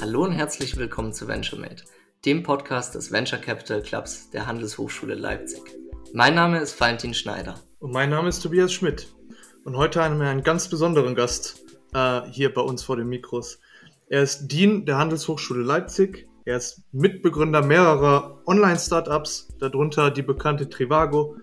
Hallo 0.00 0.24
und 0.24 0.32
herzlich 0.32 0.76
willkommen 0.76 1.12
zu 1.12 1.26
VentureMate, 1.26 1.84
dem 2.24 2.42
Podcast 2.44 2.94
des 2.94 3.10
Venture 3.10 3.38
Capital 3.38 3.82
Clubs 3.82 4.30
der 4.30 4.46
Handelshochschule 4.46 5.14
Leipzig. 5.14 5.62
Mein 6.12 6.36
Name 6.36 6.60
ist 6.60 6.80
Valentin 6.80 7.14
Schneider. 7.14 7.58
Und 7.80 7.92
mein 7.92 8.10
Name 8.10 8.28
ist 8.28 8.40
Tobias 8.40 8.72
Schmidt. 8.72 9.12
Und 9.64 9.76
heute 9.76 10.04
haben 10.04 10.20
wir 10.20 10.28
einen 10.28 10.44
ganz 10.44 10.68
besonderen 10.68 11.16
Gast 11.16 11.64
äh, 11.94 12.22
hier 12.30 12.54
bei 12.54 12.60
uns 12.60 12.84
vor 12.84 12.96
den 12.96 13.08
Mikros. 13.08 13.58
Er 14.08 14.22
ist 14.22 14.46
Dean 14.46 14.86
der 14.86 14.98
Handelshochschule 14.98 15.64
Leipzig. 15.64 16.29
Er 16.44 16.56
ist 16.56 16.82
Mitbegründer 16.92 17.62
mehrerer 17.62 18.40
Online-Startups, 18.46 19.48
darunter 19.58 20.10
die 20.10 20.22
bekannte 20.22 20.68
Trivago. 20.68 21.36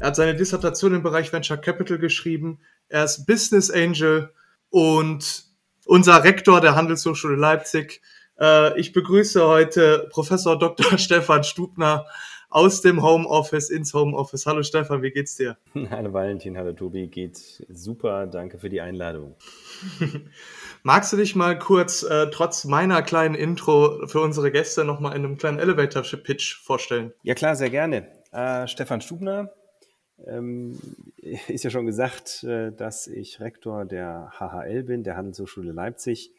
Er 0.00 0.08
hat 0.08 0.16
seine 0.16 0.34
Dissertation 0.34 0.94
im 0.94 1.02
Bereich 1.02 1.32
Venture 1.32 1.56
Capital 1.56 1.98
geschrieben. 1.98 2.60
Er 2.88 3.04
ist 3.04 3.26
Business 3.26 3.70
Angel 3.70 4.32
und 4.70 5.44
unser 5.86 6.24
Rektor 6.24 6.60
der 6.60 6.74
Handelshochschule 6.74 7.36
Leipzig. 7.36 8.00
Äh, 8.40 8.78
ich 8.78 8.92
begrüße 8.92 9.46
heute 9.46 10.08
Professor 10.10 10.58
Dr. 10.58 10.96
Stefan 10.98 11.44
Stubner 11.44 12.06
aus 12.50 12.80
dem 12.82 13.02
Homeoffice 13.02 13.70
ins 13.70 13.94
Homeoffice. 13.94 14.44
Hallo 14.44 14.62
Stefan, 14.62 15.02
wie 15.02 15.12
geht's 15.12 15.36
dir? 15.36 15.56
Hallo 15.90 16.12
Valentin, 16.12 16.56
hallo 16.56 16.72
Tobi, 16.72 17.06
geht 17.06 17.36
super. 17.68 18.26
Danke 18.26 18.58
für 18.58 18.68
die 18.68 18.80
Einladung. 18.80 19.36
Magst 20.82 21.12
du 21.12 21.16
dich 21.18 21.36
mal 21.36 21.58
kurz, 21.58 22.02
äh, 22.02 22.28
trotz 22.30 22.64
meiner 22.64 23.02
kleinen 23.02 23.34
Intro, 23.34 24.06
für 24.06 24.20
unsere 24.20 24.50
Gäste 24.50 24.84
nochmal 24.84 25.14
in 25.14 25.24
einem 25.24 25.36
kleinen 25.36 25.58
Elevator-Pitch 25.58 26.62
vorstellen? 26.62 27.12
Ja 27.22 27.34
klar, 27.34 27.54
sehr 27.54 27.68
gerne. 27.68 28.08
Äh, 28.32 28.66
Stefan 28.66 29.02
Stubner, 29.02 29.52
ähm, 30.26 30.78
ist 31.48 31.64
ja 31.64 31.70
schon 31.70 31.86
gesagt, 31.86 32.44
äh, 32.44 32.72
dass 32.72 33.06
ich 33.06 33.40
Rektor 33.40 33.84
der 33.84 34.32
HHL 34.38 34.82
bin, 34.84 35.04
der 35.04 35.16
Handelshochschule 35.16 35.72
Leipzig. 35.72 36.32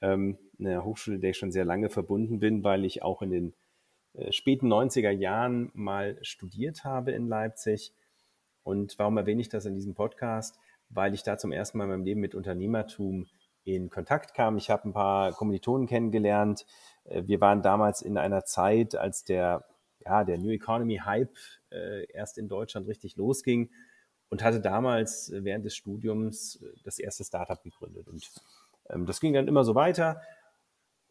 Ähm, 0.00 0.38
eine 0.58 0.84
Hochschule, 0.84 1.18
der 1.18 1.30
ich 1.30 1.38
schon 1.38 1.52
sehr 1.52 1.64
lange 1.64 1.88
verbunden 1.88 2.40
bin, 2.40 2.64
weil 2.64 2.84
ich 2.84 3.02
auch 3.02 3.22
in 3.22 3.30
den 3.30 3.54
äh, 4.14 4.32
späten 4.32 4.72
90er 4.72 5.10
Jahren 5.10 5.70
mal 5.74 6.18
studiert 6.22 6.84
habe 6.84 7.12
in 7.12 7.26
Leipzig. 7.26 7.92
Und 8.62 8.98
warum 8.98 9.16
erwähne 9.16 9.40
ich 9.40 9.48
das 9.48 9.64
in 9.64 9.74
diesem 9.74 9.94
Podcast? 9.94 10.58
Weil 10.90 11.14
ich 11.14 11.22
da 11.22 11.38
zum 11.38 11.52
ersten 11.52 11.78
Mal 11.78 11.84
in 11.84 11.90
meinem 11.90 12.04
Leben 12.04 12.20
mit 12.20 12.34
Unternehmertum 12.34 13.26
in 13.74 13.90
Kontakt 13.90 14.34
kam. 14.34 14.56
Ich 14.56 14.70
habe 14.70 14.88
ein 14.88 14.92
paar 14.92 15.32
Kommilitonen 15.32 15.86
kennengelernt. 15.86 16.66
Äh, 17.04 17.24
wir 17.26 17.40
waren 17.40 17.62
damals 17.62 18.02
in 18.02 18.16
einer 18.16 18.44
Zeit, 18.44 18.94
als 18.94 19.24
der, 19.24 19.64
ja, 20.04 20.24
der 20.24 20.38
New 20.38 20.50
Economy 20.50 20.98
Hype 21.04 21.36
äh, 21.70 22.10
erst 22.12 22.38
in 22.38 22.48
Deutschland 22.48 22.88
richtig 22.88 23.16
losging 23.16 23.70
und 24.30 24.42
hatte 24.42 24.60
damals 24.60 25.30
äh, 25.30 25.44
während 25.44 25.64
des 25.64 25.76
Studiums 25.76 26.56
äh, 26.62 26.66
das 26.84 26.98
erste 26.98 27.24
Startup 27.24 27.62
gegründet. 27.62 28.08
Und 28.08 28.30
ähm, 28.90 29.06
das 29.06 29.20
ging 29.20 29.34
dann 29.34 29.48
immer 29.48 29.64
so 29.64 29.74
weiter, 29.74 30.20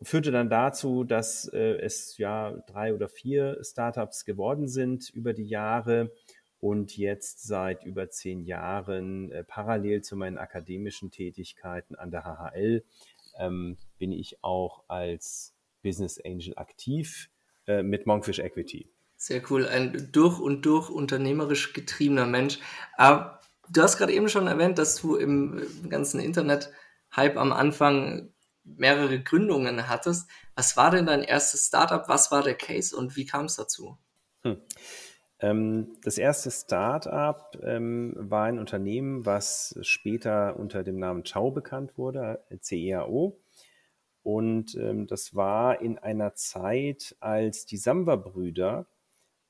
führte 0.02 0.32
dann 0.32 0.50
dazu, 0.50 1.04
dass 1.04 1.48
äh, 1.54 1.78
es 1.80 2.18
ja 2.18 2.52
drei 2.68 2.94
oder 2.94 3.10
vier 3.10 3.60
Startups 3.64 4.26
geworden 4.26 4.68
sind 4.68 5.10
über 5.10 5.34
die 5.34 5.48
Jahre 5.48 6.12
und 6.60 6.98
jetzt 6.98 7.44
seit 7.44 7.84
über 7.84 8.10
zehn 8.10 8.44
Jahren 8.44 9.32
äh, 9.32 9.44
parallel 9.44 10.02
zu 10.02 10.16
meinen 10.16 10.38
akademischen 10.38 11.12
Tätigkeiten 11.12 11.96
an 11.96 12.12
der 12.12 12.24
HHL 12.24 12.84
ähm, 13.38 13.78
bin 13.98 14.12
ich 14.12 14.44
auch 14.44 14.84
als 14.88 15.54
Business 15.84 16.20
Angel 16.24 16.54
aktiv 16.58 17.30
äh, 17.68 17.84
mit 17.84 18.08
Monkfish 18.08 18.40
Equity. 18.40 18.90
Sehr 19.16 19.42
cool, 19.50 19.68
ein 19.68 20.10
durch 20.12 20.40
und 20.40 20.66
durch 20.66 20.90
unternehmerisch 20.90 21.74
getriebener 21.74 22.26
Mensch. 22.26 22.60
Aber 22.98 23.42
du 23.70 23.82
hast 23.82 23.98
gerade 23.98 24.14
eben 24.14 24.30
schon 24.30 24.48
erwähnt, 24.48 24.78
dass 24.78 24.96
du 24.96 25.16
im 25.16 25.90
ganzen 25.90 26.20
Internet-Hype 26.20 27.38
am 27.38 27.52
Anfang 27.52 28.32
mehrere 28.64 29.20
Gründungen 29.22 29.88
hattest. 29.88 30.30
Was 30.56 30.78
war 30.78 30.92
denn 30.92 31.06
dein 31.06 31.24
erstes 31.24 31.68
Startup? 31.68 32.08
Was 32.08 32.32
war 32.32 32.44
der 32.44 32.56
Case 32.56 32.96
und 32.96 33.16
wie 33.16 33.26
kam 33.26 33.46
es 33.46 33.56
dazu? 33.56 33.98
Hm. 34.44 34.62
Ähm, 35.40 35.98
das 36.04 36.18
erste 36.18 36.50
Startup 36.50 37.58
ähm, 37.62 38.14
war 38.18 38.46
ein 38.46 38.60
Unternehmen, 38.60 39.26
was 39.26 39.78
später 39.82 40.58
unter 40.58 40.84
dem 40.84 40.98
Namen 40.98 41.26
Ciao 41.26 41.52
bekannt 41.52 41.98
wurde, 41.98 42.44
CEAO. 42.60 43.40
Und 44.24 44.76
ähm, 44.76 45.08
das 45.08 45.36
war 45.36 45.82
in 45.82 45.98
einer 46.00 46.34
Zeit, 46.34 47.16
als 47.20 47.66
die 47.66 47.78
Samba-Brüder 47.78 48.88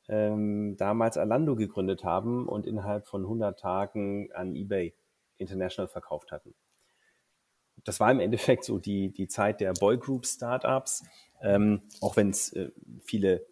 damals 0.10 1.18
Alando 1.18 1.58
gegründet 1.58 2.06
haben 2.06 2.48
und 2.48 2.66
innerhalb 2.66 3.08
von 3.08 3.24
100 3.24 3.60
Tagen 3.60 4.32
an 4.32 4.56
eBay 4.56 4.96
International 5.36 5.90
verkauft 5.90 6.32
hatten. 6.32 6.56
Das 7.84 8.00
war 8.00 8.10
im 8.10 8.22
Endeffekt 8.22 8.64
so 8.64 8.80
die, 8.80 9.12
die 9.12 9.28
Zeit 9.28 9.60
der 9.60 9.74
Boygroup-Startups, 9.74 11.04
auch 12.00 12.16
wenn 12.16 12.30
es 12.30 12.54
äh, 12.54 12.72
viele 13.02 13.46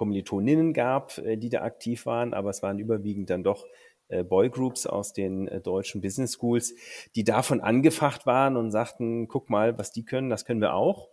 Kommilitoninnen 0.00 0.72
gab, 0.72 1.18
äh, 1.18 1.36
die 1.36 1.50
da 1.50 1.60
aktiv 1.60 2.06
waren, 2.06 2.32
aber 2.32 2.48
es 2.48 2.62
waren 2.62 2.78
überwiegend 2.78 3.28
dann 3.28 3.42
doch 3.42 3.66
äh, 4.08 4.24
Boygroups 4.24 4.86
aus 4.86 5.12
den 5.12 5.46
äh, 5.46 5.60
deutschen 5.60 6.00
Business 6.00 6.38
Schools, 6.38 6.74
die 7.16 7.22
davon 7.22 7.60
angefacht 7.60 8.24
waren 8.24 8.56
und 8.56 8.70
sagten, 8.70 9.28
guck 9.28 9.50
mal, 9.50 9.76
was 9.76 9.92
die 9.92 10.06
können, 10.06 10.30
das 10.30 10.46
können 10.46 10.62
wir 10.62 10.72
auch. 10.72 11.10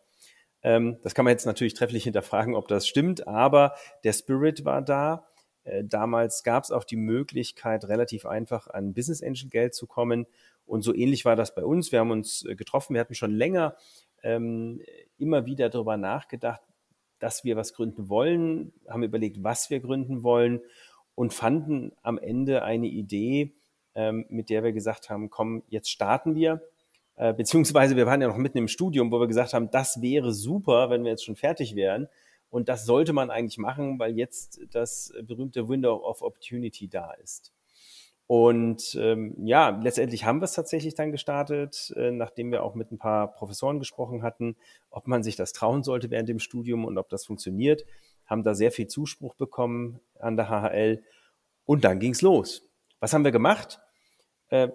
Ähm, 0.63 0.99
das 1.03 1.13
kann 1.13 1.25
man 1.25 1.33
jetzt 1.33 1.45
natürlich 1.45 1.73
trefflich 1.73 2.05
hinterfragen, 2.05 2.55
ob 2.55 2.69
das 2.69 2.87
stimmt, 2.87 3.27
aber 3.27 3.75
der 4.05 4.13
Spirit 4.13 4.63
war 4.63 4.81
da. 4.81 5.27
Damals 5.83 6.43
gab 6.43 6.63
es 6.63 6.71
auch 6.71 6.85
die 6.85 6.95
Möglichkeit, 6.95 7.83
relativ 7.89 8.25
einfach 8.25 8.67
an 8.67 8.93
Business 8.93 9.21
Angel 9.21 9.49
Geld 9.49 9.75
zu 9.75 9.85
kommen. 9.85 10.25
Und 10.65 10.81
so 10.81 10.95
ähnlich 10.95 11.25
war 11.25 11.35
das 11.35 11.53
bei 11.55 11.65
uns. 11.65 11.91
Wir 11.91 11.99
haben 11.99 12.11
uns 12.11 12.45
getroffen. 12.47 12.93
Wir 12.93 13.01
hatten 13.01 13.15
schon 13.15 13.31
länger 13.31 13.75
ähm, 14.23 14.81
immer 15.17 15.45
wieder 15.45 15.69
darüber 15.69 15.97
nachgedacht, 15.97 16.61
dass 17.19 17.43
wir 17.43 17.55
was 17.55 17.73
gründen 17.73 18.09
wollen, 18.09 18.73
haben 18.87 19.03
überlegt, 19.03 19.43
was 19.43 19.69
wir 19.69 19.79
gründen 19.79 20.23
wollen 20.23 20.61
und 21.15 21.33
fanden 21.33 21.93
am 22.03 22.17
Ende 22.17 22.63
eine 22.63 22.87
Idee, 22.87 23.53
ähm, 23.95 24.25
mit 24.29 24.49
der 24.49 24.63
wir 24.63 24.71
gesagt 24.71 25.09
haben, 25.09 25.29
komm, 25.29 25.63
jetzt 25.67 25.89
starten 25.89 26.35
wir. 26.35 26.61
Äh, 27.15 27.33
beziehungsweise 27.33 27.95
wir 27.95 28.05
waren 28.05 28.21
ja 28.21 28.27
noch 28.27 28.37
mitten 28.37 28.59
im 28.59 28.67
Studium, 28.67 29.11
wo 29.11 29.19
wir 29.19 29.27
gesagt 29.27 29.53
haben, 29.53 29.71
das 29.71 30.01
wäre 30.01 30.31
super, 30.31 30.89
wenn 30.89 31.03
wir 31.03 31.11
jetzt 31.11 31.25
schon 31.25 31.35
fertig 31.35 31.75
wären. 31.75 32.07
Und 32.49 32.69
das 32.69 32.85
sollte 32.85 33.13
man 33.13 33.29
eigentlich 33.29 33.57
machen, 33.57 33.99
weil 33.99 34.15
jetzt 34.15 34.61
das 34.71 35.11
berühmte 35.23 35.67
Window 35.67 35.95
of 35.95 36.21
Opportunity 36.21 36.87
da 36.87 37.11
ist. 37.13 37.51
Und 38.27 38.97
ähm, 38.99 39.35
ja, 39.45 39.69
letztendlich 39.69 40.25
haben 40.25 40.41
wir 40.41 40.45
es 40.45 40.53
tatsächlich 40.53 40.95
dann 40.95 41.13
gestartet, 41.13 41.93
äh, 41.95 42.11
nachdem 42.11 42.51
wir 42.51 42.63
auch 42.63 42.75
mit 42.75 42.91
ein 42.91 42.97
paar 42.97 43.31
Professoren 43.31 43.79
gesprochen 43.79 44.21
hatten, 44.21 44.57
ob 44.89 45.07
man 45.07 45.23
sich 45.23 45.37
das 45.37 45.53
trauen 45.53 45.81
sollte 45.81 46.11
während 46.11 46.27
dem 46.27 46.39
Studium 46.39 46.83
und 46.83 46.97
ob 46.97 47.07
das 47.07 47.25
funktioniert. 47.25 47.85
Haben 48.25 48.43
da 48.43 48.53
sehr 48.53 48.73
viel 48.73 48.87
Zuspruch 48.87 49.35
bekommen 49.35 50.01
an 50.19 50.35
der 50.35 50.49
HHL. 50.49 51.03
Und 51.63 51.85
dann 51.85 51.99
ging's 51.99 52.21
los. 52.21 52.69
Was 52.99 53.13
haben 53.13 53.23
wir 53.23 53.31
gemacht? 53.31 53.79
Äh, 54.49 54.69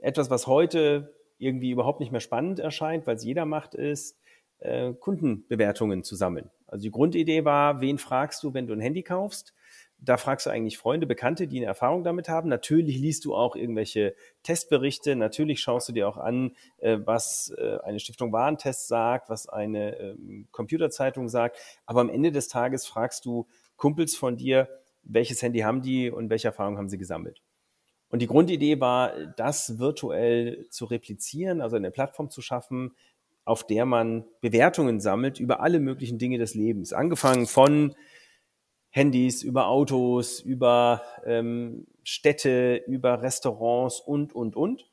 etwas, 0.00 0.30
was 0.30 0.46
heute 0.46 1.14
irgendwie 1.36 1.72
überhaupt 1.72 2.00
nicht 2.00 2.12
mehr 2.12 2.20
spannend 2.20 2.60
erscheint, 2.60 3.06
weil 3.06 3.16
es 3.16 3.24
jeder 3.24 3.44
macht, 3.44 3.74
ist, 3.74 4.18
äh, 4.58 4.94
Kundenbewertungen 4.94 6.02
zu 6.02 6.16
sammeln. 6.16 6.50
Also 6.66 6.84
die 6.84 6.90
Grundidee 6.90 7.44
war, 7.44 7.82
wen 7.82 7.98
fragst 7.98 8.42
du, 8.42 8.54
wenn 8.54 8.66
du 8.66 8.72
ein 8.72 8.80
Handy 8.80 9.02
kaufst? 9.02 9.54
Da 9.98 10.18
fragst 10.18 10.46
du 10.46 10.50
eigentlich 10.50 10.78
Freunde, 10.78 11.06
Bekannte, 11.06 11.48
die 11.48 11.58
eine 11.58 11.66
Erfahrung 11.66 12.04
damit 12.04 12.28
haben. 12.28 12.48
Natürlich 12.48 12.98
liest 12.98 13.24
du 13.24 13.34
auch 13.34 13.56
irgendwelche 13.56 14.14
Testberichte. 14.42 15.16
Natürlich 15.16 15.60
schaust 15.60 15.88
du 15.88 15.92
dir 15.92 16.08
auch 16.08 16.18
an, 16.18 16.54
äh, 16.78 16.98
was 17.04 17.52
äh, 17.56 17.78
eine 17.82 17.98
Stiftung 17.98 18.32
Warentest 18.32 18.88
sagt, 18.88 19.30
was 19.30 19.48
eine 19.48 19.96
ähm, 19.98 20.48
Computerzeitung 20.52 21.28
sagt. 21.28 21.58
Aber 21.86 22.00
am 22.00 22.10
Ende 22.10 22.30
des 22.30 22.48
Tages 22.48 22.86
fragst 22.86 23.24
du 23.24 23.46
Kumpels 23.76 24.16
von 24.16 24.36
dir, 24.36 24.68
welches 25.02 25.42
Handy 25.42 25.60
haben 25.60 25.82
die 25.82 26.10
und 26.10 26.30
welche 26.30 26.48
Erfahrung 26.48 26.76
haben 26.76 26.88
sie 26.88 26.98
gesammelt. 26.98 27.42
Und 28.08 28.20
die 28.20 28.26
Grundidee 28.26 28.80
war, 28.80 29.12
das 29.36 29.78
virtuell 29.78 30.66
zu 30.70 30.84
replizieren, 30.84 31.60
also 31.60 31.76
eine 31.76 31.90
Plattform 31.90 32.30
zu 32.30 32.42
schaffen, 32.42 32.94
auf 33.44 33.66
der 33.66 33.86
man 33.86 34.24
Bewertungen 34.40 35.00
sammelt 35.00 35.40
über 35.40 35.60
alle 35.60 35.80
möglichen 35.80 36.18
Dinge 36.18 36.38
des 36.38 36.54
Lebens. 36.54 36.92
Angefangen 36.92 37.46
von 37.46 37.94
Handys, 38.96 39.42
über 39.42 39.68
Autos, 39.68 40.40
über 40.40 41.02
ähm, 41.26 41.86
Städte, 42.02 42.82
über 42.86 43.20
Restaurants 43.20 44.00
und, 44.00 44.34
und, 44.34 44.56
und. 44.56 44.90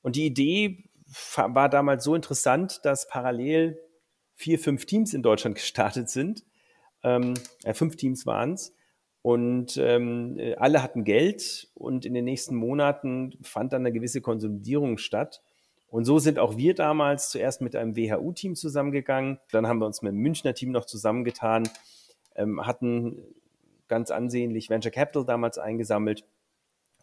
Und 0.00 0.16
die 0.16 0.24
Idee 0.24 0.88
war 1.36 1.68
damals 1.68 2.02
so 2.02 2.14
interessant, 2.14 2.80
dass 2.84 3.06
parallel 3.06 3.78
vier, 4.36 4.58
fünf 4.58 4.86
Teams 4.86 5.12
in 5.12 5.22
Deutschland 5.22 5.54
gestartet 5.56 6.08
sind. 6.08 6.44
Ähm, 7.02 7.34
äh, 7.64 7.74
fünf 7.74 7.96
Teams 7.96 8.24
waren 8.24 8.54
es 8.54 8.74
und 9.20 9.76
ähm, 9.76 10.40
alle 10.56 10.82
hatten 10.82 11.04
Geld 11.04 11.68
und 11.74 12.06
in 12.06 12.14
den 12.14 12.24
nächsten 12.24 12.56
Monaten 12.56 13.36
fand 13.42 13.74
dann 13.74 13.82
eine 13.82 13.92
gewisse 13.92 14.22
Konsolidierung 14.22 14.96
statt. 14.96 15.42
Und 15.88 16.06
so 16.06 16.18
sind 16.18 16.38
auch 16.38 16.56
wir 16.56 16.74
damals 16.74 17.28
zuerst 17.28 17.60
mit 17.60 17.76
einem 17.76 17.96
WHU-Team 17.96 18.56
zusammengegangen. 18.56 19.38
Dann 19.50 19.66
haben 19.66 19.78
wir 19.78 19.86
uns 19.86 20.00
mit 20.00 20.12
dem 20.12 20.20
Münchner 20.20 20.54
Team 20.54 20.72
noch 20.72 20.86
zusammengetan, 20.86 21.68
ähm, 22.34 22.66
hatten 22.66 23.22
ganz 23.88 24.10
ansehnlich 24.10 24.70
Venture 24.70 24.92
Capital 24.92 25.24
damals 25.24 25.58
eingesammelt 25.58 26.24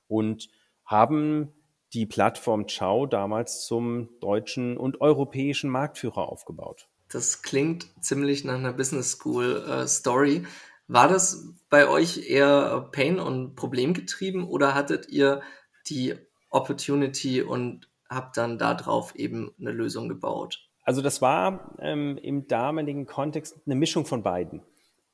und 0.08 0.50
haben 0.86 1.54
die 1.94 2.06
Plattform 2.06 2.68
Ciao 2.68 3.06
damals 3.06 3.66
zum 3.66 4.10
deutschen 4.20 4.78
und 4.78 5.02
europäischen 5.02 5.70
Marktführer 5.70 6.30
aufgebaut. 6.30 6.88
Das 7.10 7.42
klingt 7.42 7.88
ziemlich 8.02 8.46
nach 8.46 8.56
einer 8.56 8.74
Business 8.74 9.12
School 9.12 9.66
äh, 9.68 9.88
Story. 9.88 10.46
War 10.88 11.08
das 11.08 11.54
bei 11.70 11.88
euch 11.88 12.30
eher 12.30 12.90
Pain 12.92 13.20
und 13.20 13.56
Problem 13.56 13.94
getrieben 13.94 14.48
oder 14.48 14.74
hattet 14.74 15.10
ihr 15.10 15.42
die 15.88 16.16
Opportunity 16.50 17.42
und 17.42 17.90
habt 18.10 18.38
dann 18.38 18.58
darauf 18.58 19.16
eben 19.16 19.52
eine 19.60 19.72
Lösung 19.72 20.10
gebaut? 20.10 20.70
Also 20.84 21.02
das 21.02 21.22
war 21.22 21.76
ähm, 21.80 22.18
im 22.18 22.48
damaligen 22.48 23.06
Kontext 23.06 23.62
eine 23.66 23.76
Mischung 23.76 24.06
von 24.06 24.24
beiden. 24.24 24.62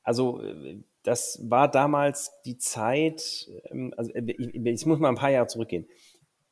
Also 0.08 0.40
das 1.02 1.38
war 1.50 1.70
damals 1.70 2.32
die 2.46 2.56
Zeit, 2.56 3.46
ähm, 3.70 3.92
also 3.94 4.10
äh, 4.14 4.22
ich, 4.38 4.54
ich 4.54 4.86
muss 4.86 4.98
mal 4.98 5.10
ein 5.10 5.16
paar 5.16 5.30
Jahre 5.30 5.48
zurückgehen. 5.48 5.86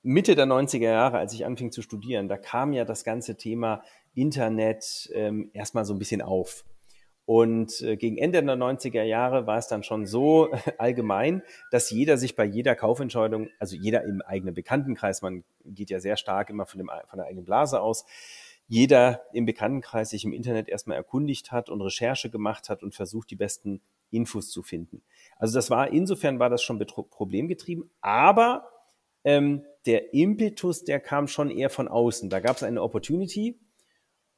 Mitte 0.02 0.34
der 0.34 0.44
90er 0.44 0.90
Jahre, 0.90 1.16
als 1.16 1.32
ich 1.32 1.46
anfing 1.46 1.72
zu 1.72 1.80
studieren, 1.80 2.28
da 2.28 2.36
kam 2.36 2.74
ja 2.74 2.84
das 2.84 3.02
ganze 3.02 3.38
Thema 3.38 3.82
Internet 4.14 5.10
ähm, 5.14 5.50
erstmal 5.54 5.86
so 5.86 5.94
ein 5.94 5.98
bisschen 5.98 6.20
auf. 6.20 6.66
Und 7.24 7.80
äh, 7.80 7.96
gegen 7.96 8.18
Ende 8.18 8.42
der 8.42 8.56
90er 8.56 9.02
Jahre 9.04 9.46
war 9.46 9.56
es 9.56 9.68
dann 9.68 9.82
schon 9.82 10.04
so 10.04 10.50
allgemein, 10.78 11.42
dass 11.70 11.90
jeder 11.90 12.18
sich 12.18 12.36
bei 12.36 12.44
jeder 12.44 12.76
Kaufentscheidung, 12.76 13.48
also 13.58 13.74
jeder 13.74 14.04
im 14.04 14.20
eigenen 14.20 14.54
Bekanntenkreis, 14.54 15.22
man 15.22 15.44
geht 15.64 15.88
ja 15.88 15.98
sehr 15.98 16.18
stark 16.18 16.50
immer 16.50 16.66
von, 16.66 16.76
dem, 16.76 16.90
von 17.08 17.18
der 17.18 17.26
eigenen 17.26 17.46
Blase 17.46 17.80
aus, 17.80 18.04
jeder 18.68 19.22
im 19.32 19.46
Bekanntenkreis 19.46 20.10
sich 20.10 20.24
im 20.24 20.32
Internet 20.32 20.68
erstmal 20.68 20.96
erkundigt 20.96 21.52
hat 21.52 21.68
und 21.68 21.80
Recherche 21.80 22.30
gemacht 22.30 22.68
hat 22.68 22.82
und 22.82 22.94
versucht, 22.94 23.30
die 23.30 23.36
besten 23.36 23.80
Infos 24.10 24.50
zu 24.50 24.62
finden. 24.62 25.02
Also 25.36 25.54
das 25.54 25.70
war, 25.70 25.92
insofern 25.92 26.38
war 26.38 26.50
das 26.50 26.62
schon 26.62 26.78
problemgetrieben, 26.78 27.90
aber 28.00 28.68
ähm, 29.24 29.64
der 29.86 30.14
Impetus, 30.14 30.84
der 30.84 31.00
kam 31.00 31.28
schon 31.28 31.50
eher 31.50 31.70
von 31.70 31.88
außen. 31.88 32.30
Da 32.30 32.40
gab 32.40 32.56
es 32.56 32.62
eine 32.62 32.82
Opportunity, 32.82 33.58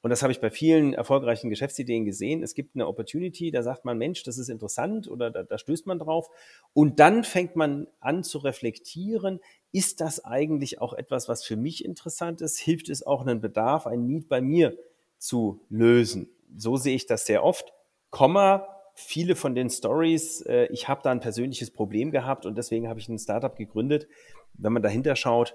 und 0.00 0.10
das 0.10 0.22
habe 0.22 0.32
ich 0.32 0.40
bei 0.40 0.50
vielen 0.50 0.94
erfolgreichen 0.94 1.50
Geschäftsideen 1.50 2.04
gesehen. 2.04 2.42
Es 2.42 2.54
gibt 2.54 2.76
eine 2.76 2.86
Opportunity, 2.86 3.50
da 3.50 3.62
sagt 3.62 3.84
man, 3.84 3.98
Mensch, 3.98 4.22
das 4.22 4.38
ist 4.38 4.48
interessant 4.48 5.08
oder 5.08 5.30
da, 5.30 5.42
da, 5.42 5.58
stößt 5.58 5.86
man 5.86 5.98
drauf. 5.98 6.28
Und 6.72 7.00
dann 7.00 7.24
fängt 7.24 7.56
man 7.56 7.88
an 7.98 8.22
zu 8.22 8.38
reflektieren, 8.38 9.40
ist 9.72 10.00
das 10.00 10.24
eigentlich 10.24 10.80
auch 10.80 10.94
etwas, 10.94 11.28
was 11.28 11.44
für 11.44 11.56
mich 11.56 11.84
interessant 11.84 12.40
ist? 12.40 12.58
Hilft 12.58 12.88
es 12.88 13.06
auch 13.06 13.20
einen 13.22 13.40
Bedarf, 13.40 13.86
ein 13.86 14.06
Need 14.06 14.28
bei 14.28 14.40
mir 14.40 14.76
zu 15.18 15.60
lösen? 15.68 16.30
So 16.56 16.76
sehe 16.76 16.94
ich 16.94 17.06
das 17.06 17.26
sehr 17.26 17.44
oft. 17.44 17.72
Komma, 18.10 18.66
viele 18.94 19.36
von 19.36 19.54
den 19.54 19.70
Stories, 19.70 20.40
äh, 20.42 20.66
ich 20.72 20.88
habe 20.88 21.02
da 21.02 21.10
ein 21.10 21.20
persönliches 21.20 21.70
Problem 21.70 22.10
gehabt 22.10 22.46
und 22.46 22.56
deswegen 22.56 22.88
habe 22.88 22.98
ich 22.98 23.08
ein 23.08 23.18
Startup 23.18 23.54
gegründet. 23.54 24.08
Wenn 24.54 24.72
man 24.72 24.82
dahinter 24.82 25.14
schaut, 25.14 25.54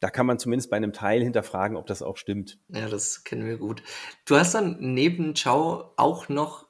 da 0.00 0.10
kann 0.10 0.26
man 0.26 0.38
zumindest 0.38 0.70
bei 0.70 0.76
einem 0.76 0.92
Teil 0.92 1.22
hinterfragen, 1.22 1.76
ob 1.76 1.86
das 1.86 2.02
auch 2.02 2.16
stimmt. 2.16 2.58
Ja, 2.68 2.88
das 2.88 3.24
kennen 3.24 3.46
wir 3.46 3.58
gut. 3.58 3.82
Du 4.24 4.36
hast 4.36 4.54
dann 4.54 4.76
neben 4.80 5.34
Ciao 5.34 5.92
auch 5.96 6.28
noch 6.28 6.66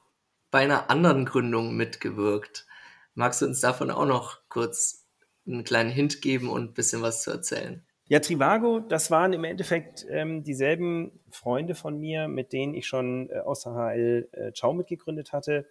bei 0.51 0.59
einer 0.59 0.89
anderen 0.89 1.25
Gründung 1.25 1.75
mitgewirkt. 1.75 2.65
Magst 3.13 3.41
du 3.41 3.45
uns 3.45 3.61
davon 3.61 3.91
auch 3.91 4.07
noch 4.07 4.39
kurz 4.49 4.98
einen 5.47 5.63
kleinen 5.63 5.89
Hint 5.89 6.21
geben 6.21 6.49
und 6.49 6.71
ein 6.71 6.73
bisschen 6.73 7.01
was 7.01 7.23
zu 7.23 7.31
erzählen? 7.31 7.83
Ja, 8.07 8.19
Trivago, 8.19 8.79
das 8.79 9.11
waren 9.11 9.33
im 9.33 9.43
Endeffekt 9.43 10.05
ähm, 10.09 10.43
dieselben 10.43 11.19
Freunde 11.29 11.75
von 11.75 11.99
mir, 11.99 12.27
mit 12.27 12.53
denen 12.53 12.73
ich 12.73 12.87
schon 12.87 13.29
äh, 13.29 13.39
aus 13.39 13.61
der 13.61 13.73
HL 13.73 14.29
äh, 14.31 14.51
Ciao 14.51 14.73
mitgegründet 14.73 15.31
hatte. 15.31 15.67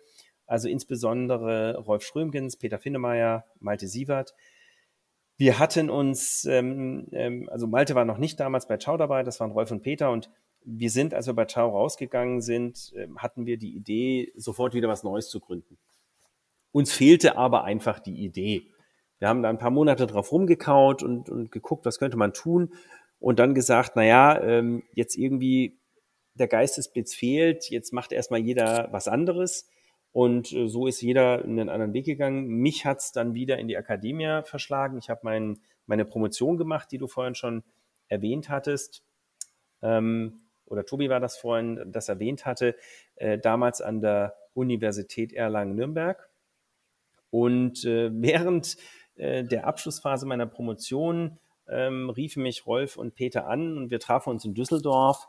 Also 0.46 0.68
insbesondere 0.68 1.76
Rolf 1.78 2.04
Schrömgens, 2.04 2.56
Peter 2.56 2.78
Finnemeyer, 2.78 3.44
Malte 3.58 3.88
Sievert. 3.88 4.34
Wir 5.36 5.58
hatten 5.58 5.90
uns, 5.90 6.44
ähm, 6.44 7.08
ähm, 7.12 7.48
also 7.50 7.66
Malte 7.66 7.96
war 7.96 8.04
noch 8.04 8.18
nicht 8.18 8.38
damals 8.38 8.68
bei 8.68 8.76
Ciao 8.76 8.96
dabei, 8.96 9.24
das 9.24 9.40
waren 9.40 9.50
Rolf 9.50 9.72
und 9.72 9.82
Peter 9.82 10.10
und 10.10 10.30
wir 10.64 10.90
sind, 10.90 11.14
als 11.14 11.26
wir 11.26 11.34
bei 11.34 11.46
Ciao 11.46 11.70
rausgegangen 11.70 12.40
sind, 12.40 12.92
äh, 12.94 13.08
hatten 13.16 13.46
wir 13.46 13.56
die 13.56 13.74
Idee, 13.74 14.32
sofort 14.36 14.74
wieder 14.74 14.88
was 14.88 15.02
Neues 15.02 15.28
zu 15.28 15.40
gründen. 15.40 15.76
Uns 16.72 16.92
fehlte 16.92 17.36
aber 17.36 17.64
einfach 17.64 17.98
die 17.98 18.24
Idee. 18.24 18.62
Wir 19.18 19.28
haben 19.28 19.42
da 19.42 19.48
ein 19.48 19.58
paar 19.58 19.70
Monate 19.70 20.06
drauf 20.06 20.32
rumgekaut 20.32 21.02
und, 21.02 21.28
und 21.28 21.50
geguckt, 21.50 21.84
was 21.86 21.98
könnte 21.98 22.16
man 22.16 22.32
tun 22.32 22.72
und 23.20 23.38
dann 23.38 23.54
gesagt, 23.54 23.92
na 23.96 24.04
ja, 24.04 24.40
ähm, 24.40 24.84
jetzt 24.94 25.16
irgendwie 25.16 25.78
der 26.34 26.48
Geistesblitz 26.48 27.14
fehlt, 27.14 27.68
jetzt 27.70 27.92
macht 27.92 28.12
erstmal 28.12 28.40
jeder 28.40 28.88
was 28.92 29.08
anderes. 29.08 29.68
Und 30.12 30.52
äh, 30.52 30.68
so 30.68 30.86
ist 30.86 31.02
jeder 31.02 31.44
einen 31.44 31.68
anderen 31.68 31.92
Weg 31.92 32.06
gegangen. 32.06 32.46
Mich 32.46 32.86
hat 32.86 32.98
es 32.98 33.12
dann 33.12 33.34
wieder 33.34 33.58
in 33.58 33.68
die 33.68 33.76
Akademie 33.76 34.40
verschlagen. 34.44 34.98
Ich 34.98 35.10
habe 35.10 35.20
mein, 35.22 35.60
meine 35.86 36.04
Promotion 36.04 36.56
gemacht, 36.56 36.90
die 36.92 36.98
du 36.98 37.06
vorhin 37.06 37.34
schon 37.34 37.62
erwähnt 38.08 38.48
hattest. 38.48 39.02
Ähm, 39.82 40.40
oder 40.66 40.84
Tobi 40.84 41.08
war 41.08 41.20
das 41.20 41.36
vorhin, 41.36 41.80
das 41.92 42.08
erwähnt 42.08 42.46
hatte, 42.46 42.76
äh, 43.16 43.38
damals 43.38 43.80
an 43.80 44.00
der 44.00 44.36
Universität 44.54 45.32
Erlangen-Nürnberg. 45.32 46.28
Und 47.30 47.84
äh, 47.84 48.10
während 48.12 48.76
äh, 49.18 49.44
der 49.44 49.66
Abschlussphase 49.66 50.26
meiner 50.26 50.46
Promotion 50.46 51.38
ähm, 51.68 52.10
riefen 52.10 52.42
mich 52.42 52.66
Rolf 52.66 52.96
und 52.96 53.14
Peter 53.14 53.46
an 53.46 53.76
und 53.76 53.90
wir 53.90 54.00
trafen 54.00 54.30
uns 54.30 54.44
in 54.44 54.54
Düsseldorf 54.54 55.26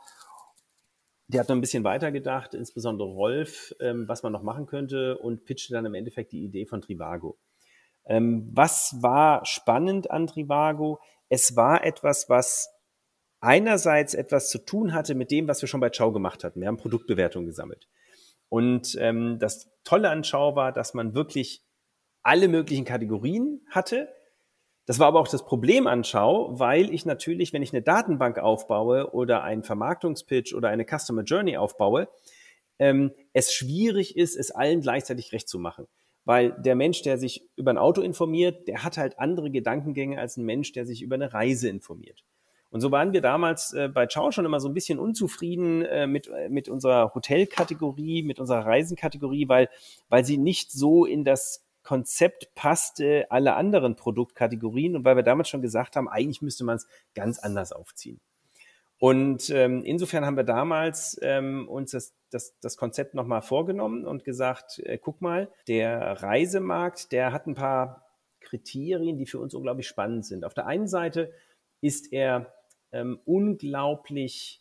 der 1.30 1.40
hat 1.40 1.48
noch 1.48 1.56
ein 1.56 1.60
bisschen 1.60 1.84
weiter 1.84 2.10
gedacht, 2.10 2.54
insbesondere 2.54 3.08
Rolf, 3.08 3.74
ähm, 3.80 4.08
was 4.08 4.22
man 4.22 4.32
noch 4.32 4.42
machen 4.42 4.66
könnte 4.66 5.16
und 5.16 5.44
pitchte 5.44 5.72
dann 5.72 5.86
im 5.86 5.94
Endeffekt 5.94 6.32
die 6.32 6.44
Idee 6.44 6.66
von 6.66 6.82
Trivago. 6.82 7.38
Ähm, 8.04 8.48
was 8.52 8.96
war 9.00 9.44
spannend 9.46 10.10
an 10.10 10.26
Trivago? 10.26 10.98
Es 11.28 11.54
war 11.54 11.84
etwas, 11.84 12.28
was 12.28 12.68
einerseits 13.40 14.14
etwas 14.14 14.50
zu 14.50 14.58
tun 14.58 14.92
hatte 14.92 15.14
mit 15.14 15.30
dem, 15.30 15.46
was 15.46 15.62
wir 15.62 15.68
schon 15.68 15.80
bei 15.80 15.90
Ciao 15.90 16.10
gemacht 16.10 16.42
hatten. 16.42 16.60
Wir 16.60 16.66
haben 16.66 16.76
Produktbewertungen 16.76 17.46
gesammelt. 17.46 17.88
Und 18.48 18.96
ähm, 18.98 19.38
das 19.38 19.70
Tolle 19.84 20.10
an 20.10 20.24
Ciao 20.24 20.56
war, 20.56 20.72
dass 20.72 20.94
man 20.94 21.14
wirklich 21.14 21.62
alle 22.22 22.48
möglichen 22.48 22.84
Kategorien 22.84 23.60
hatte, 23.68 24.08
das 24.86 24.98
war 24.98 25.06
aber 25.06 25.20
auch 25.20 25.28
das 25.28 25.44
Problem 25.44 25.86
an 25.86 26.02
Schau, 26.02 26.58
weil 26.58 26.92
ich 26.92 27.06
natürlich, 27.06 27.52
wenn 27.52 27.62
ich 27.62 27.72
eine 27.72 27.82
Datenbank 27.82 28.38
aufbaue 28.38 29.12
oder 29.12 29.44
einen 29.44 29.62
Vermarktungspitch 29.62 30.52
oder 30.52 30.68
eine 30.68 30.84
Customer 30.84 31.22
Journey 31.22 31.56
aufbaue, 31.56 32.08
ähm, 32.80 33.12
es 33.32 33.52
schwierig 33.52 34.16
ist, 34.16 34.36
es 34.36 34.50
allen 34.50 34.80
gleichzeitig 34.80 35.32
recht 35.32 35.48
zu 35.48 35.58
machen. 35.58 35.86
Weil 36.24 36.52
der 36.60 36.74
Mensch, 36.74 37.02
der 37.02 37.18
sich 37.18 37.48
über 37.56 37.70
ein 37.70 37.78
Auto 37.78 38.00
informiert, 38.00 38.66
der 38.68 38.82
hat 38.82 38.98
halt 38.98 39.18
andere 39.18 39.50
Gedankengänge 39.50 40.18
als 40.18 40.36
ein 40.36 40.44
Mensch, 40.44 40.72
der 40.72 40.86
sich 40.86 41.02
über 41.02 41.14
eine 41.14 41.32
Reise 41.32 41.68
informiert. 41.68 42.24
Und 42.70 42.80
so 42.80 42.90
waren 42.90 43.12
wir 43.12 43.20
damals 43.20 43.72
äh, 43.72 43.88
bei 43.88 44.06
Chow 44.06 44.32
schon 44.32 44.44
immer 44.44 44.60
so 44.60 44.68
ein 44.68 44.74
bisschen 44.74 44.98
unzufrieden 44.98 45.82
äh, 45.82 46.06
mit, 46.06 46.28
äh, 46.28 46.48
mit 46.48 46.68
unserer 46.68 47.14
Hotelkategorie, 47.14 48.22
mit 48.22 48.38
unserer 48.38 48.64
Reisenkategorie, 48.64 49.48
weil, 49.48 49.68
weil 50.08 50.24
sie 50.24 50.38
nicht 50.38 50.70
so 50.70 51.04
in 51.04 51.24
das 51.24 51.64
Konzept 51.90 52.54
passte 52.54 53.26
alle 53.30 53.56
anderen 53.56 53.96
Produktkategorien 53.96 54.94
und 54.94 55.04
weil 55.04 55.16
wir 55.16 55.24
damals 55.24 55.48
schon 55.48 55.60
gesagt 55.60 55.96
haben, 55.96 56.08
eigentlich 56.08 56.40
müsste 56.40 56.62
man 56.62 56.76
es 56.76 56.86
ganz 57.16 57.40
anders 57.40 57.72
aufziehen. 57.72 58.20
Und 59.00 59.50
ähm, 59.50 59.82
insofern 59.82 60.24
haben 60.24 60.36
wir 60.36 60.44
damals 60.44 61.18
ähm, 61.20 61.68
uns 61.68 61.90
das, 61.90 62.14
das, 62.30 62.56
das 62.60 62.76
Konzept 62.76 63.14
nochmal 63.14 63.42
vorgenommen 63.42 64.06
und 64.06 64.22
gesagt, 64.22 64.78
äh, 64.84 64.98
guck 64.98 65.20
mal, 65.20 65.50
der 65.66 66.22
Reisemarkt, 66.22 67.10
der 67.10 67.32
hat 67.32 67.48
ein 67.48 67.56
paar 67.56 68.06
Kriterien, 68.38 69.18
die 69.18 69.26
für 69.26 69.40
uns 69.40 69.52
unglaublich 69.52 69.88
spannend 69.88 70.24
sind. 70.24 70.44
Auf 70.44 70.54
der 70.54 70.68
einen 70.68 70.86
Seite 70.86 71.32
ist 71.80 72.12
er 72.12 72.54
ähm, 72.92 73.18
unglaublich 73.24 74.59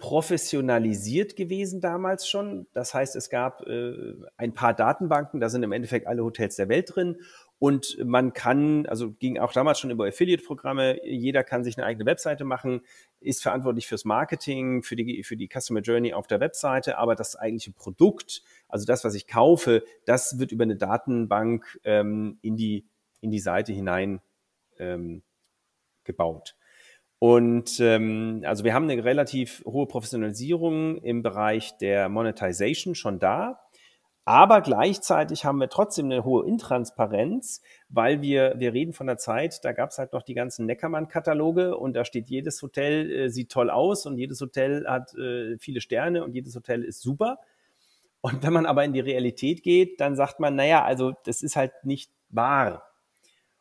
professionalisiert 0.00 1.36
gewesen 1.36 1.82
damals 1.82 2.26
schon. 2.26 2.66
Das 2.72 2.94
heißt, 2.94 3.14
es 3.16 3.28
gab 3.28 3.66
äh, 3.66 4.14
ein 4.38 4.54
paar 4.54 4.72
Datenbanken, 4.72 5.40
da 5.40 5.50
sind 5.50 5.62
im 5.62 5.72
Endeffekt 5.72 6.06
alle 6.06 6.24
Hotels 6.24 6.56
der 6.56 6.70
Welt 6.70 6.96
drin. 6.96 7.18
Und 7.58 7.98
man 8.02 8.32
kann, 8.32 8.86
also 8.86 9.12
ging 9.12 9.38
auch 9.38 9.52
damals 9.52 9.78
schon 9.78 9.90
über 9.90 10.06
Affiliate-Programme, 10.06 11.04
jeder 11.04 11.44
kann 11.44 11.62
sich 11.62 11.76
eine 11.76 11.86
eigene 11.86 12.06
Webseite 12.06 12.44
machen, 12.44 12.80
ist 13.20 13.42
verantwortlich 13.42 13.86
fürs 13.86 14.06
Marketing, 14.06 14.82
für 14.82 14.96
die, 14.96 15.22
für 15.22 15.36
die 15.36 15.50
Customer 15.52 15.80
Journey 15.80 16.14
auf 16.14 16.26
der 16.26 16.40
Webseite, 16.40 16.96
aber 16.96 17.14
das 17.14 17.36
eigentliche 17.36 17.72
Produkt, 17.72 18.42
also 18.68 18.86
das, 18.86 19.04
was 19.04 19.14
ich 19.14 19.26
kaufe, 19.26 19.84
das 20.06 20.38
wird 20.38 20.50
über 20.50 20.64
eine 20.64 20.76
Datenbank 20.76 21.78
ähm, 21.84 22.38
in, 22.40 22.56
die, 22.56 22.86
in 23.20 23.30
die 23.30 23.38
Seite 23.38 23.74
hinein 23.74 24.22
ähm, 24.78 25.22
gebaut. 26.04 26.56
Und 27.20 27.80
ähm, 27.80 28.42
also 28.46 28.64
wir 28.64 28.72
haben 28.72 28.88
eine 28.88 29.04
relativ 29.04 29.62
hohe 29.66 29.86
Professionalisierung 29.86 30.96
im 31.02 31.22
Bereich 31.22 31.76
der 31.76 32.08
Monetization 32.08 32.94
schon 32.94 33.18
da. 33.18 33.60
Aber 34.24 34.62
gleichzeitig 34.62 35.44
haben 35.44 35.58
wir 35.58 35.68
trotzdem 35.68 36.06
eine 36.06 36.24
hohe 36.24 36.46
Intransparenz, 36.46 37.60
weil 37.90 38.22
wir, 38.22 38.54
wir 38.56 38.72
reden 38.72 38.94
von 38.94 39.06
der 39.06 39.18
Zeit, 39.18 39.62
da 39.64 39.72
gab 39.72 39.90
es 39.90 39.98
halt 39.98 40.14
noch 40.14 40.22
die 40.22 40.32
ganzen 40.32 40.64
Neckermann-Kataloge 40.64 41.76
und 41.76 41.94
da 41.94 42.06
steht, 42.06 42.30
jedes 42.30 42.62
Hotel 42.62 43.10
äh, 43.10 43.28
sieht 43.28 43.50
toll 43.50 43.68
aus 43.68 44.06
und 44.06 44.16
jedes 44.16 44.40
Hotel 44.40 44.86
hat 44.86 45.14
äh, 45.14 45.58
viele 45.58 45.82
Sterne 45.82 46.24
und 46.24 46.32
jedes 46.32 46.54
Hotel 46.56 46.84
ist 46.84 47.02
super. 47.02 47.38
Und 48.22 48.42
wenn 48.42 48.54
man 48.54 48.64
aber 48.64 48.84
in 48.84 48.94
die 48.94 49.00
Realität 49.00 49.62
geht, 49.62 50.00
dann 50.00 50.16
sagt 50.16 50.40
man, 50.40 50.54
naja, 50.54 50.84
also 50.84 51.12
das 51.24 51.42
ist 51.42 51.56
halt 51.56 51.72
nicht 51.84 52.10
wahr. 52.30 52.89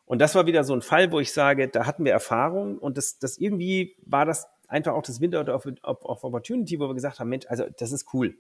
Und 0.10 0.18
das 0.20 0.34
war 0.34 0.48
wieder 0.48 0.64
so 0.64 0.74
ein 0.74 0.82
Fall, 0.82 1.12
wo 1.12 1.20
ich 1.20 1.32
sage, 1.32 1.68
da 1.68 1.86
hatten 1.86 2.04
wir 2.04 2.12
Erfahrung 2.12 2.80
und 2.80 2.98
das, 2.98 3.20
das 3.20 3.38
irgendwie 3.38 3.96
war 4.02 4.26
das 4.26 4.48
einfach 4.68 4.94
auch 4.94 5.04
das 5.04 5.22
Window 5.22 5.40
of, 5.42 5.68
of 5.84 6.24
Opportunity, 6.24 6.80
wo 6.80 6.88
wir 6.88 6.96
gesagt 6.96 7.20
haben, 7.20 7.30
Mensch, 7.30 7.46
also 7.48 7.66
das 7.78 7.92
ist 7.92 8.12
cool. 8.12 8.36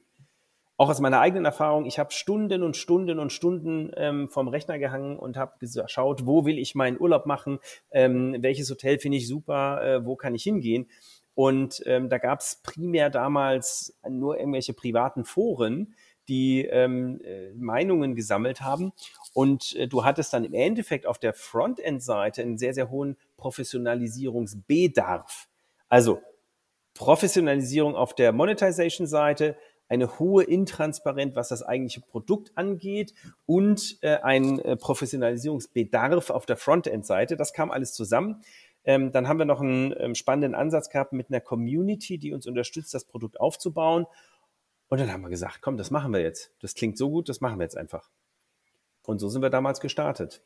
Auch 0.77 0.89
aus 0.89 0.99
meiner 0.99 1.19
eigenen 1.19 1.45
Erfahrung, 1.45 1.85
ich 1.85 1.99
habe 1.99 2.11
Stunden 2.11 2.63
und 2.63 2.75
Stunden 2.75 3.19
und 3.19 3.31
Stunden 3.31 3.91
ähm, 3.97 4.29
vom 4.29 4.47
Rechner 4.47 4.79
gehangen 4.79 5.19
und 5.19 5.37
habe 5.37 5.59
geschaut, 5.59 6.25
wo 6.25 6.43
will 6.43 6.57
ich 6.57 6.73
meinen 6.73 6.99
Urlaub 6.99 7.27
machen, 7.27 7.59
ähm, 7.91 8.37
welches 8.39 8.71
Hotel 8.71 8.97
finde 8.97 9.17
ich 9.17 9.27
super, 9.27 9.83
äh, 9.83 10.03
wo 10.03 10.15
kann 10.15 10.33
ich 10.33 10.41
hingehen. 10.41 10.89
Und 11.35 11.83
ähm, 11.85 12.09
da 12.09 12.17
gab 12.17 12.39
es 12.39 12.61
primär 12.63 13.11
damals 13.11 13.95
nur 14.09 14.39
irgendwelche 14.39 14.73
privaten 14.73 15.23
Foren, 15.23 15.93
die 16.29 16.65
ähm, 16.65 17.19
äh, 17.23 17.51
Meinungen 17.55 18.15
gesammelt 18.15 18.61
haben. 18.61 18.93
Und 19.33 19.75
äh, 19.75 19.87
du 19.87 20.05
hattest 20.05 20.33
dann 20.33 20.45
im 20.45 20.53
Endeffekt 20.53 21.05
auf 21.05 21.19
der 21.19 21.33
Frontend-Seite 21.33 22.41
einen 22.41 22.57
sehr, 22.57 22.73
sehr 22.73 22.89
hohen 22.89 23.17
Professionalisierungsbedarf. 23.37 25.49
Also 25.89 26.21
Professionalisierung 26.93 27.95
auf 27.95 28.13
der 28.13 28.31
Monetization-Seite, 28.31 29.57
eine 29.87 30.19
hohe 30.19 30.43
Intransparenz, 30.43 31.35
was 31.35 31.49
das 31.49 31.63
eigentliche 31.63 32.01
Produkt 32.01 32.51
angeht 32.55 33.15
und 33.47 33.97
äh, 34.01 34.17
ein 34.17 34.59
äh, 34.59 34.77
Professionalisierungsbedarf 34.77 36.29
auf 36.29 36.45
der 36.45 36.57
Frontend-Seite. 36.57 37.35
Das 37.35 37.53
kam 37.53 37.71
alles 37.71 37.93
zusammen. 37.93 38.43
Ähm, 38.83 39.11
dann 39.11 39.27
haben 39.27 39.39
wir 39.39 39.45
noch 39.45 39.61
einen 39.61 39.93
ähm, 39.97 40.15
spannenden 40.15 40.55
Ansatz 40.55 40.89
gehabt 40.89 41.13
mit 41.13 41.29
einer 41.29 41.41
Community, 41.41 42.17
die 42.17 42.33
uns 42.33 42.47
unterstützt, 42.47 42.93
das 42.93 43.05
Produkt 43.05 43.39
aufzubauen. 43.39 44.05
Und 44.89 44.99
dann 44.99 45.11
haben 45.11 45.21
wir 45.21 45.29
gesagt, 45.29 45.61
komm, 45.61 45.77
das 45.77 45.91
machen 45.91 46.11
wir 46.11 46.21
jetzt. 46.21 46.51
Das 46.59 46.73
klingt 46.73 46.97
so 46.97 47.09
gut, 47.09 47.29
das 47.29 47.41
machen 47.41 47.59
wir 47.59 47.63
jetzt 47.63 47.77
einfach. 47.77 48.09
Und 49.03 49.19
so 49.19 49.29
sind 49.29 49.41
wir 49.41 49.49
damals 49.49 49.79
gestartet. 49.79 50.43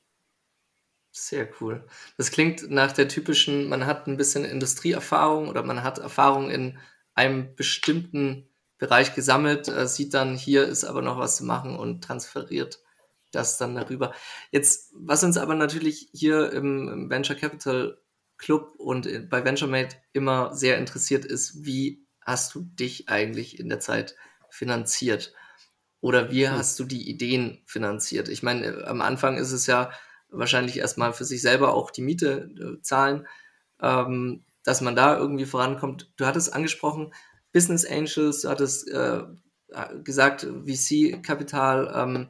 Sehr 1.11 1.49
cool. 1.61 1.85
Das 2.17 2.31
klingt 2.31 2.69
nach 2.69 2.91
der 2.91 3.07
typischen, 3.07 3.69
man 3.69 3.85
hat 3.85 4.07
ein 4.07 4.17
bisschen 4.17 4.45
Industrieerfahrung 4.45 5.47
oder 5.47 5.63
man 5.63 5.83
hat 5.83 5.99
Erfahrung 5.99 6.49
in 6.49 6.77
einem 7.13 7.55
bestimmten 7.55 8.49
Bereich 8.77 9.13
gesammelt, 9.15 9.67
äh, 9.67 9.87
sieht 9.87 10.13
dann, 10.13 10.35
hier 10.35 10.65
ist 10.67 10.83
aber 10.83 11.01
noch 11.01 11.17
was 11.17 11.37
zu 11.37 11.45
machen 11.45 11.77
und 11.77 12.03
transferiert 12.03 12.83
das 13.31 13.57
dann 13.57 13.75
darüber. 13.75 14.13
Jetzt, 14.51 14.91
was 14.95 15.23
uns 15.23 15.37
aber 15.37 15.55
natürlich 15.55 16.09
hier 16.11 16.51
im, 16.51 16.89
im 16.89 17.09
Venture 17.09 17.35
Capital 17.35 17.99
Club 18.37 18.73
und 18.77 19.29
bei 19.29 19.45
VentureMate 19.45 19.97
immer 20.11 20.53
sehr 20.53 20.77
interessiert 20.77 21.25
ist, 21.25 21.63
wie 21.63 22.05
hast 22.21 22.53
du 22.55 22.61
dich 22.61 23.09
eigentlich 23.09 23.59
in 23.59 23.69
der 23.69 23.79
Zeit 23.79 24.15
finanziert? 24.53 25.33
Oder 25.99 26.31
wie 26.31 26.47
hm. 26.47 26.55
hast 26.55 26.79
du 26.79 26.83
die 26.83 27.09
Ideen 27.09 27.61
finanziert? 27.65 28.29
Ich 28.29 28.43
meine, 28.43 28.85
am 28.85 29.01
Anfang 29.01 29.37
ist 29.37 29.51
es 29.51 29.67
ja 29.67 29.91
wahrscheinlich 30.29 30.77
erstmal 30.77 31.13
für 31.13 31.25
sich 31.25 31.41
selber 31.41 31.73
auch 31.73 31.91
die 31.91 32.01
Miete 32.01 32.49
äh, 32.59 32.81
zahlen, 32.81 33.27
ähm, 33.81 34.45
dass 34.63 34.81
man 34.81 34.95
da 34.95 35.17
irgendwie 35.17 35.45
vorankommt. 35.45 36.11
Du 36.17 36.25
hattest 36.25 36.53
angesprochen, 36.53 37.13
Business 37.51 37.85
Angels, 37.85 38.41
du 38.41 38.49
hattest 38.49 38.89
äh, 38.89 39.23
gesagt, 40.03 40.47
VC-Kapital. 40.65 41.91
Ähm, 41.95 42.29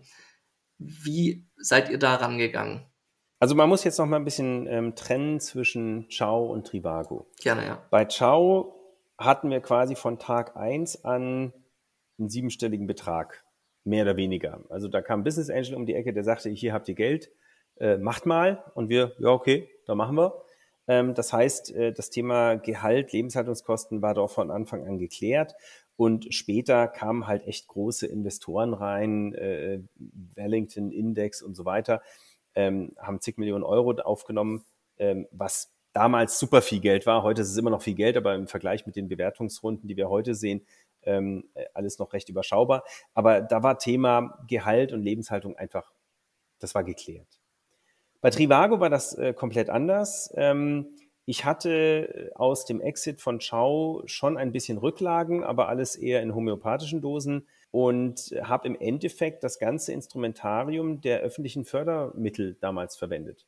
wie 0.78 1.46
seid 1.58 1.90
ihr 1.90 2.00
da 2.00 2.16
rangegangen? 2.16 2.86
Also 3.40 3.56
man 3.56 3.68
muss 3.68 3.84
jetzt 3.84 3.98
noch 3.98 4.06
mal 4.06 4.18
ein 4.18 4.26
bisschen 4.26 4.68
ähm, 4.68 4.96
trennen 4.96 5.40
zwischen 5.40 6.10
Ciao 6.10 6.46
und 6.46 6.68
Trivago. 6.68 7.28
Gerne, 7.42 7.66
ja. 7.66 7.86
Bei 7.90 8.06
Ciao 8.06 8.76
hatten 9.18 9.50
wir 9.50 9.60
quasi 9.60 9.96
von 9.96 10.20
Tag 10.20 10.56
1 10.56 11.04
an 11.04 11.54
einen 12.24 12.30
siebenstelligen 12.30 12.88
Betrag, 12.88 13.44
mehr 13.84 14.04
oder 14.04 14.18
weniger. 14.18 14.62
Also 14.70 14.88
da 14.88 15.02
kam 15.02 15.22
ein 15.22 15.24
Business 15.24 15.50
Angel 15.50 15.76
um 15.76 15.86
die 15.86 15.96
Ecke, 15.96 16.14
der 16.14 16.24
sagte, 16.24 16.50
hier 16.50 16.74
habt 16.74 16.88
ihr 16.88 16.96
Geld, 16.96 17.32
äh, 17.80 17.98
macht 17.98 18.26
mal. 18.26 18.64
Und 18.76 18.90
wir, 18.90 19.14
ja, 19.20 19.30
okay, 19.30 19.70
da 19.86 19.96
machen 19.96 20.16
wir. 20.16 20.44
Ähm, 20.88 21.14
das 21.14 21.34
heißt, 21.34 21.76
äh, 21.76 21.94
das 21.94 22.10
Thema 22.10 22.56
Gehalt, 22.56 23.12
Lebenshaltungskosten 23.12 24.02
war 24.02 24.14
doch 24.14 24.30
von 24.30 24.52
Anfang 24.52 24.88
an 24.88 24.98
geklärt. 24.98 25.56
Und 25.96 26.34
später 26.34 26.88
kamen 26.88 27.28
halt 27.28 27.46
echt 27.46 27.68
große 27.68 28.08
Investoren 28.08 28.74
rein, 28.74 29.34
äh, 29.36 29.80
Wellington 30.36 30.92
Index 30.92 31.42
und 31.42 31.56
so 31.56 31.66
weiter, 31.66 32.02
ähm, 32.56 32.94
haben 32.98 33.22
zig 33.22 33.38
Millionen 33.38 33.64
Euro 33.64 33.92
aufgenommen, 34.02 34.66
ähm, 34.98 35.28
was 35.32 35.72
damals 35.94 36.40
super 36.40 36.64
viel 36.64 36.80
Geld 36.80 37.06
war. 37.06 37.22
Heute 37.22 37.44
ist 37.44 37.52
es 37.52 37.58
immer 37.58 37.70
noch 37.70 37.84
viel 37.84 37.94
Geld, 37.94 38.18
aber 38.18 38.34
im 38.34 38.48
Vergleich 38.48 38.88
mit 38.88 38.96
den 38.96 39.08
Bewertungsrunden, 39.08 39.88
die 39.88 39.96
wir 39.96 40.10
heute 40.10 40.34
sehen, 40.34 40.66
ähm, 41.06 41.50
alles 41.74 42.00
noch 42.00 42.14
recht 42.14 42.30
überschaubar. 42.30 42.84
Aber 43.14 43.42
da 43.42 43.64
war 43.64 43.80
Thema 43.80 44.44
Gehalt 44.48 44.94
und 44.94 45.02
Lebenshaltung 45.02 45.56
einfach, 45.58 45.92
das 46.60 46.76
war 46.76 46.84
geklärt. 46.84 47.40
Bei 48.22 48.30
Trivago 48.30 48.80
war 48.80 48.90
das 48.90 49.16
äh, 49.16 49.34
komplett 49.34 49.70
anders. 49.70 50.32
Ähm, 50.36 50.96
ich 51.26 51.46
hatte 51.46 51.72
äh, 51.72 52.34
aus 52.36 52.66
dem 52.66 52.82
Exit 52.82 53.22
von 53.22 53.42
Schau 53.42 54.02
schon 54.06 54.38
ein 54.38 54.52
bisschen 54.52 54.78
Rücklagen, 54.78 55.44
aber 55.44 55.68
alles 55.68 55.96
eher 55.96 56.22
in 56.22 56.36
homöopathischen 56.36 57.02
Dosen 57.02 57.48
und 57.72 58.34
habe 58.44 58.68
im 58.68 58.80
Endeffekt 58.80 59.44
das 59.44 59.58
ganze 59.58 59.94
Instrumentarium 59.94 61.02
der 61.02 61.22
öffentlichen 61.22 61.66
Fördermittel 61.66 62.56
damals 62.60 62.96
verwendet. 62.96 63.46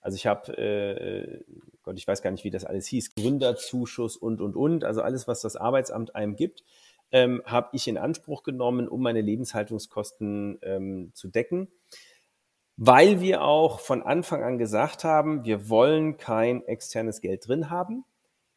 Also 0.00 0.16
ich 0.16 0.26
habe, 0.26 0.52
äh, 0.58 1.42
Gott, 1.82 1.96
ich 1.96 2.06
weiß 2.06 2.20
gar 2.20 2.30
nicht, 2.30 2.44
wie 2.44 2.50
das 2.50 2.66
alles 2.66 2.86
hieß, 2.88 3.14
Gründerzuschuss 3.14 4.18
und, 4.18 4.42
und, 4.42 4.54
und, 4.54 4.84
also 4.84 5.00
alles, 5.00 5.26
was 5.26 5.40
das 5.40 5.56
Arbeitsamt 5.56 6.14
einem 6.14 6.36
gibt, 6.36 6.62
ähm, 7.14 7.40
habe 7.46 7.70
ich 7.72 7.88
in 7.88 7.96
Anspruch 7.96 8.42
genommen, 8.42 8.88
um 8.88 9.00
meine 9.00 9.22
Lebenshaltungskosten 9.22 10.58
ähm, 10.62 11.12
zu 11.14 11.28
decken 11.28 11.68
weil 12.76 13.20
wir 13.20 13.42
auch 13.42 13.78
von 13.80 14.02
Anfang 14.02 14.42
an 14.42 14.58
gesagt 14.58 15.04
haben, 15.04 15.44
wir 15.44 15.68
wollen 15.68 16.16
kein 16.16 16.66
externes 16.66 17.20
Geld 17.20 17.46
drin 17.46 17.70
haben. 17.70 18.04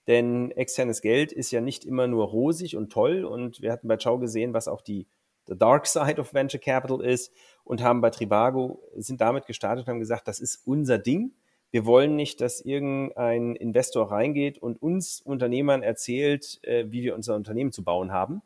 Denn 0.08 0.52
externes 0.52 1.02
Geld 1.02 1.32
ist 1.32 1.52
ja 1.52 1.62
nicht 1.62 1.86
immer 1.86 2.08
nur 2.08 2.28
rosig 2.28 2.78
und 2.78 2.92
toll. 2.92 3.26
Und 3.26 3.62
wir 3.62 3.72
hatten 3.72 3.88
bei 3.88 3.98
Chow 3.98 4.20
gesehen, 4.20 4.54
was 4.54 4.68
auch 4.68 4.82
die 4.82 5.08
the 5.48 5.58
dark 5.58 5.86
side 5.86 6.20
of 6.20 6.34
Venture 6.34 6.60
Capital 6.60 7.02
ist 7.02 7.32
und 7.64 7.82
haben 7.82 8.02
bei 8.02 8.10
Trivago, 8.10 8.82
sind 8.96 9.22
damit 9.22 9.46
gestartet 9.46 9.86
und 9.86 9.92
haben 9.92 10.00
gesagt, 10.00 10.28
das 10.28 10.40
ist 10.40 10.66
unser 10.66 10.98
Ding. 10.98 11.34
Wir 11.72 11.86
wollen 11.86 12.16
nicht, 12.16 12.42
dass 12.42 12.62
irgendein 12.62 13.56
Investor 13.56 14.12
reingeht 14.12 14.58
und 14.58 14.82
uns 14.82 15.22
Unternehmern 15.22 15.84
erzählt, 15.84 16.60
äh, 16.64 16.86
wie 16.90 17.04
wir 17.04 17.14
unser 17.14 17.36
Unternehmen 17.36 17.72
zu 17.72 17.84
bauen 17.84 18.12
haben, 18.12 18.42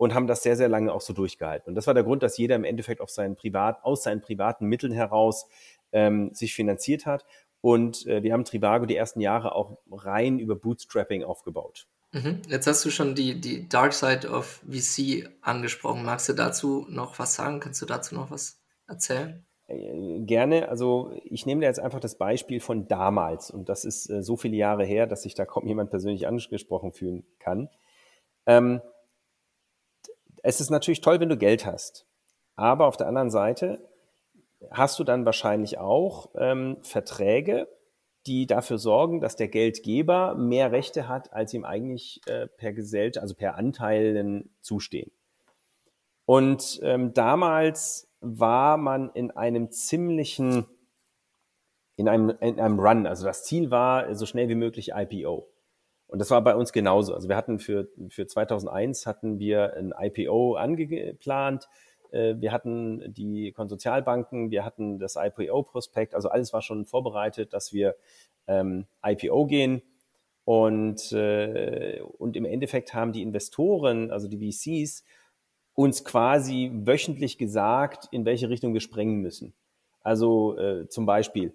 und 0.00 0.14
haben 0.14 0.26
das 0.26 0.42
sehr, 0.42 0.56
sehr 0.56 0.70
lange 0.70 0.94
auch 0.94 1.02
so 1.02 1.12
durchgehalten. 1.12 1.68
Und 1.68 1.74
das 1.74 1.86
war 1.86 1.92
der 1.92 2.04
Grund, 2.04 2.22
dass 2.22 2.38
jeder 2.38 2.56
im 2.56 2.64
Endeffekt 2.64 3.02
auf 3.02 3.10
seinen 3.10 3.36
Privat, 3.36 3.84
aus 3.84 4.02
seinen 4.02 4.22
privaten 4.22 4.64
Mitteln 4.64 4.94
heraus 4.94 5.46
ähm, 5.92 6.32
sich 6.32 6.54
finanziert 6.54 7.04
hat. 7.04 7.26
Und 7.60 8.06
äh, 8.06 8.22
wir 8.22 8.32
haben 8.32 8.46
Trivago 8.46 8.86
die 8.86 8.96
ersten 8.96 9.20
Jahre 9.20 9.54
auch 9.54 9.76
rein 9.90 10.38
über 10.38 10.56
Bootstrapping 10.56 11.22
aufgebaut. 11.22 11.86
Mhm. 12.12 12.40
Jetzt 12.48 12.66
hast 12.66 12.82
du 12.86 12.90
schon 12.90 13.14
die, 13.14 13.42
die 13.42 13.68
Dark 13.68 13.92
Side 13.92 14.26
of 14.30 14.62
VC 14.66 15.28
angesprochen. 15.42 16.02
Magst 16.02 16.30
du 16.30 16.32
dazu 16.32 16.86
noch 16.88 17.18
was 17.18 17.34
sagen? 17.34 17.60
Kannst 17.60 17.82
du 17.82 17.86
dazu 17.86 18.14
noch 18.14 18.30
was 18.30 18.58
erzählen? 18.88 19.44
Äh, 19.66 20.20
gerne. 20.20 20.70
Also 20.70 21.12
ich 21.24 21.44
nehme 21.44 21.60
dir 21.60 21.66
jetzt 21.66 21.78
einfach 21.78 22.00
das 22.00 22.16
Beispiel 22.16 22.60
von 22.60 22.88
damals. 22.88 23.50
Und 23.50 23.68
das 23.68 23.84
ist 23.84 24.08
äh, 24.08 24.22
so 24.22 24.38
viele 24.38 24.56
Jahre 24.56 24.86
her, 24.86 25.06
dass 25.06 25.24
sich 25.24 25.34
da 25.34 25.44
kaum 25.44 25.66
jemand 25.66 25.90
persönlich 25.90 26.26
angesprochen 26.26 26.90
fühlen 26.90 27.26
kann. 27.38 27.68
Ähm, 28.46 28.80
es 30.42 30.60
ist 30.60 30.70
natürlich 30.70 31.00
toll, 31.00 31.20
wenn 31.20 31.28
du 31.28 31.36
Geld 31.36 31.66
hast. 31.66 32.06
Aber 32.56 32.86
auf 32.86 32.96
der 32.96 33.06
anderen 33.06 33.30
Seite 33.30 33.88
hast 34.70 34.98
du 34.98 35.04
dann 35.04 35.24
wahrscheinlich 35.24 35.78
auch 35.78 36.30
ähm, 36.36 36.78
Verträge, 36.82 37.68
die 38.26 38.46
dafür 38.46 38.78
sorgen, 38.78 39.20
dass 39.20 39.36
der 39.36 39.48
Geldgeber 39.48 40.34
mehr 40.34 40.72
Rechte 40.72 41.08
hat, 41.08 41.32
als 41.32 41.54
ihm 41.54 41.64
eigentlich 41.64 42.20
äh, 42.26 42.46
per 42.46 42.72
Gesellschaft, 42.72 43.22
also 43.22 43.34
per 43.34 43.56
Anteilen 43.56 44.54
zustehen. 44.60 45.10
Und 46.26 46.80
ähm, 46.82 47.14
damals 47.14 48.12
war 48.20 48.76
man 48.76 49.10
in 49.14 49.30
einem 49.30 49.70
ziemlichen, 49.70 50.66
in 51.96 52.08
einem, 52.08 52.30
in 52.40 52.60
einem 52.60 52.78
Run. 52.78 53.06
Also 53.06 53.24
das 53.24 53.44
Ziel 53.44 53.70
war, 53.70 54.14
so 54.14 54.26
schnell 54.26 54.48
wie 54.48 54.54
möglich 54.54 54.92
IPO. 54.94 55.48
Und 56.10 56.18
das 56.18 56.30
war 56.30 56.42
bei 56.42 56.56
uns 56.56 56.72
genauso. 56.72 57.14
Also 57.14 57.28
wir 57.28 57.36
hatten 57.36 57.60
für, 57.60 57.88
für 58.08 58.26
2001 58.26 59.06
hatten 59.06 59.38
wir 59.38 59.74
ein 59.76 59.94
IPO 59.96 60.56
angeplant. 60.56 61.68
Äh, 62.10 62.34
wir 62.38 62.50
hatten 62.50 63.14
die 63.14 63.52
Konsortialbanken, 63.52 64.50
wir 64.50 64.64
hatten 64.64 64.98
das 64.98 65.14
IPO-Prospekt, 65.16 66.16
also 66.16 66.28
alles 66.28 66.52
war 66.52 66.62
schon 66.62 66.84
vorbereitet, 66.84 67.52
dass 67.52 67.72
wir 67.72 67.94
ähm, 68.48 68.86
IPO 69.04 69.46
gehen. 69.46 69.82
Und, 70.44 71.12
äh, 71.12 72.00
und 72.18 72.36
im 72.36 72.44
Endeffekt 72.44 72.92
haben 72.92 73.12
die 73.12 73.22
Investoren, 73.22 74.10
also 74.10 74.26
die 74.26 74.50
VCs, 74.50 75.04
uns 75.74 76.04
quasi 76.04 76.72
wöchentlich 76.74 77.38
gesagt, 77.38 78.08
in 78.10 78.24
welche 78.24 78.48
Richtung 78.48 78.74
wir 78.74 78.80
sprengen 78.80 79.20
müssen. 79.20 79.54
Also 80.02 80.58
äh, 80.58 80.88
zum 80.88 81.06
Beispiel, 81.06 81.54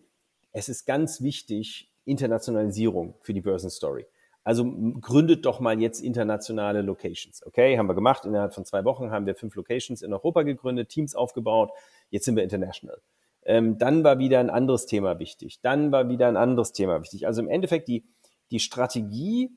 es 0.53 0.69
ist 0.69 0.85
ganz 0.85 1.21
wichtig, 1.21 1.91
Internationalisierung 2.05 3.15
für 3.19 3.33
die 3.33 3.41
Börsenstory. 3.41 4.05
Also 4.45 4.71
gründet 5.01 5.45
doch 5.47 5.59
mal 5.59 5.81
jetzt 5.81 5.99
internationale 5.99 6.83
Locations. 6.83 7.43
Okay, 7.47 7.79
haben 7.79 7.87
wir 7.87 7.95
gemacht. 7.95 8.25
Innerhalb 8.25 8.53
von 8.53 8.63
zwei 8.63 8.85
Wochen 8.85 9.09
haben 9.09 9.25
wir 9.25 9.33
fünf 9.33 9.55
Locations 9.55 10.03
in 10.03 10.13
Europa 10.13 10.43
gegründet, 10.43 10.89
Teams 10.89 11.15
aufgebaut. 11.15 11.71
Jetzt 12.11 12.25
sind 12.25 12.35
wir 12.35 12.43
international. 12.43 13.01
Ähm, 13.43 13.79
dann 13.79 14.03
war 14.03 14.19
wieder 14.19 14.39
ein 14.39 14.51
anderes 14.51 14.85
Thema 14.85 15.17
wichtig. 15.17 15.61
Dann 15.61 15.91
war 15.91 16.09
wieder 16.09 16.27
ein 16.27 16.37
anderes 16.37 16.73
Thema 16.73 17.01
wichtig. 17.01 17.25
Also 17.25 17.41
im 17.41 17.49
Endeffekt 17.49 17.87
die, 17.87 18.05
die 18.51 18.59
Strategie 18.59 19.49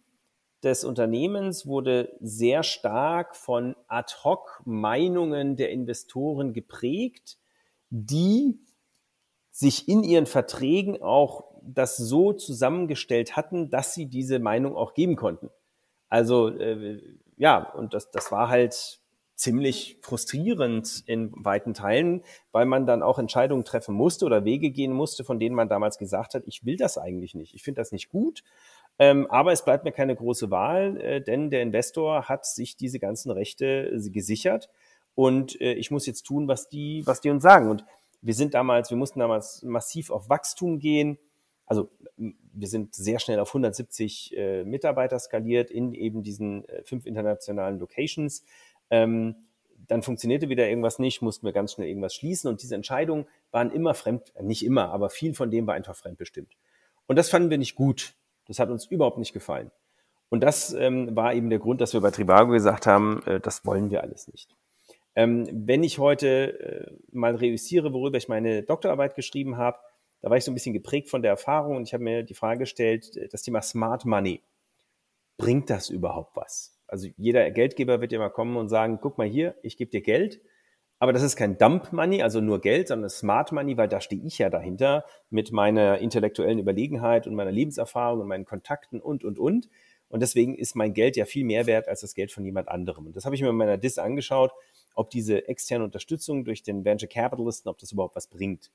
des 0.62 0.84
Unternehmens 0.84 1.66
wurde 1.66 2.16
sehr 2.20 2.62
stark 2.62 3.36
von 3.36 3.76
Ad-hoc-Meinungen 3.88 5.56
der 5.56 5.70
Investoren 5.70 6.54
geprägt, 6.54 7.36
die 7.90 8.58
sich 9.58 9.88
in 9.88 10.04
ihren 10.04 10.26
Verträgen 10.26 11.02
auch 11.02 11.42
das 11.62 11.96
so 11.96 12.32
zusammengestellt 12.32 13.34
hatten, 13.34 13.70
dass 13.70 13.92
sie 13.92 14.06
diese 14.06 14.38
Meinung 14.38 14.76
auch 14.76 14.94
geben 14.94 15.16
konnten. 15.16 15.50
Also 16.08 16.46
äh, 16.48 17.02
ja, 17.36 17.68
und 17.72 17.92
das, 17.92 18.12
das 18.12 18.30
war 18.30 18.50
halt 18.50 19.00
ziemlich 19.34 19.98
frustrierend 20.00 21.02
in 21.06 21.32
weiten 21.34 21.74
Teilen, 21.74 22.22
weil 22.52 22.66
man 22.66 22.86
dann 22.86 23.02
auch 23.02 23.18
Entscheidungen 23.18 23.64
treffen 23.64 23.96
musste 23.96 24.26
oder 24.26 24.44
Wege 24.44 24.70
gehen 24.70 24.92
musste, 24.92 25.24
von 25.24 25.40
denen 25.40 25.56
man 25.56 25.68
damals 25.68 25.98
gesagt 25.98 26.34
hat, 26.34 26.44
ich 26.46 26.64
will 26.64 26.76
das 26.76 26.96
eigentlich 26.96 27.34
nicht, 27.34 27.52
ich 27.52 27.64
finde 27.64 27.80
das 27.80 27.90
nicht 27.90 28.10
gut, 28.10 28.44
ähm, 29.00 29.26
aber 29.28 29.50
es 29.50 29.64
bleibt 29.64 29.82
mir 29.82 29.92
keine 29.92 30.14
große 30.14 30.52
Wahl, 30.52 31.00
äh, 31.00 31.20
denn 31.20 31.50
der 31.50 31.62
Investor 31.62 32.28
hat 32.28 32.46
sich 32.46 32.76
diese 32.76 33.00
ganzen 33.00 33.32
Rechte 33.32 33.90
gesichert 34.12 34.70
und 35.18 35.60
äh, 35.60 35.72
ich 35.72 35.90
muss 35.90 36.06
jetzt 36.06 36.22
tun, 36.22 36.46
was 36.46 36.68
die, 36.68 37.02
was 37.04 37.20
die 37.20 37.30
uns 37.30 37.42
sagen. 37.42 37.68
Und 37.68 37.84
wir 38.20 38.34
sind 38.34 38.54
damals, 38.54 38.90
wir 38.90 38.96
mussten 38.96 39.20
damals 39.20 39.62
massiv 39.62 40.10
auf 40.10 40.28
Wachstum 40.28 40.78
gehen. 40.78 41.18
Also 41.66 41.90
wir 42.16 42.68
sind 42.68 42.94
sehr 42.94 43.18
schnell 43.18 43.40
auf 43.40 43.50
170 43.50 44.36
äh, 44.36 44.64
Mitarbeiter 44.64 45.18
skaliert 45.18 45.70
in 45.70 45.94
eben 45.94 46.22
diesen 46.22 46.68
äh, 46.68 46.82
fünf 46.82 47.06
internationalen 47.06 47.78
Locations. 47.78 48.44
Ähm, 48.90 49.36
dann 49.86 50.02
funktionierte 50.02 50.48
wieder 50.48 50.68
irgendwas 50.68 50.98
nicht, 50.98 51.22
mussten 51.22 51.46
wir 51.46 51.52
ganz 51.52 51.72
schnell 51.72 51.88
irgendwas 51.88 52.14
schließen 52.14 52.50
und 52.50 52.62
diese 52.62 52.74
Entscheidungen 52.74 53.26
waren 53.50 53.70
immer 53.70 53.94
fremd, 53.94 54.32
nicht 54.40 54.64
immer, 54.64 54.90
aber 54.90 55.08
viel 55.08 55.34
von 55.34 55.50
dem 55.50 55.66
war 55.66 55.74
einfach 55.74 55.96
fremdbestimmt. 55.96 56.56
Und 57.06 57.16
das 57.16 57.30
fanden 57.30 57.50
wir 57.50 57.58
nicht 57.58 57.74
gut. 57.74 58.14
Das 58.46 58.58
hat 58.58 58.70
uns 58.70 58.86
überhaupt 58.86 59.18
nicht 59.18 59.32
gefallen. 59.32 59.70
Und 60.30 60.42
das 60.42 60.72
ähm, 60.74 61.14
war 61.16 61.32
eben 61.32 61.48
der 61.48 61.58
Grund, 61.58 61.80
dass 61.80 61.94
wir 61.94 62.00
bei 62.00 62.10
Trivago 62.10 62.52
gesagt 62.52 62.86
haben, 62.86 63.22
äh, 63.24 63.40
das 63.40 63.64
wollen 63.64 63.90
wir 63.90 64.02
alles 64.02 64.28
nicht. 64.28 64.56
Ähm, 65.18 65.48
wenn 65.52 65.82
ich 65.82 65.98
heute 65.98 66.60
äh, 66.60 66.92
mal 67.10 67.34
reüssiere, 67.34 67.92
worüber 67.92 68.18
ich 68.18 68.28
meine 68.28 68.62
Doktorarbeit 68.62 69.16
geschrieben 69.16 69.56
habe, 69.56 69.78
da 70.20 70.30
war 70.30 70.36
ich 70.36 70.44
so 70.44 70.52
ein 70.52 70.54
bisschen 70.54 70.74
geprägt 70.74 71.08
von 71.08 71.22
der 71.22 71.32
Erfahrung 71.32 71.74
und 71.74 71.88
ich 71.88 71.92
habe 71.92 72.04
mir 72.04 72.22
die 72.22 72.34
Frage 72.34 72.60
gestellt, 72.60 73.16
äh, 73.16 73.26
das 73.26 73.42
Thema 73.42 73.60
Smart 73.60 74.04
Money. 74.04 74.44
Bringt 75.36 75.70
das 75.70 75.90
überhaupt 75.90 76.36
was? 76.36 76.78
Also 76.86 77.08
jeder 77.16 77.50
Geldgeber 77.50 78.00
wird 78.00 78.12
ja 78.12 78.20
mal 78.20 78.30
kommen 78.30 78.56
und 78.56 78.68
sagen, 78.68 79.00
guck 79.02 79.18
mal 79.18 79.26
hier, 79.26 79.56
ich 79.64 79.76
gebe 79.76 79.90
dir 79.90 80.02
Geld, 80.02 80.40
aber 81.00 81.12
das 81.12 81.24
ist 81.24 81.34
kein 81.34 81.58
Dump 81.58 81.92
Money, 81.92 82.22
also 82.22 82.40
nur 82.40 82.60
Geld, 82.60 82.86
sondern 82.86 83.10
Smart 83.10 83.50
Money, 83.50 83.76
weil 83.76 83.88
da 83.88 84.00
stehe 84.00 84.22
ich 84.24 84.38
ja 84.38 84.50
dahinter 84.50 85.04
mit 85.30 85.50
meiner 85.50 85.98
intellektuellen 85.98 86.60
Überlegenheit 86.60 87.26
und 87.26 87.34
meiner 87.34 87.50
Lebenserfahrung 87.50 88.20
und 88.20 88.28
meinen 88.28 88.44
Kontakten 88.44 89.00
und, 89.00 89.24
und, 89.24 89.40
und. 89.40 89.68
Und 90.10 90.20
deswegen 90.20 90.54
ist 90.54 90.76
mein 90.76 90.94
Geld 90.94 91.16
ja 91.16 91.24
viel 91.24 91.44
mehr 91.44 91.66
wert 91.66 91.88
als 91.88 92.02
das 92.02 92.14
Geld 92.14 92.30
von 92.30 92.44
jemand 92.44 92.68
anderem. 92.68 93.06
Und 93.06 93.16
das 93.16 93.24
habe 93.24 93.34
ich 93.34 93.42
mir 93.42 93.50
in 93.50 93.56
meiner 93.56 93.78
DIS 93.78 93.98
angeschaut, 93.98 94.52
ob 94.98 95.10
diese 95.10 95.46
externe 95.46 95.84
Unterstützung 95.84 96.44
durch 96.44 96.64
den 96.64 96.84
Venture 96.84 97.08
Capitalisten, 97.08 97.70
ob 97.70 97.78
das 97.78 97.92
überhaupt 97.92 98.16
was 98.16 98.26
bringt. 98.26 98.72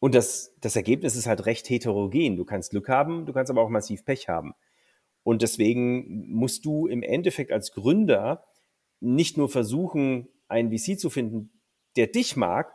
Und 0.00 0.14
das, 0.14 0.52
das 0.60 0.74
Ergebnis 0.74 1.14
ist 1.14 1.26
halt 1.26 1.46
recht 1.46 1.70
heterogen. 1.70 2.36
Du 2.36 2.44
kannst 2.44 2.70
Glück 2.70 2.88
haben, 2.88 3.24
du 3.24 3.32
kannst 3.32 3.50
aber 3.50 3.62
auch 3.62 3.68
massiv 3.68 4.04
Pech 4.04 4.28
haben. 4.28 4.54
Und 5.22 5.42
deswegen 5.42 6.28
musst 6.28 6.64
du 6.64 6.88
im 6.88 7.02
Endeffekt 7.02 7.52
als 7.52 7.72
Gründer 7.72 8.42
nicht 9.00 9.36
nur 9.38 9.48
versuchen, 9.48 10.28
einen 10.48 10.76
VC 10.76 10.98
zu 10.98 11.08
finden, 11.08 11.52
der 11.96 12.08
dich 12.08 12.36
mag, 12.36 12.74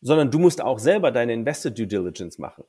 sondern 0.00 0.32
du 0.32 0.40
musst 0.40 0.60
auch 0.60 0.80
selber 0.80 1.12
deine 1.12 1.32
Investor 1.32 1.70
Due 1.70 1.86
Diligence 1.86 2.38
machen. 2.38 2.64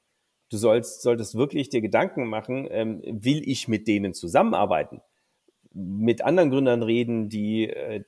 Du 0.50 0.58
sollst, 0.58 1.02
solltest 1.02 1.36
wirklich 1.36 1.70
dir 1.70 1.82
Gedanken 1.82 2.28
machen, 2.28 2.68
ähm, 2.70 3.02
will 3.04 3.42
ich 3.48 3.68
mit 3.68 3.88
denen 3.88 4.14
zusammenarbeiten? 4.14 5.02
Mit 5.74 6.24
anderen 6.24 6.52
Gründern 6.52 6.84
reden, 6.84 7.30
die, 7.30 7.68
äh, 7.68 8.04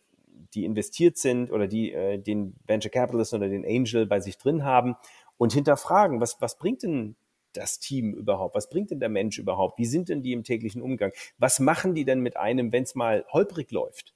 die 0.53 0.65
investiert 0.65 1.17
sind 1.17 1.51
oder 1.51 1.67
die 1.67 1.91
äh, 1.91 2.17
den 2.17 2.55
Venture 2.65 2.91
Capitalist 2.91 3.33
oder 3.33 3.49
den 3.49 3.65
Angel 3.65 4.05
bei 4.05 4.19
sich 4.19 4.37
drin 4.37 4.63
haben 4.63 4.95
und 5.37 5.53
hinterfragen, 5.53 6.21
was, 6.21 6.39
was 6.39 6.57
bringt 6.57 6.83
denn 6.83 7.15
das 7.53 7.79
Team 7.79 8.13
überhaupt? 8.13 8.55
Was 8.55 8.69
bringt 8.69 8.91
denn 8.91 8.99
der 8.99 9.09
Mensch 9.09 9.37
überhaupt? 9.37 9.77
Wie 9.77 9.85
sind 9.85 10.09
denn 10.09 10.21
die 10.21 10.33
im 10.33 10.43
täglichen 10.43 10.81
Umgang? 10.81 11.11
Was 11.37 11.59
machen 11.59 11.95
die 11.95 12.05
denn 12.05 12.21
mit 12.21 12.37
einem, 12.37 12.71
wenn 12.71 12.83
es 12.83 12.95
mal 12.95 13.25
holprig 13.31 13.71
läuft? 13.71 14.13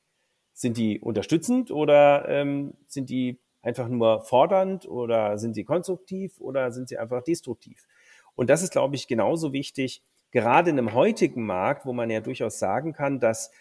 Sind 0.54 0.78
die 0.78 1.00
unterstützend 1.00 1.72
oder 1.72 2.28
ähm, 2.30 2.76
sind 2.88 3.10
die 3.10 3.40
einfach 3.62 3.88
nur 3.90 4.22
fordernd 4.22 4.88
oder 4.88 5.38
sind 5.38 5.56
sie 5.56 5.66
konstruktiv 5.66 6.40
oder 6.40 6.72
sind 6.72 6.88
sie 6.88 6.98
einfach 6.98 7.24
destruktiv? 7.24 7.88
Und 8.36 8.50
das 8.50 8.64
ist, 8.64 8.72
glaube 8.72 8.96
ich, 8.96 9.08
genauso 9.08 9.54
wichtig, 9.54 10.02
gerade 10.32 10.70
in 10.70 10.78
einem 10.78 10.94
heutigen 10.94 11.46
Markt, 11.46 11.86
wo 11.86 11.94
man 11.94 12.10
ja 12.10 12.22
durchaus 12.22 12.60
sagen 12.60 12.94
kann, 12.94 13.20
dass 13.20 13.52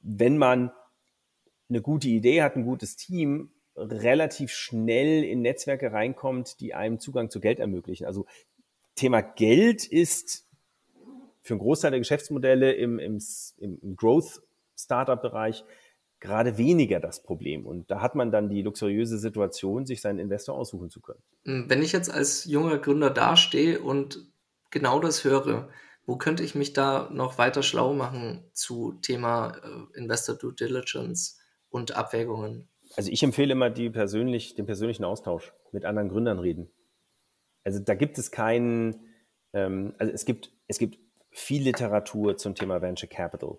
wenn 0.00 0.38
man 0.38 0.70
eine 1.68 1.82
gute 1.82 2.08
Idee 2.08 2.42
hat, 2.42 2.56
ein 2.56 2.64
gutes 2.64 2.96
Team, 2.96 3.50
relativ 3.76 4.50
schnell 4.50 5.22
in 5.24 5.42
Netzwerke 5.42 5.92
reinkommt, 5.92 6.60
die 6.60 6.74
einem 6.74 6.98
Zugang 6.98 7.30
zu 7.30 7.40
Geld 7.40 7.60
ermöglichen. 7.60 8.06
Also 8.06 8.26
Thema 8.94 9.20
Geld 9.20 9.86
ist 9.86 10.46
für 11.42 11.54
einen 11.54 11.60
Großteil 11.60 11.92
der 11.92 12.00
Geschäftsmodelle 12.00 12.72
im, 12.72 12.98
im, 12.98 13.20
im 13.58 13.96
Growth-Startup-Bereich 13.96 15.64
gerade 16.20 16.58
weniger 16.58 16.98
das 17.00 17.22
Problem. 17.22 17.64
Und 17.64 17.90
da 17.90 18.00
hat 18.00 18.14
man 18.14 18.32
dann 18.32 18.48
die 18.48 18.62
luxuriöse 18.62 19.18
Situation, 19.18 19.86
sich 19.86 20.00
seinen 20.00 20.18
Investor 20.18 20.56
aussuchen 20.56 20.90
zu 20.90 21.00
können. 21.00 21.22
Hm, 21.44 21.66
wenn 21.68 21.82
ich 21.82 21.92
jetzt 21.92 22.10
als 22.10 22.44
junger 22.44 22.78
Gründer 22.78 23.10
dastehe 23.10 23.80
und 23.80 24.26
genau 24.70 24.98
das 24.98 25.24
höre, 25.24 25.68
wo 26.06 26.16
könnte 26.16 26.42
ich 26.42 26.54
mich 26.54 26.72
da 26.72 27.08
noch 27.12 27.38
weiter 27.38 27.62
schlau 27.62 27.92
machen 27.92 28.50
zu 28.52 28.94
Thema 29.02 29.52
äh, 29.62 29.98
Investor 29.98 30.34
Due 30.34 30.54
Diligence 30.54 31.37
und 31.70 31.96
Abwägungen? 31.96 32.68
Also 32.96 33.10
ich 33.10 33.22
empfehle 33.22 33.52
immer 33.52 33.70
die 33.70 33.90
persönlich, 33.90 34.54
den 34.54 34.66
persönlichen 34.66 35.04
Austausch, 35.04 35.52
mit 35.72 35.84
anderen 35.84 36.08
Gründern 36.08 36.38
reden. 36.38 36.70
Also 37.64 37.80
da 37.80 37.94
gibt 37.94 38.18
es 38.18 38.30
keinen, 38.30 39.08
ähm, 39.52 39.94
also 39.98 40.12
es 40.12 40.24
gibt, 40.24 40.52
es 40.68 40.78
gibt 40.78 40.98
viel 41.30 41.62
Literatur 41.62 42.36
zum 42.36 42.54
Thema 42.54 42.80
Venture 42.80 43.08
Capital. 43.08 43.58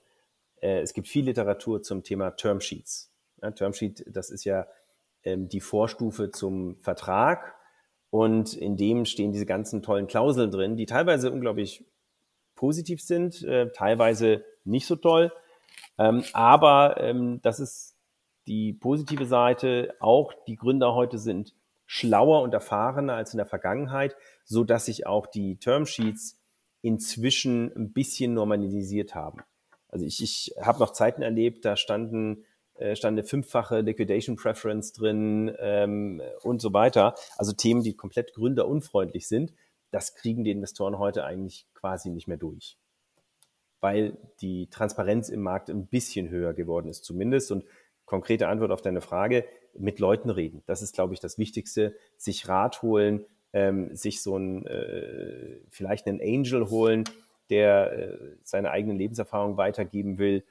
Äh, 0.62 0.80
es 0.80 0.94
gibt 0.94 1.08
viel 1.08 1.26
Literatur 1.26 1.84
zum 1.84 2.04
Thema 2.04 2.32
Termsheets. 2.32 3.14
Ja, 3.42 3.52
Termsheet, 3.52 4.04
das 4.08 4.32
ist 4.32 4.44
ja 4.46 4.68
ähm, 5.24 5.48
die 5.48 5.62
Vorstufe 5.62 6.32
zum 6.32 6.78
Vertrag 6.80 7.56
und 8.10 8.54
in 8.56 8.78
dem 8.78 9.06
stehen 9.06 9.32
diese 9.32 9.46
ganzen 9.46 9.82
tollen 9.82 10.08
Klauseln 10.08 10.52
drin, 10.52 10.76
die 10.76 10.86
teilweise 10.86 11.32
unglaublich 11.32 11.86
positiv 12.56 13.02
sind, 13.02 13.44
äh, 13.44 13.72
teilweise 13.72 14.44
nicht 14.64 14.88
so 14.88 14.96
toll. 14.96 15.32
Ähm, 15.98 16.24
aber 16.34 16.98
ähm, 17.00 17.40
das 17.42 17.60
ist 17.60 17.89
die 18.50 18.74
positive 18.74 19.26
Seite. 19.26 19.96
Auch 20.00 20.34
die 20.48 20.58
Gründer 20.58 20.94
heute 20.96 21.18
sind 21.18 21.56
schlauer 21.86 22.42
und 22.42 22.54
erfahrener 22.54 23.14
als 23.14 23.34
in 23.34 23.38
der 23.38 23.46
Vergangenheit, 23.46 24.16
so 24.44 24.64
dass 24.64 24.86
sich 24.86 25.08
auch 25.08 25.26
die 25.26 25.58
Termsheets 25.58 26.40
inzwischen 26.82 27.72
ein 27.76 27.94
bisschen 27.94 28.34
normalisiert 28.34 29.16
haben. 29.16 29.42
Also 29.88 30.06
ich, 30.06 30.22
ich 30.22 30.54
habe 30.62 30.80
noch 30.80 30.92
Zeiten 30.92 31.22
erlebt, 31.22 31.66
da 31.66 31.76
standen 31.76 32.44
äh, 32.76 32.96
stand 32.96 33.18
eine 33.18 33.28
fünffache 33.28 33.82
Liquidation 33.82 34.36
Preference 34.36 34.94
drin 34.94 35.54
ähm, 35.60 36.22
und 36.44 36.62
so 36.62 36.74
weiter. 36.74 37.16
Also 37.38 37.52
Themen, 37.54 37.84
die 37.84 37.96
komplett 37.96 38.34
gründerunfreundlich 38.34 39.28
sind. 39.28 39.54
Das 39.92 40.16
kriegen 40.16 40.44
die 40.44 40.52
Investoren 40.52 41.00
heute 41.00 41.26
eigentlich 41.26 41.68
quasi 41.74 42.10
nicht 42.10 42.28
mehr 42.28 42.38
durch, 42.38 42.78
weil 43.82 44.18
die 44.42 44.70
Transparenz 44.70 45.30
im 45.30 45.42
Markt 45.42 45.70
ein 45.70 45.88
bisschen 45.88 46.30
höher 46.30 46.54
geworden 46.54 46.88
ist 46.88 47.04
zumindest. 47.04 47.52
Und 47.52 47.66
konkrete 48.10 48.48
Antwort 48.48 48.72
auf 48.72 48.82
deine 48.82 49.02
Frage, 49.02 49.46
mit 49.78 50.00
Leuten 50.00 50.30
reden. 50.30 50.64
Das 50.66 50.82
ist, 50.82 50.96
glaube 50.96 51.14
ich, 51.14 51.20
das 51.20 51.38
Wichtigste. 51.38 51.96
Sich 52.18 52.50
Rat 52.50 52.82
holen, 52.82 53.26
ähm, 53.54 53.96
sich 53.96 54.22
so 54.22 54.36
ein, 54.36 54.66
äh, 54.66 55.62
vielleicht 55.70 56.08
einen 56.08 56.20
Angel 56.20 56.70
holen, 56.70 57.04
der 57.50 57.92
äh, 57.94 58.38
seine 58.44 58.72
eigenen 58.72 58.98
Lebenserfahrungen 58.98 59.58
weitergeben 59.58 60.18
will 60.18 60.44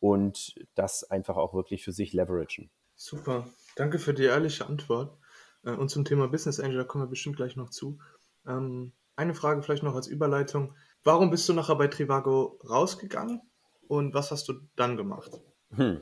und 0.00 0.54
das 0.74 1.04
einfach 1.04 1.36
auch 1.36 1.54
wirklich 1.54 1.84
für 1.84 1.92
sich 1.92 2.12
leveragen. 2.12 2.70
Super, 2.96 3.46
danke 3.76 3.98
für 3.98 4.14
die 4.14 4.24
ehrliche 4.24 4.66
Antwort. 4.66 5.16
Äh, 5.64 5.72
und 5.72 5.90
zum 5.90 6.04
Thema 6.04 6.28
Business 6.28 6.60
Angel, 6.60 6.78
da 6.78 6.84
kommen 6.84 7.04
wir 7.04 7.10
bestimmt 7.10 7.36
gleich 7.36 7.56
noch 7.56 7.70
zu. 7.70 7.98
Ähm, 8.46 8.92
eine 9.16 9.34
Frage 9.34 9.62
vielleicht 9.62 9.82
noch 9.82 9.94
als 9.94 10.06
Überleitung. 10.06 10.74
Warum 11.04 11.30
bist 11.30 11.48
du 11.48 11.52
nachher 11.52 11.76
bei 11.76 11.88
Trivago 11.88 12.58
rausgegangen 12.68 13.42
und 13.86 14.14
was 14.14 14.30
hast 14.30 14.48
du 14.48 14.54
dann 14.76 14.96
gemacht? 14.96 15.40
Hm. 15.74 16.00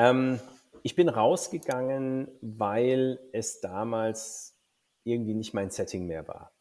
Ähm, 0.00 0.40
ich 0.82 0.94
bin 0.94 1.10
rausgegangen, 1.10 2.28
weil 2.40 3.20
es 3.32 3.60
damals 3.60 4.58
irgendwie 5.04 5.34
nicht 5.34 5.52
mein 5.52 5.68
Setting 5.68 6.06
mehr 6.06 6.26
war. 6.26 6.52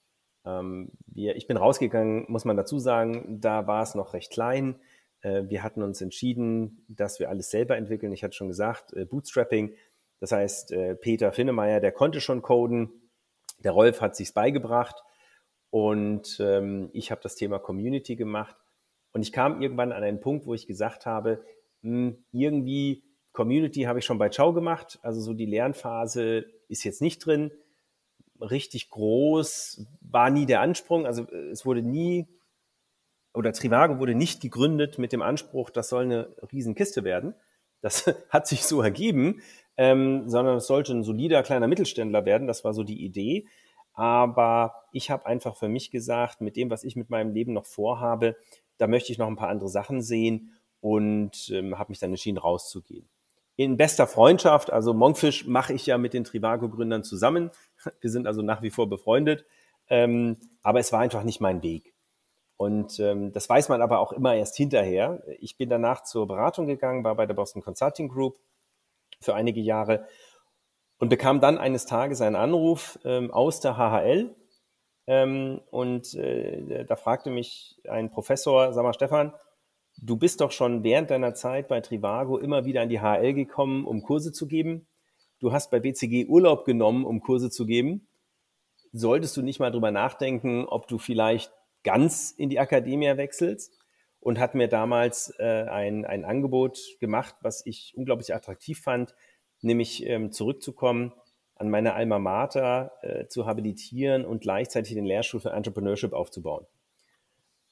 Ähm, 0.45 0.91
wir, 1.07 1.37
ich 1.37 1.47
bin 1.47 1.55
rausgegangen, 1.55 2.25
muss 2.27 2.43
man 2.43 2.57
dazu 2.57 2.79
sagen, 2.79 3.39
da 3.39 3.65
war 3.65 3.81
es 3.81 3.95
noch 3.95 4.13
recht 4.13 4.31
klein. 4.31 4.81
Äh, 5.21 5.43
wir 5.47 5.63
hatten 5.63 5.83
uns 5.83 6.01
entschieden, 6.01 6.83
dass 6.89 7.21
wir 7.21 7.29
alles 7.29 7.49
selber 7.49 7.77
entwickeln. 7.77 8.11
Ich 8.11 8.25
hatte 8.25 8.35
schon 8.35 8.49
gesagt, 8.49 8.91
äh, 8.91 9.05
Bootstrapping. 9.05 9.73
Das 10.19 10.33
heißt, 10.33 10.73
äh, 10.73 10.95
Peter 10.95 11.31
Finnemeier, 11.31 11.79
der 11.79 11.93
konnte 11.93 12.19
schon 12.19 12.41
coden. 12.41 12.91
Der 13.63 13.71
Rolf 13.71 14.01
hat 14.01 14.17
sich's 14.17 14.33
beigebracht. 14.33 15.01
Und 15.69 16.41
ähm, 16.41 16.89
ich 16.91 17.09
habe 17.09 17.21
das 17.21 17.35
Thema 17.35 17.57
Community 17.57 18.17
gemacht. 18.17 18.57
Und 19.13 19.21
ich 19.21 19.31
kam 19.31 19.61
irgendwann 19.61 19.93
an 19.93 20.03
einen 20.03 20.19
Punkt, 20.19 20.45
wo 20.45 20.53
ich 20.53 20.67
gesagt 20.67 21.05
habe, 21.05 21.41
mh, 21.83 22.09
hm, 22.09 22.25
irgendwie 22.33 23.08
Community 23.31 23.83
habe 23.83 23.99
ich 23.99 24.05
schon 24.05 24.17
bei 24.17 24.29
Ciao 24.29 24.53
gemacht. 24.53 24.99
Also 25.01 25.21
so 25.21 25.33
die 25.33 25.45
Lernphase 25.45 26.45
ist 26.67 26.83
jetzt 26.83 27.01
nicht 27.01 27.25
drin. 27.25 27.51
Richtig 28.39 28.89
groß 28.89 29.85
war 30.01 30.29
nie 30.29 30.45
der 30.45 30.61
Ansprung. 30.61 31.05
Also 31.05 31.25
es 31.51 31.65
wurde 31.65 31.81
nie 31.81 32.27
oder 33.33 33.53
Trivago 33.53 33.99
wurde 33.99 34.15
nicht 34.15 34.41
gegründet 34.41 34.97
mit 34.97 35.13
dem 35.13 35.21
Anspruch, 35.21 35.69
das 35.69 35.89
soll 35.89 36.03
eine 36.03 36.35
Riesenkiste 36.51 37.03
werden. 37.03 37.35
Das 37.81 38.05
hat 38.29 38.47
sich 38.47 38.63
so 38.65 38.81
ergeben, 38.81 39.41
ähm, 39.77 40.27
sondern 40.27 40.57
es 40.57 40.67
sollte 40.67 40.93
ein 40.93 41.03
solider 41.03 41.43
kleiner 41.43 41.67
Mittelständler 41.67 42.25
werden. 42.25 42.47
Das 42.47 42.63
war 42.63 42.73
so 42.73 42.83
die 42.83 43.03
Idee. 43.03 43.47
Aber 43.93 44.73
ich 44.91 45.11
habe 45.11 45.25
einfach 45.25 45.57
für 45.57 45.67
mich 45.67 45.91
gesagt, 45.91 46.41
mit 46.41 46.55
dem, 46.55 46.69
was 46.69 46.83
ich 46.83 46.95
mit 46.95 47.09
meinem 47.09 47.33
Leben 47.33 47.53
noch 47.53 47.65
vorhabe, 47.65 48.35
da 48.77 48.87
möchte 48.87 49.11
ich 49.11 49.17
noch 49.17 49.27
ein 49.27 49.35
paar 49.35 49.49
andere 49.49 49.69
Sachen 49.69 50.01
sehen 50.01 50.53
und 50.79 51.49
ähm, 51.53 51.77
habe 51.77 51.91
mich 51.91 51.99
dann 51.99 52.11
entschieden, 52.11 52.37
rauszugehen. 52.37 53.09
In 53.59 53.75
bester 53.75 54.07
Freundschaft, 54.07 54.71
also 54.71 54.93
Monkfish 54.93 55.45
mache 55.45 55.73
ich 55.73 55.85
ja 55.85 55.97
mit 55.97 56.13
den 56.13 56.23
Trivago-Gründern 56.23 57.03
zusammen. 57.03 57.51
Wir 57.99 58.09
sind 58.09 58.25
also 58.25 58.41
nach 58.41 58.61
wie 58.61 58.69
vor 58.69 58.87
befreundet. 58.87 59.45
Ähm, 59.89 60.37
aber 60.63 60.79
es 60.79 60.93
war 60.93 61.01
einfach 61.01 61.23
nicht 61.23 61.41
mein 61.41 61.61
Weg. 61.61 61.93
Und 62.55 63.01
ähm, 63.01 63.33
das 63.33 63.49
weiß 63.49 63.67
man 63.67 63.81
aber 63.81 63.99
auch 63.99 64.13
immer 64.13 64.33
erst 64.33 64.55
hinterher. 64.55 65.21
Ich 65.41 65.57
bin 65.57 65.67
danach 65.67 66.03
zur 66.03 66.25
Beratung 66.25 66.67
gegangen, 66.67 67.03
war 67.03 67.15
bei 67.15 67.25
der 67.25 67.33
Boston 67.33 67.61
Consulting 67.61 68.07
Group 68.07 68.39
für 69.19 69.35
einige 69.35 69.59
Jahre 69.59 70.07
und 70.99 71.09
bekam 71.09 71.41
dann 71.41 71.57
eines 71.57 71.85
Tages 71.85 72.21
einen 72.21 72.37
Anruf 72.37 72.97
ähm, 73.03 73.29
aus 73.29 73.59
der 73.59 73.75
HHL. 73.75 74.33
Ähm, 75.05 75.59
und 75.69 76.13
äh, 76.13 76.85
da 76.85 76.95
fragte 76.95 77.29
mich 77.29 77.81
ein 77.89 78.09
Professor, 78.09 78.71
sag 78.71 78.83
mal, 78.83 78.93
Stefan, 78.93 79.33
du 80.01 80.17
bist 80.17 80.41
doch 80.41 80.51
schon 80.51 80.83
während 80.83 81.09
deiner 81.09 81.33
Zeit 81.33 81.67
bei 81.67 81.81
Trivago 81.81 82.37
immer 82.37 82.65
wieder 82.65 82.81
an 82.81 82.89
die 82.89 82.99
HHL 82.99 83.33
gekommen, 83.33 83.85
um 83.85 84.01
Kurse 84.01 84.31
zu 84.31 84.47
geben. 84.47 84.87
Du 85.39 85.51
hast 85.51 85.71
bei 85.71 85.79
BCG 85.79 86.27
Urlaub 86.27 86.65
genommen, 86.65 87.05
um 87.05 87.21
Kurse 87.21 87.49
zu 87.49 87.65
geben. 87.65 88.07
Solltest 88.91 89.37
du 89.37 89.41
nicht 89.41 89.59
mal 89.59 89.71
drüber 89.71 89.91
nachdenken, 89.91 90.65
ob 90.65 90.87
du 90.87 90.97
vielleicht 90.97 91.53
ganz 91.83 92.31
in 92.31 92.49
die 92.49 92.59
Akademie 92.59 93.15
wechselst 93.17 93.77
und 94.19 94.39
hat 94.39 94.55
mir 94.55 94.67
damals 94.67 95.33
äh, 95.39 95.65
ein, 95.69 96.05
ein 96.05 96.25
Angebot 96.25 96.79
gemacht, 96.99 97.35
was 97.41 97.65
ich 97.65 97.93
unglaublich 97.95 98.33
attraktiv 98.33 98.81
fand, 98.81 99.15
nämlich 99.61 100.05
ähm, 100.05 100.31
zurückzukommen, 100.31 101.13
an 101.55 101.69
meiner 101.69 101.93
Alma 101.93 102.19
Mater 102.19 102.91
äh, 103.01 103.27
zu 103.27 103.45
habilitieren 103.45 104.25
und 104.25 104.41
gleichzeitig 104.41 104.93
den 104.93 105.05
Lehrstuhl 105.05 105.39
für 105.39 105.51
Entrepreneurship 105.51 106.13
aufzubauen. 106.13 106.65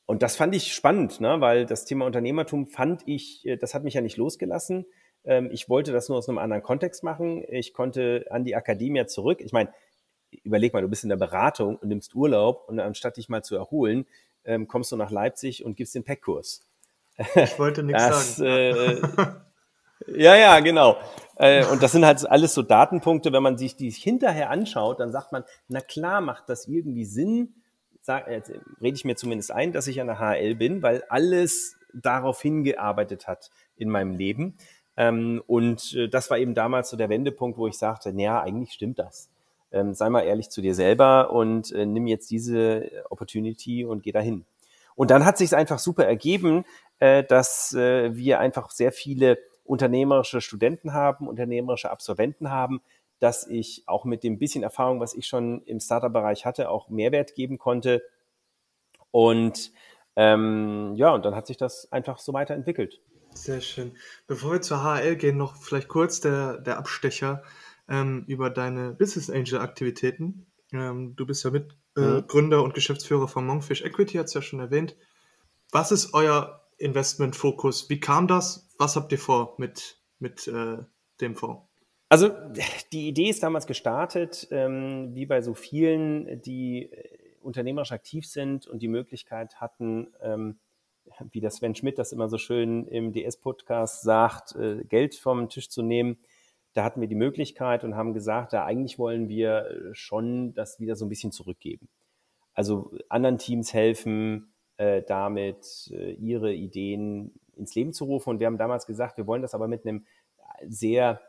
Und 0.07 0.23
das 0.23 0.37
fand 0.37 0.55
ich 0.55 0.73
spannend, 0.73 1.19
ne? 1.19 1.41
weil 1.41 1.65
das 1.65 1.83
Thema 1.83 2.05
Unternehmertum 2.05 2.65
fand 2.65 3.03
ich, 3.05 3.45
äh, 3.45 3.57
das 3.57 3.73
hat 3.73 3.83
mich 3.83 3.93
ja 3.93 4.01
nicht 4.01 4.17
losgelassen. 4.17 4.85
Ähm, 5.25 5.49
ich 5.51 5.69
wollte 5.69 5.91
das 5.91 6.07
nur 6.07 6.17
aus 6.17 6.29
einem 6.29 6.37
anderen 6.37 6.63
Kontext 6.63 7.03
machen. 7.03 7.43
Ich 7.49 7.73
konnte 7.73 8.25
an 8.29 8.45
die 8.45 8.55
Akademie 8.55 9.05
zurück. 9.05 9.41
Ich 9.41 9.51
meine, 9.51 9.69
überleg 10.43 10.73
mal, 10.73 10.81
du 10.81 10.87
bist 10.87 11.03
in 11.03 11.09
der 11.09 11.17
Beratung 11.17 11.75
und 11.75 11.89
nimmst 11.89 12.15
Urlaub 12.15 12.63
und 12.69 12.79
anstatt 12.79 13.17
dich 13.17 13.27
mal 13.27 13.43
zu 13.43 13.57
erholen, 13.57 14.07
ähm, 14.45 14.69
kommst 14.69 14.93
du 14.93 14.95
nach 14.95 15.11
Leipzig 15.11 15.65
und 15.65 15.75
gibst 15.75 15.93
den 15.93 16.05
Packkurs. 16.05 16.61
Ich 17.35 17.59
wollte 17.59 17.83
nichts 17.83 18.07
das, 18.07 18.35
sagen. 18.37 18.49
Äh, 18.49 19.01
ja, 20.07 20.35
ja, 20.37 20.59
genau. 20.61 20.97
Äh, 21.35 21.65
und 21.65 21.83
das 21.83 21.91
sind 21.91 22.05
halt 22.05 22.25
alles 22.29 22.53
so 22.53 22.61
Datenpunkte, 22.61 23.33
wenn 23.33 23.43
man 23.43 23.57
sich 23.57 23.75
die 23.75 23.89
hinterher 23.89 24.51
anschaut, 24.51 25.01
dann 25.01 25.11
sagt 25.11 25.33
man, 25.33 25.43
na 25.67 25.81
klar 25.81 26.21
macht 26.21 26.47
das 26.47 26.67
irgendwie 26.67 27.05
Sinn, 27.05 27.55
sag, 28.07 28.27
äh, 28.27 28.41
rede 28.81 28.95
ich 28.95 29.05
mir 29.05 29.15
zumindest 29.15 29.51
ein, 29.51 29.71
dass 29.71 29.87
ich 29.87 30.01
an 30.01 30.07
der 30.07 30.19
HL 30.19 30.55
bin, 30.55 30.81
weil 30.81 31.03
alles 31.09 31.77
darauf 31.93 32.41
hingearbeitet 32.41 33.27
hat 33.27 33.51
in 33.75 33.89
meinem 33.89 34.15
Leben. 34.15 34.57
Ähm, 34.97 35.43
und 35.45 35.93
äh, 35.93 36.09
das 36.09 36.31
war 36.31 36.39
eben 36.39 36.55
damals 36.55 36.89
so 36.89 36.97
der 36.97 37.09
Wendepunkt, 37.09 37.57
wo 37.57 37.67
ich 37.67 37.77
sagte, 37.77 38.11
naja, 38.11 38.41
eigentlich 38.41 38.73
stimmt 38.73 38.97
das 38.97 39.29
ähm, 39.71 39.93
sei 39.93 40.09
mal 40.09 40.21
ehrlich 40.21 40.49
zu 40.49 40.61
dir 40.61 40.75
selber 40.75 41.31
und 41.31 41.71
äh, 41.71 41.85
nimm 41.85 42.07
jetzt 42.07 42.31
diese 42.31 42.89
Opportunity 43.09 43.85
und 43.85 44.03
geh 44.03 44.11
dahin. 44.11 44.45
Und 44.95 45.11
dann 45.11 45.25
hat 45.25 45.37
sich 45.37 45.55
einfach 45.55 45.79
super 45.79 46.05
ergeben, 46.05 46.65
äh, 46.99 47.23
dass 47.23 47.73
äh, 47.73 48.15
wir 48.15 48.39
einfach 48.39 48.71
sehr 48.71 48.91
viele 48.91 49.37
unternehmerische 49.63 50.41
Studenten 50.41 50.93
haben, 50.93 51.27
unternehmerische 51.27 51.91
Absolventen 51.91 52.49
haben, 52.49 52.81
dass 53.19 53.47
ich 53.47 53.83
auch 53.87 54.05
mit 54.05 54.23
dem 54.23 54.39
bisschen 54.39 54.63
Erfahrung, 54.63 54.99
was 54.99 55.13
ich 55.13 55.27
schon 55.27 55.63
im 55.63 55.79
Startup-Bereich 55.79 56.45
hatte, 56.45 56.69
auch 56.69 56.89
Mehrwert 56.89 57.35
geben 57.35 57.57
konnte. 57.57 58.03
Und 59.11 59.71
ähm, 60.15 60.93
ja, 60.95 61.13
und 61.13 61.25
dann 61.25 61.35
hat 61.35 61.47
sich 61.47 61.57
das 61.57 61.91
einfach 61.91 62.19
so 62.19 62.33
weiterentwickelt. 62.33 63.01
Sehr 63.33 63.61
schön. 63.61 63.95
Bevor 64.25 64.53
wir 64.53 64.61
zur 64.61 64.83
HL 64.83 65.15
gehen, 65.15 65.37
noch 65.37 65.55
vielleicht 65.55 65.87
kurz 65.87 66.19
der, 66.21 66.57
der 66.57 66.77
Abstecher 66.77 67.43
ähm, 67.87 68.25
über 68.27 68.49
deine 68.49 68.91
Business 68.91 69.29
Angel 69.29 69.59
Aktivitäten. 69.59 70.47
Ähm, 70.73 71.15
du 71.15 71.25
bist 71.25 71.43
ja 71.43 71.51
Mitgründer 71.51 72.57
äh, 72.57 72.59
mhm. 72.59 72.65
und 72.65 72.73
Geschäftsführer 72.73 73.27
von 73.27 73.45
Monkfish 73.45 73.83
Equity, 73.83 74.17
hat 74.17 74.25
es 74.25 74.33
ja 74.33 74.41
schon 74.41 74.59
erwähnt. 74.59 74.95
Was 75.71 75.91
ist 75.91 76.13
euer 76.13 76.67
Investmentfokus? 76.77 77.89
Wie 77.89 77.99
kam 77.99 78.27
das? 78.27 78.69
Was 78.77 78.95
habt 78.95 79.11
ihr 79.11 79.19
vor 79.19 79.55
mit, 79.57 79.99
mit 80.19 80.47
äh, 80.47 80.77
dem 81.21 81.35
Fonds? 81.35 81.66
Also 82.09 82.29
die 82.91 83.07
Idee 83.09 83.29
ist 83.29 83.43
damals 83.43 83.67
gestartet, 83.67 84.47
ähm, 84.51 85.13
wie 85.13 85.25
bei 85.25 85.41
so 85.41 85.53
vielen, 85.53 86.41
die 86.41 86.91
äh, 86.91 87.35
unternehmerisch 87.41 87.91
aktiv 87.91 88.25
sind 88.25 88.67
und 88.67 88.81
die 88.81 88.87
Möglichkeit 88.87 89.59
hatten, 89.59 90.13
ähm, 90.21 90.59
wie 91.31 91.41
das 91.41 91.57
Sven 91.57 91.75
Schmidt 91.75 91.97
das 91.97 92.11
immer 92.11 92.29
so 92.29 92.37
schön 92.37 92.87
im 92.87 93.11
DS-Podcast 93.11 94.01
sagt, 94.03 94.55
äh, 94.55 94.83
Geld 94.85 95.15
vom 95.15 95.49
Tisch 95.49 95.69
zu 95.69 95.81
nehmen 95.81 96.17
da 96.77 96.83
hatten 96.83 97.01
wir 97.01 97.07
die 97.07 97.15
Möglichkeit 97.15 97.83
und 97.83 97.95
haben 97.95 98.13
gesagt, 98.13 98.53
da 98.53 98.63
eigentlich 98.63 98.99
wollen 98.99 99.29
wir 99.29 99.65
äh, 99.65 99.95
schon 99.95 100.53
das 100.53 100.79
wieder 100.79 100.95
so 100.95 101.05
ein 101.05 101.09
bisschen 101.09 101.31
zurückgeben. 101.31 101.89
Also 102.53 102.91
anderen 103.09 103.39
Teams 103.39 103.73
helfen, 103.73 104.53
äh, 104.77 105.01
damit 105.01 105.89
äh, 105.91 106.11
ihre 106.11 106.53
Ideen 106.53 107.33
ins 107.55 107.73
Leben 107.73 107.93
zu 107.93 108.05
rufen. 108.05 108.29
Und 108.29 108.39
wir 108.39 108.45
haben 108.45 108.59
damals 108.59 108.85
gesagt, 108.85 109.17
wir 109.17 109.25
wollen 109.25 109.41
das 109.41 109.55
aber 109.55 109.67
mit 109.67 109.87
einem 109.87 110.05
sehr 110.67 111.19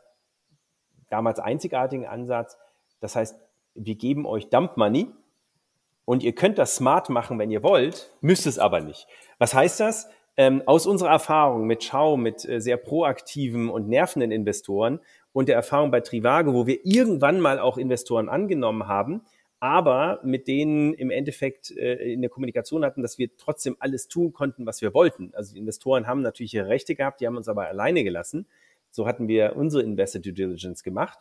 damals 1.09 1.39
einzigartigen 1.39 2.05
Ansatz. 2.05 2.57
Das 2.99 3.15
heißt, 3.15 3.39
wir 3.75 3.95
geben 3.95 4.25
euch 4.25 4.49
Dump 4.49 4.77
Money 4.77 5.07
und 6.05 6.23
ihr 6.23 6.33
könnt 6.33 6.57
das 6.57 6.75
smart 6.75 7.09
machen, 7.09 7.39
wenn 7.39 7.51
ihr 7.51 7.63
wollt, 7.63 8.11
müsst 8.21 8.47
es 8.47 8.59
aber 8.59 8.81
nicht. 8.81 9.07
Was 9.37 9.53
heißt 9.53 9.79
das? 9.79 10.09
Ähm, 10.37 10.63
aus 10.65 10.87
unserer 10.87 11.09
Erfahrung 11.09 11.67
mit 11.67 11.83
Schau, 11.83 12.15
mit 12.15 12.47
äh, 12.47 12.61
sehr 12.61 12.77
proaktiven 12.77 13.69
und 13.69 13.89
nervenden 13.89 14.31
Investoren, 14.31 15.01
und 15.31 15.47
der 15.47 15.55
Erfahrung 15.55 15.91
bei 15.91 16.01
Trivago, 16.01 16.53
wo 16.53 16.67
wir 16.67 16.85
irgendwann 16.85 17.39
mal 17.39 17.59
auch 17.59 17.77
Investoren 17.77 18.29
angenommen 18.29 18.87
haben, 18.87 19.21
aber 19.59 20.21
mit 20.23 20.47
denen 20.47 20.93
im 20.93 21.11
Endeffekt 21.11 21.71
äh, 21.71 22.13
in 22.13 22.21
der 22.21 22.29
Kommunikation 22.29 22.85
hatten, 22.85 23.01
dass 23.01 23.17
wir 23.17 23.35
trotzdem 23.37 23.75
alles 23.79 24.07
tun 24.07 24.31
konnten, 24.31 24.65
was 24.65 24.81
wir 24.81 24.93
wollten. 24.93 25.31
Also 25.33 25.53
die 25.53 25.59
Investoren 25.59 26.07
haben 26.07 26.21
natürlich 26.21 26.53
ihre 26.53 26.67
Rechte 26.67 26.95
gehabt, 26.95 27.19
die 27.19 27.27
haben 27.27 27.37
uns 27.37 27.49
aber 27.49 27.67
alleine 27.67 28.03
gelassen. 28.03 28.47
So 28.91 29.07
hatten 29.07 29.27
wir 29.27 29.55
unsere 29.55 29.83
Investor 29.83 30.21
Due 30.21 30.33
Diligence 30.33 30.83
gemacht. 30.83 31.19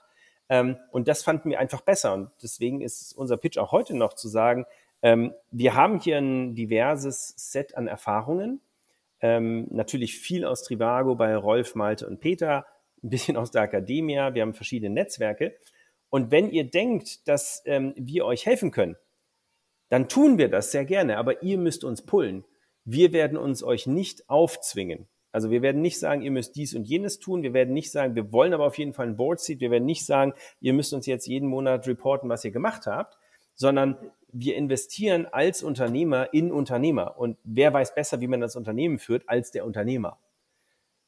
Ähm, 0.48 0.76
und 0.90 1.08
das 1.08 1.22
fanden 1.22 1.50
wir 1.50 1.58
einfach 1.58 1.82
besser. 1.82 2.14
Und 2.14 2.30
deswegen 2.42 2.80
ist 2.80 3.12
unser 3.12 3.36
Pitch 3.36 3.58
auch 3.58 3.72
heute 3.72 3.96
noch 3.96 4.14
zu 4.14 4.28
sagen, 4.28 4.64
ähm, 5.02 5.32
wir 5.50 5.74
haben 5.74 6.00
hier 6.00 6.18
ein 6.18 6.54
diverses 6.54 7.34
Set 7.36 7.76
an 7.76 7.86
Erfahrungen. 7.86 8.60
Ähm, 9.20 9.66
natürlich 9.70 10.18
viel 10.18 10.44
aus 10.44 10.62
Trivago 10.62 11.14
bei 11.14 11.36
Rolf, 11.36 11.74
Malte 11.74 12.06
und 12.06 12.20
Peter, 12.20 12.66
ein 13.02 13.10
bisschen 13.10 13.36
aus 13.36 13.50
der 13.50 13.62
Akademie, 13.62 14.16
wir 14.16 14.42
haben 14.42 14.54
verschiedene 14.54 14.94
Netzwerke. 14.94 15.56
Und 16.10 16.30
wenn 16.30 16.50
ihr 16.50 16.64
denkt, 16.64 17.28
dass 17.28 17.62
ähm, 17.66 17.94
wir 17.96 18.24
euch 18.24 18.46
helfen 18.46 18.70
können, 18.70 18.96
dann 19.88 20.08
tun 20.08 20.38
wir 20.38 20.48
das 20.48 20.70
sehr 20.70 20.84
gerne, 20.84 21.18
aber 21.18 21.42
ihr 21.42 21.58
müsst 21.58 21.84
uns 21.84 22.02
pullen. 22.02 22.44
Wir 22.84 23.12
werden 23.12 23.36
uns 23.36 23.62
euch 23.62 23.86
nicht 23.86 24.28
aufzwingen. 24.28 25.08
Also 25.30 25.50
wir 25.50 25.62
werden 25.62 25.82
nicht 25.82 25.98
sagen, 25.98 26.22
ihr 26.22 26.30
müsst 26.30 26.56
dies 26.56 26.74
und 26.74 26.84
jenes 26.84 27.18
tun. 27.18 27.42
Wir 27.42 27.52
werden 27.52 27.74
nicht 27.74 27.90
sagen, 27.90 28.14
wir 28.14 28.32
wollen 28.32 28.54
aber 28.54 28.66
auf 28.66 28.78
jeden 28.78 28.92
Fall 28.92 29.06
ein 29.06 29.16
Board 29.16 29.40
Seat. 29.40 29.60
Wir 29.60 29.70
werden 29.70 29.84
nicht 29.84 30.06
sagen, 30.06 30.32
ihr 30.60 30.72
müsst 30.72 30.94
uns 30.94 31.06
jetzt 31.06 31.26
jeden 31.26 31.48
Monat 31.48 31.86
reporten, 31.86 32.28
was 32.28 32.44
ihr 32.44 32.50
gemacht 32.50 32.86
habt, 32.86 33.18
sondern 33.54 33.96
wir 34.32 34.56
investieren 34.56 35.26
als 35.26 35.62
Unternehmer 35.62 36.32
in 36.32 36.50
Unternehmer. 36.50 37.18
Und 37.18 37.36
wer 37.44 37.72
weiß 37.72 37.94
besser, 37.94 38.20
wie 38.20 38.26
man 38.26 38.40
das 38.40 38.56
Unternehmen 38.56 38.98
führt, 38.98 39.28
als 39.28 39.50
der 39.50 39.66
Unternehmer. 39.66 40.18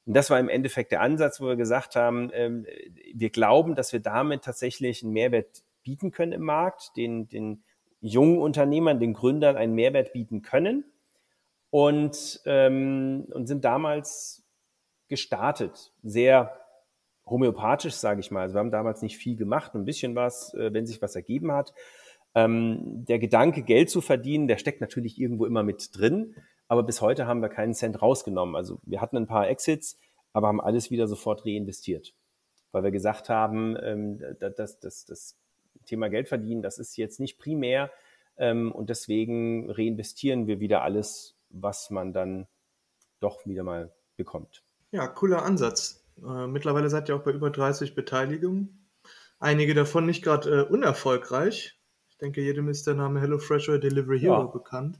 Und 0.06 0.14
das 0.14 0.30
war 0.30 0.40
im 0.40 0.48
Endeffekt 0.48 0.92
der 0.92 1.02
Ansatz, 1.02 1.40
wo 1.40 1.46
wir 1.46 1.56
gesagt 1.56 1.96
haben, 1.96 2.30
ähm, 2.32 2.66
wir 3.14 3.30
glauben, 3.30 3.74
dass 3.74 3.92
wir 3.92 4.00
damit 4.00 4.42
tatsächlich 4.42 5.02
einen 5.02 5.12
Mehrwert 5.12 5.62
bieten 5.82 6.10
können 6.10 6.32
im 6.32 6.42
Markt, 6.42 6.96
den, 6.96 7.28
den 7.28 7.62
jungen 8.00 8.38
Unternehmern, 8.38 8.98
den 8.98 9.12
Gründern 9.12 9.56
einen 9.56 9.74
Mehrwert 9.74 10.12
bieten 10.12 10.42
können. 10.42 10.84
Und, 11.70 12.40
ähm, 12.46 13.26
und 13.32 13.46
sind 13.46 13.64
damals 13.64 14.44
gestartet. 15.08 15.92
Sehr 16.02 16.56
homöopathisch, 17.26 17.94
sage 17.94 18.20
ich 18.20 18.30
mal. 18.30 18.42
Also 18.42 18.54
wir 18.54 18.60
haben 18.60 18.70
damals 18.70 19.02
nicht 19.02 19.16
viel 19.16 19.36
gemacht, 19.36 19.74
ein 19.74 19.84
bisschen 19.84 20.14
was, 20.14 20.52
äh, 20.54 20.72
wenn 20.72 20.86
sich 20.86 21.00
was 21.00 21.16
ergeben 21.16 21.52
hat. 21.52 21.72
Ähm, 22.34 23.04
der 23.06 23.18
Gedanke, 23.18 23.62
Geld 23.62 23.90
zu 23.90 24.00
verdienen, 24.00 24.48
der 24.48 24.58
steckt 24.58 24.80
natürlich 24.80 25.20
irgendwo 25.20 25.46
immer 25.46 25.62
mit 25.62 25.90
drin, 25.96 26.34
aber 26.68 26.82
bis 26.82 27.00
heute 27.00 27.26
haben 27.26 27.42
wir 27.42 27.48
keinen 27.48 27.74
Cent 27.74 28.00
rausgenommen. 28.00 28.54
Also 28.54 28.78
wir 28.84 29.00
hatten 29.00 29.16
ein 29.16 29.26
paar 29.26 29.48
Exits, 29.48 29.98
aber 30.32 30.48
haben 30.48 30.60
alles 30.60 30.90
wieder 30.90 31.08
sofort 31.08 31.44
reinvestiert, 31.44 32.14
weil 32.70 32.84
wir 32.84 32.92
gesagt 32.92 33.28
haben, 33.28 33.76
ähm, 33.82 34.22
das, 34.38 34.78
das, 34.78 35.04
das 35.04 35.36
Thema 35.86 36.08
Geld 36.08 36.28
verdienen, 36.28 36.62
das 36.62 36.78
ist 36.78 36.96
jetzt 36.96 37.18
nicht 37.18 37.38
primär 37.38 37.90
ähm, 38.36 38.70
und 38.70 38.90
deswegen 38.90 39.70
reinvestieren 39.70 40.46
wir 40.46 40.60
wieder 40.60 40.82
alles, 40.82 41.36
was 41.50 41.90
man 41.90 42.12
dann 42.12 42.46
doch 43.20 43.44
wieder 43.46 43.62
mal 43.62 43.92
bekommt. 44.16 44.62
Ja, 44.92 45.06
cooler 45.06 45.44
Ansatz. 45.44 46.04
Äh, 46.18 46.46
mittlerweile 46.46 46.90
seid 46.90 47.08
ihr 47.08 47.16
auch 47.16 47.22
bei 47.22 47.32
über 47.32 47.50
30 47.50 47.94
Beteiligungen. 47.94 48.88
Einige 49.38 49.74
davon 49.74 50.06
nicht 50.06 50.22
gerade 50.22 50.50
äh, 50.50 50.62
unerfolgreich. 50.62 51.78
Ich 52.08 52.18
denke, 52.18 52.42
jedem 52.42 52.68
ist 52.68 52.86
der 52.86 52.94
Name 52.94 53.20
HelloFresh 53.20 53.68
oder 53.68 53.78
Delivery 53.78 54.20
Hero 54.20 54.40
ja. 54.40 54.46
bekannt. 54.46 54.98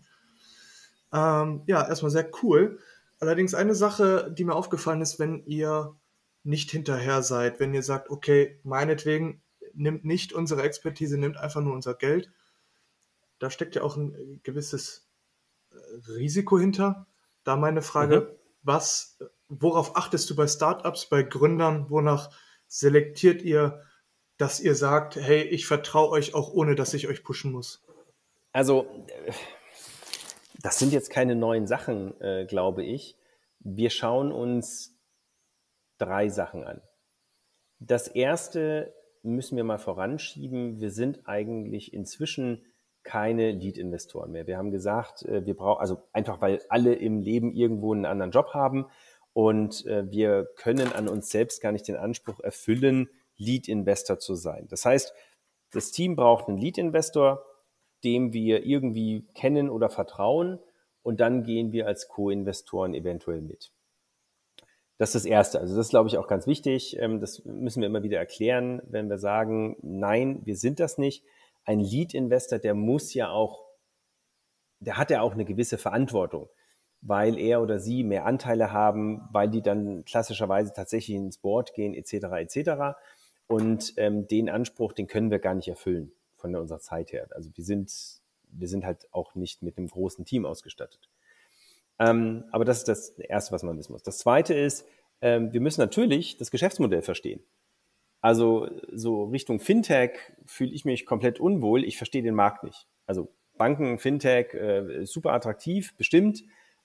Ähm, 1.12 1.62
ja, 1.66 1.86
erstmal 1.86 2.10
sehr 2.10 2.30
cool. 2.42 2.78
Allerdings 3.18 3.54
eine 3.54 3.74
Sache, 3.74 4.32
die 4.36 4.44
mir 4.44 4.54
aufgefallen 4.54 5.02
ist, 5.02 5.18
wenn 5.18 5.44
ihr 5.44 5.94
nicht 6.42 6.70
hinterher 6.70 7.22
seid, 7.22 7.60
wenn 7.60 7.74
ihr 7.74 7.82
sagt, 7.82 8.08
okay, 8.08 8.58
meinetwegen 8.62 9.42
nimmt 9.74 10.04
nicht 10.04 10.32
unsere 10.32 10.62
Expertise, 10.62 11.18
nimmt 11.18 11.36
einfach 11.36 11.60
nur 11.60 11.74
unser 11.74 11.94
Geld. 11.94 12.30
Da 13.38 13.50
steckt 13.50 13.74
ja 13.74 13.82
auch 13.82 13.96
ein 13.96 14.40
gewisses 14.42 15.09
Risiko 16.08 16.58
hinter. 16.58 17.06
Da 17.44 17.56
meine 17.56 17.82
Frage, 17.82 18.20
mhm. 18.20 18.36
was 18.62 19.18
worauf 19.48 19.96
achtest 19.96 20.30
du 20.30 20.36
bei 20.36 20.46
Startups, 20.46 21.08
bei 21.08 21.22
Gründern? 21.22 21.90
Wonach 21.90 22.30
selektiert 22.68 23.42
ihr, 23.42 23.82
dass 24.36 24.60
ihr 24.60 24.74
sagt, 24.74 25.16
hey, 25.16 25.42
ich 25.42 25.66
vertraue 25.66 26.10
euch 26.10 26.34
auch 26.34 26.52
ohne, 26.52 26.74
dass 26.74 26.94
ich 26.94 27.08
euch 27.08 27.24
pushen 27.24 27.52
muss? 27.52 27.82
Also, 28.52 28.86
das 30.62 30.78
sind 30.78 30.92
jetzt 30.92 31.10
keine 31.10 31.34
neuen 31.34 31.66
Sachen, 31.66 32.18
äh, 32.20 32.46
glaube 32.46 32.84
ich. 32.84 33.16
Wir 33.58 33.90
schauen 33.90 34.32
uns 34.32 34.96
drei 35.98 36.28
Sachen 36.28 36.64
an. 36.64 36.80
Das 37.78 38.08
erste 38.08 38.94
müssen 39.22 39.56
wir 39.56 39.64
mal 39.64 39.78
voranschieben. 39.78 40.80
Wir 40.80 40.90
sind 40.90 41.26
eigentlich 41.26 41.92
inzwischen 41.92 42.64
keine 43.02 43.50
Lead-Investoren 43.52 44.30
mehr. 44.32 44.46
Wir 44.46 44.58
haben 44.58 44.70
gesagt, 44.70 45.22
äh, 45.22 45.44
wir 45.46 45.56
brauchen, 45.56 45.80
also 45.80 46.02
einfach 46.12 46.40
weil 46.40 46.60
alle 46.68 46.94
im 46.94 47.20
Leben 47.20 47.52
irgendwo 47.52 47.92
einen 47.92 48.04
anderen 48.04 48.30
Job 48.30 48.54
haben 48.54 48.86
und 49.32 49.86
äh, 49.86 50.10
wir 50.10 50.48
können 50.56 50.92
an 50.92 51.08
uns 51.08 51.30
selbst 51.30 51.62
gar 51.62 51.72
nicht 51.72 51.88
den 51.88 51.96
Anspruch 51.96 52.40
erfüllen, 52.40 53.08
Lead-Investor 53.36 54.18
zu 54.18 54.34
sein. 54.34 54.66
Das 54.68 54.84
heißt, 54.84 55.14
das 55.72 55.92
Team 55.92 56.16
braucht 56.16 56.48
einen 56.48 56.58
Lead-Investor, 56.58 57.44
dem 58.04 58.32
wir 58.32 58.64
irgendwie 58.64 59.26
kennen 59.34 59.70
oder 59.70 59.88
vertrauen 59.88 60.58
und 61.02 61.20
dann 61.20 61.44
gehen 61.44 61.72
wir 61.72 61.86
als 61.86 62.08
Co-Investoren 62.08 62.94
eventuell 62.94 63.40
mit. 63.40 63.72
Das 64.98 65.14
ist 65.14 65.24
das 65.24 65.30
Erste. 65.30 65.60
Also 65.60 65.74
das 65.74 65.86
ist, 65.86 65.90
glaube 65.90 66.08
ich, 66.08 66.18
auch 66.18 66.28
ganz 66.28 66.46
wichtig. 66.46 66.98
Ähm, 67.00 67.20
das 67.20 67.42
müssen 67.46 67.80
wir 67.80 67.86
immer 67.86 68.02
wieder 68.02 68.18
erklären, 68.18 68.82
wenn 68.84 69.08
wir 69.08 69.16
sagen, 69.16 69.78
nein, 69.80 70.42
wir 70.44 70.56
sind 70.56 70.78
das 70.78 70.98
nicht. 70.98 71.24
Ein 71.64 71.80
Lead-Investor, 71.80 72.58
der 72.58 72.74
muss 72.74 73.14
ja 73.14 73.30
auch, 73.30 73.64
der 74.80 74.96
hat 74.96 75.10
ja 75.10 75.20
auch 75.22 75.32
eine 75.32 75.44
gewisse 75.44 75.78
Verantwortung 75.78 76.48
weil 77.02 77.38
er 77.38 77.62
oder 77.62 77.78
sie 77.78 78.04
mehr 78.04 78.26
Anteile 78.26 78.72
haben, 78.72 79.22
weil 79.32 79.48
die 79.48 79.62
dann 79.62 80.04
klassischerweise 80.04 80.72
tatsächlich 80.72 81.16
ins 81.16 81.38
Board 81.38 81.74
gehen, 81.74 81.94
etc. 81.94 82.12
etc. 82.36 82.70
Und 83.46 83.94
ähm, 83.96 84.28
den 84.28 84.48
Anspruch, 84.48 84.92
den 84.92 85.06
können 85.06 85.30
wir 85.30 85.38
gar 85.38 85.54
nicht 85.54 85.68
erfüllen 85.68 86.12
von 86.36 86.54
unserer 86.54 86.80
Zeit 86.80 87.12
her. 87.12 87.28
Also 87.30 87.50
wir 87.54 87.64
sind, 87.64 87.92
wir 88.50 88.68
sind 88.68 88.84
halt 88.84 89.08
auch 89.12 89.34
nicht 89.34 89.62
mit 89.62 89.78
einem 89.78 89.88
großen 89.88 90.24
Team 90.24 90.44
ausgestattet. 90.44 91.08
Ähm, 91.98 92.44
aber 92.52 92.64
das 92.64 92.78
ist 92.78 92.88
das 92.88 93.10
Erste, 93.18 93.52
was 93.52 93.62
man 93.62 93.78
wissen 93.78 93.92
muss. 93.92 94.02
Das 94.02 94.18
Zweite 94.18 94.54
ist, 94.54 94.86
ähm, 95.22 95.52
wir 95.52 95.60
müssen 95.60 95.80
natürlich 95.80 96.36
das 96.36 96.50
Geschäftsmodell 96.50 97.02
verstehen. 97.02 97.42
Also 98.20 98.68
so 98.92 99.24
Richtung 99.24 99.60
Fintech 99.60 100.18
fühle 100.44 100.72
ich 100.72 100.84
mich 100.84 101.06
komplett 101.06 101.40
unwohl. 101.40 101.84
Ich 101.84 101.96
verstehe 101.96 102.22
den 102.22 102.34
Markt 102.34 102.64
nicht. 102.64 102.86
Also 103.06 103.32
Banken, 103.56 103.98
Fintech, 103.98 104.54
äh, 104.54 105.04
super 105.04 105.32
attraktiv, 105.32 105.94
bestimmt 105.96 106.42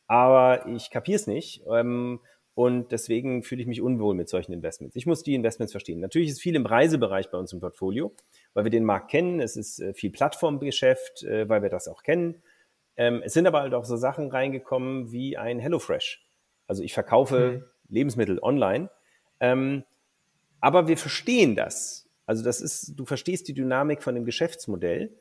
aber 0.08 0.65
ich 0.67 0.89
kapiere 0.89 1.15
es 1.15 1.28
nicht. 1.28 1.63
Ähm, 1.69 2.19
und 2.54 2.93
deswegen 2.93 3.43
fühle 3.43 3.62
ich 3.62 3.67
mich 3.67 3.82
unwohl 3.82 4.15
mit 4.15 4.30
solchen 4.30 4.54
Investments. 4.54 4.95
Ich 4.95 5.06
muss 5.06 5.24
die 5.24 5.36
Investments 5.36 5.74
verstehen. 5.74 6.00
Natürlich 6.00 6.30
ist 6.30 6.41
viel 6.41 6.56
im 6.56 6.65
Reisebereich 6.65 7.30
bei 7.30 7.38
uns 7.38 7.52
im 7.52 7.60
Portfolio, 7.60 8.13
weil 8.54 8.63
wir 8.63 8.71
den 8.71 8.86
Markt 8.86 9.12
kennen. 9.12 9.41
Es 9.41 9.58
ist 9.58 9.82
äh, 9.82 9.93
viel 9.93 10.12
Plattformgeschäft, 10.12 11.24
äh, 11.24 11.50
weil 11.50 11.63
wir 11.63 11.69
das 11.69 11.89
auch 11.89 12.02
kennen. 12.02 12.41
Ähm, 12.95 13.21
es 13.26 13.34
sind 13.34 13.45
aber 13.45 13.60
halt 13.60 13.74
auch 13.74 13.84
so 13.84 13.98
Sachen 13.98 14.30
reingekommen 14.30 15.12
wie 15.12 15.36
ein 15.36 15.60
HelloFresh. 15.60 16.26
Also 16.65 16.82
ich 16.82 16.93
verkaufe 16.93 17.63
mhm. 17.63 17.93
Lebensmittel 17.93 18.39
online. 18.41 18.89
Ähm, 19.41 19.84
aber 20.62 20.88
wir 20.88 20.98
verstehen 20.98 21.56
das. 21.56 22.10
Also 22.26 22.44
das 22.44 22.62
ist, 22.62 22.94
du 22.96 23.06
verstehst 23.06 23.48
die 23.48 23.54
Dynamik 23.54 24.02
von 24.02 24.15
dem 24.15 24.26
Geschäftsmodell 24.26 25.15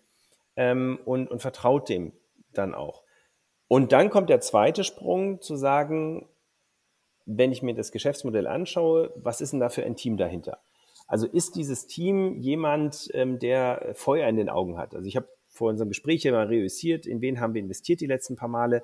ähm, 0.57 0.99
und, 1.05 1.31
und 1.31 1.41
vertraut 1.41 1.89
dem 1.89 2.13
dann 2.53 2.75
auch. 2.75 3.03
Und 3.69 3.93
dann 3.93 4.11
kommt 4.11 4.31
der 4.31 4.41
zweite 4.41 4.85
Sprung 4.85 5.41
zu 5.41 5.57
sagen, 5.57 6.29
wenn 7.27 7.53
ich 7.53 7.63
mir 7.63 7.75
das 7.75 7.93
Geschäftsmodell 7.93 8.47
anschaue, 8.47 9.13
was 9.17 9.41
ist 9.41 9.53
denn 9.53 9.61
da 9.61 9.69
für 9.69 9.85
ein 9.85 9.97
Team 9.97 10.17
dahinter? 10.17 10.59
Also 11.07 11.27
ist 11.27 11.57
dieses 11.57 11.87
Team 11.87 12.41
jemand, 12.41 13.09
ähm, 13.13 13.39
der 13.39 13.93
Feuer 13.95 14.29
in 14.29 14.37
den 14.37 14.49
Augen 14.49 14.79
hat? 14.79 14.95
Also 14.95 15.07
ich 15.07 15.17
habe 15.17 15.29
vor 15.49 15.71
unserem 15.71 15.89
Gespräch 15.89 16.23
hier 16.23 16.33
mal 16.33 16.47
reüssiert, 16.47 17.07
in 17.07 17.21
wen 17.21 17.41
haben 17.41 17.55
wir 17.55 17.61
investiert 17.61 18.01
die 18.01 18.07
letzten 18.07 18.37
paar 18.37 18.49
Male, 18.49 18.83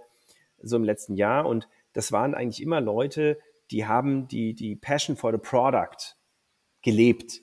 so 0.62 0.76
im 0.76 0.84
letzten 0.84 1.16
Jahr. 1.16 1.46
Und 1.46 1.68
das 1.92 2.12
waren 2.12 2.34
eigentlich 2.34 2.62
immer 2.62 2.80
Leute, 2.80 3.38
die 3.70 3.86
haben 3.86 4.28
die, 4.28 4.54
die 4.54 4.76
Passion 4.76 5.16
for 5.16 5.32
the 5.32 5.38
Product 5.38 6.16
gelebt. 6.82 7.40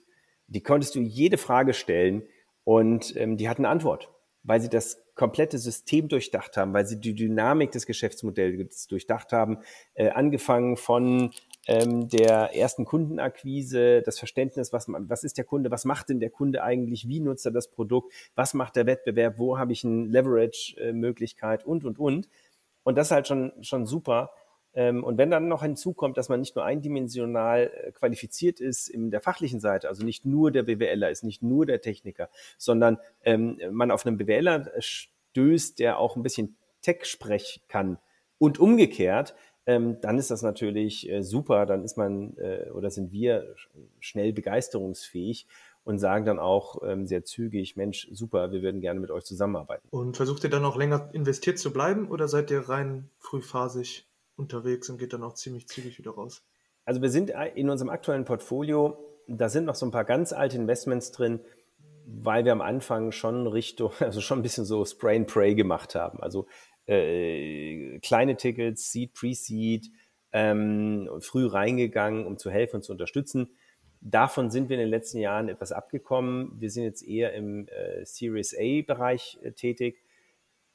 Die 0.47 0.61
konntest 0.61 0.95
du 0.95 0.99
jede 0.99 1.37
Frage 1.37 1.73
stellen 1.73 2.23
und 2.63 3.15
ähm, 3.17 3.37
die 3.37 3.49
hatten 3.49 3.65
eine 3.65 3.71
Antwort, 3.71 4.09
weil 4.43 4.61
sie 4.61 4.69
das 4.69 5.03
komplette 5.15 5.57
System 5.57 6.07
durchdacht 6.07 6.55
haben, 6.55 6.73
weil 6.73 6.85
sie 6.85 7.01
die 7.01 7.15
Dynamik 7.15 7.71
des 7.71 7.85
Geschäftsmodells 7.85 8.87
durchdacht 8.87 9.33
haben, 9.33 9.59
äh, 9.95 10.09
angefangen 10.09 10.77
von 10.77 11.31
ähm, 11.67 12.07
der 12.07 12.55
ersten 12.55 12.85
Kundenakquise, 12.85 14.01
das 14.03 14.19
Verständnis, 14.19 14.71
was, 14.71 14.85
was 14.87 15.23
ist 15.23 15.37
der 15.37 15.43
Kunde, 15.43 15.71
was 15.71 15.85
macht 15.85 16.09
denn 16.09 16.19
der 16.19 16.29
Kunde 16.29 16.63
eigentlich, 16.63 17.07
wie 17.09 17.19
nutzt 17.19 17.45
er 17.45 17.51
das 17.51 17.69
Produkt, 17.69 18.13
was 18.35 18.53
macht 18.53 18.75
der 18.77 18.85
Wettbewerb, 18.85 19.37
wo 19.37 19.57
habe 19.57 19.73
ich 19.73 19.83
eine 19.83 20.05
Leverage-Möglichkeit 20.05 21.65
und, 21.65 21.83
und, 21.83 21.99
und. 21.99 22.29
Und 22.83 22.97
das 22.97 23.07
ist 23.07 23.11
halt 23.11 23.27
schon, 23.27 23.51
schon 23.61 23.85
super. 23.85 24.31
Ähm, 24.77 25.03
und 25.03 25.17
wenn 25.17 25.31
dann 25.31 25.47
noch 25.47 25.63
hinzukommt, 25.63 26.17
dass 26.17 26.29
man 26.29 26.39
nicht 26.39 26.55
nur 26.55 26.63
eindimensional 26.63 27.71
äh, 27.73 27.91
qualifiziert 27.93 28.59
ist 28.59 28.87
in 28.87 29.09
der 29.09 29.21
fachlichen 29.21 29.59
Seite, 29.59 29.89
also 29.89 30.05
nicht 30.05 30.23
nur 30.23 30.51
der 30.51 30.63
BWLer 30.63 31.09
ist, 31.09 31.23
nicht 31.23 31.41
nur 31.41 31.65
der 31.65 31.81
Techniker, 31.81 32.29
sondern 32.59 32.99
ähm, 33.23 33.59
man 33.71 33.89
auf 33.89 34.05
einen 34.05 34.17
BWLer 34.17 34.71
stößt, 34.77 35.79
der 35.79 35.97
auch 35.97 36.15
ein 36.15 36.21
bisschen 36.21 36.57
Tech-Sprech 36.83 37.63
kann 37.67 37.97
und 38.37 38.59
umgekehrt, 38.59 39.33
ähm, 39.65 39.99
dann 39.99 40.19
ist 40.19 40.29
das 40.29 40.43
natürlich 40.43 41.09
äh, 41.09 41.23
super. 41.23 41.65
Dann 41.65 41.83
ist 41.83 41.97
man 41.97 42.37
äh, 42.37 42.69
oder 42.69 42.91
sind 42.91 43.11
wir 43.11 43.55
schnell 43.99 44.31
begeisterungsfähig 44.31 45.47
und 45.83 45.97
sagen 45.97 46.25
dann 46.25 46.37
auch 46.37 46.83
ähm, 46.83 47.07
sehr 47.07 47.23
zügig, 47.23 47.75
Mensch, 47.77 48.07
super, 48.11 48.51
wir 48.51 48.61
würden 48.61 48.79
gerne 48.79 48.99
mit 48.99 49.09
euch 49.09 49.23
zusammenarbeiten. 49.23 49.87
Und 49.89 50.17
versucht 50.17 50.43
ihr 50.43 50.49
dann 50.51 50.65
auch 50.65 50.77
länger 50.77 51.09
investiert 51.13 51.57
zu 51.57 51.73
bleiben 51.73 52.09
oder 52.09 52.27
seid 52.27 52.51
ihr 52.51 52.69
rein 52.69 53.09
frühphasig? 53.17 54.06
Unterwegs 54.37 54.89
und 54.89 54.97
geht 54.97 55.13
dann 55.13 55.23
auch 55.23 55.33
ziemlich 55.33 55.67
zügig 55.67 55.97
wieder 55.97 56.11
raus. 56.11 56.45
Also 56.85 57.01
wir 57.01 57.09
sind 57.09 57.33
in 57.55 57.69
unserem 57.69 57.89
aktuellen 57.89 58.23
Portfolio, 58.23 58.97
da 59.27 59.49
sind 59.49 59.65
noch 59.65 59.75
so 59.75 59.85
ein 59.85 59.91
paar 59.91 60.05
ganz 60.05 60.31
alte 60.31 60.55
Investments 60.55 61.11
drin, 61.11 61.41
weil 62.05 62.45
wir 62.45 62.53
am 62.53 62.61
Anfang 62.61 63.11
schon 63.11 63.47
Richtung, 63.47 63.91
also 63.99 64.21
schon 64.21 64.39
ein 64.39 64.43
bisschen 64.43 64.65
so 64.65 64.85
Spray 64.85 65.17
and 65.17 65.27
Pray 65.27 65.55
gemacht 65.55 65.95
haben. 65.95 66.21
Also 66.21 66.47
äh, 66.85 67.99
kleine 67.99 68.37
Tickets, 68.37 68.91
Seed, 68.91 69.13
Pre-Seed, 69.13 69.89
ähm, 70.31 71.09
früh 71.19 71.45
reingegangen, 71.45 72.25
um 72.25 72.37
zu 72.37 72.49
helfen 72.49 72.77
und 72.77 72.83
zu 72.83 72.93
unterstützen. 72.93 73.49
Davon 73.99 74.51
sind 74.51 74.69
wir 74.69 74.75
in 74.75 74.81
den 74.81 74.89
letzten 74.89 75.17
Jahren 75.17 75.49
etwas 75.49 75.71
abgekommen. 75.71 76.51
Wir 76.59 76.69
sind 76.69 76.83
jetzt 76.83 77.05
eher 77.05 77.33
im 77.33 77.67
äh, 77.67 78.05
Series 78.05 78.55
A-Bereich 78.55 79.39
äh, 79.41 79.51
tätig 79.51 79.97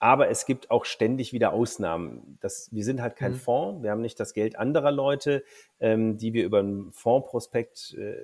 aber 0.03 0.29
es 0.31 0.47
gibt 0.47 0.73
auch 0.73 0.85
ständig 0.85 1.33
wieder 1.33 1.53
Ausnahmen. 1.53 2.37
Das, 2.41 2.69
wir 2.73 2.83
sind 2.83 3.01
halt 3.01 3.15
kein 3.15 3.33
mhm. 3.33 3.37
Fonds, 3.37 3.83
wir 3.85 3.93
haben 3.93 4.01
nicht 4.01 4.19
das 4.19 4.35
Geld 4.35 4.59
anderer 4.59 4.91
Leute, 4.91 5.45
ähm, 5.79 6.19
die 6.19 6.33
wir 6.33 6.45
über 6.45 6.59
einen 6.59 6.91
Fondsprospekt 6.91 7.95
äh, 7.97 8.17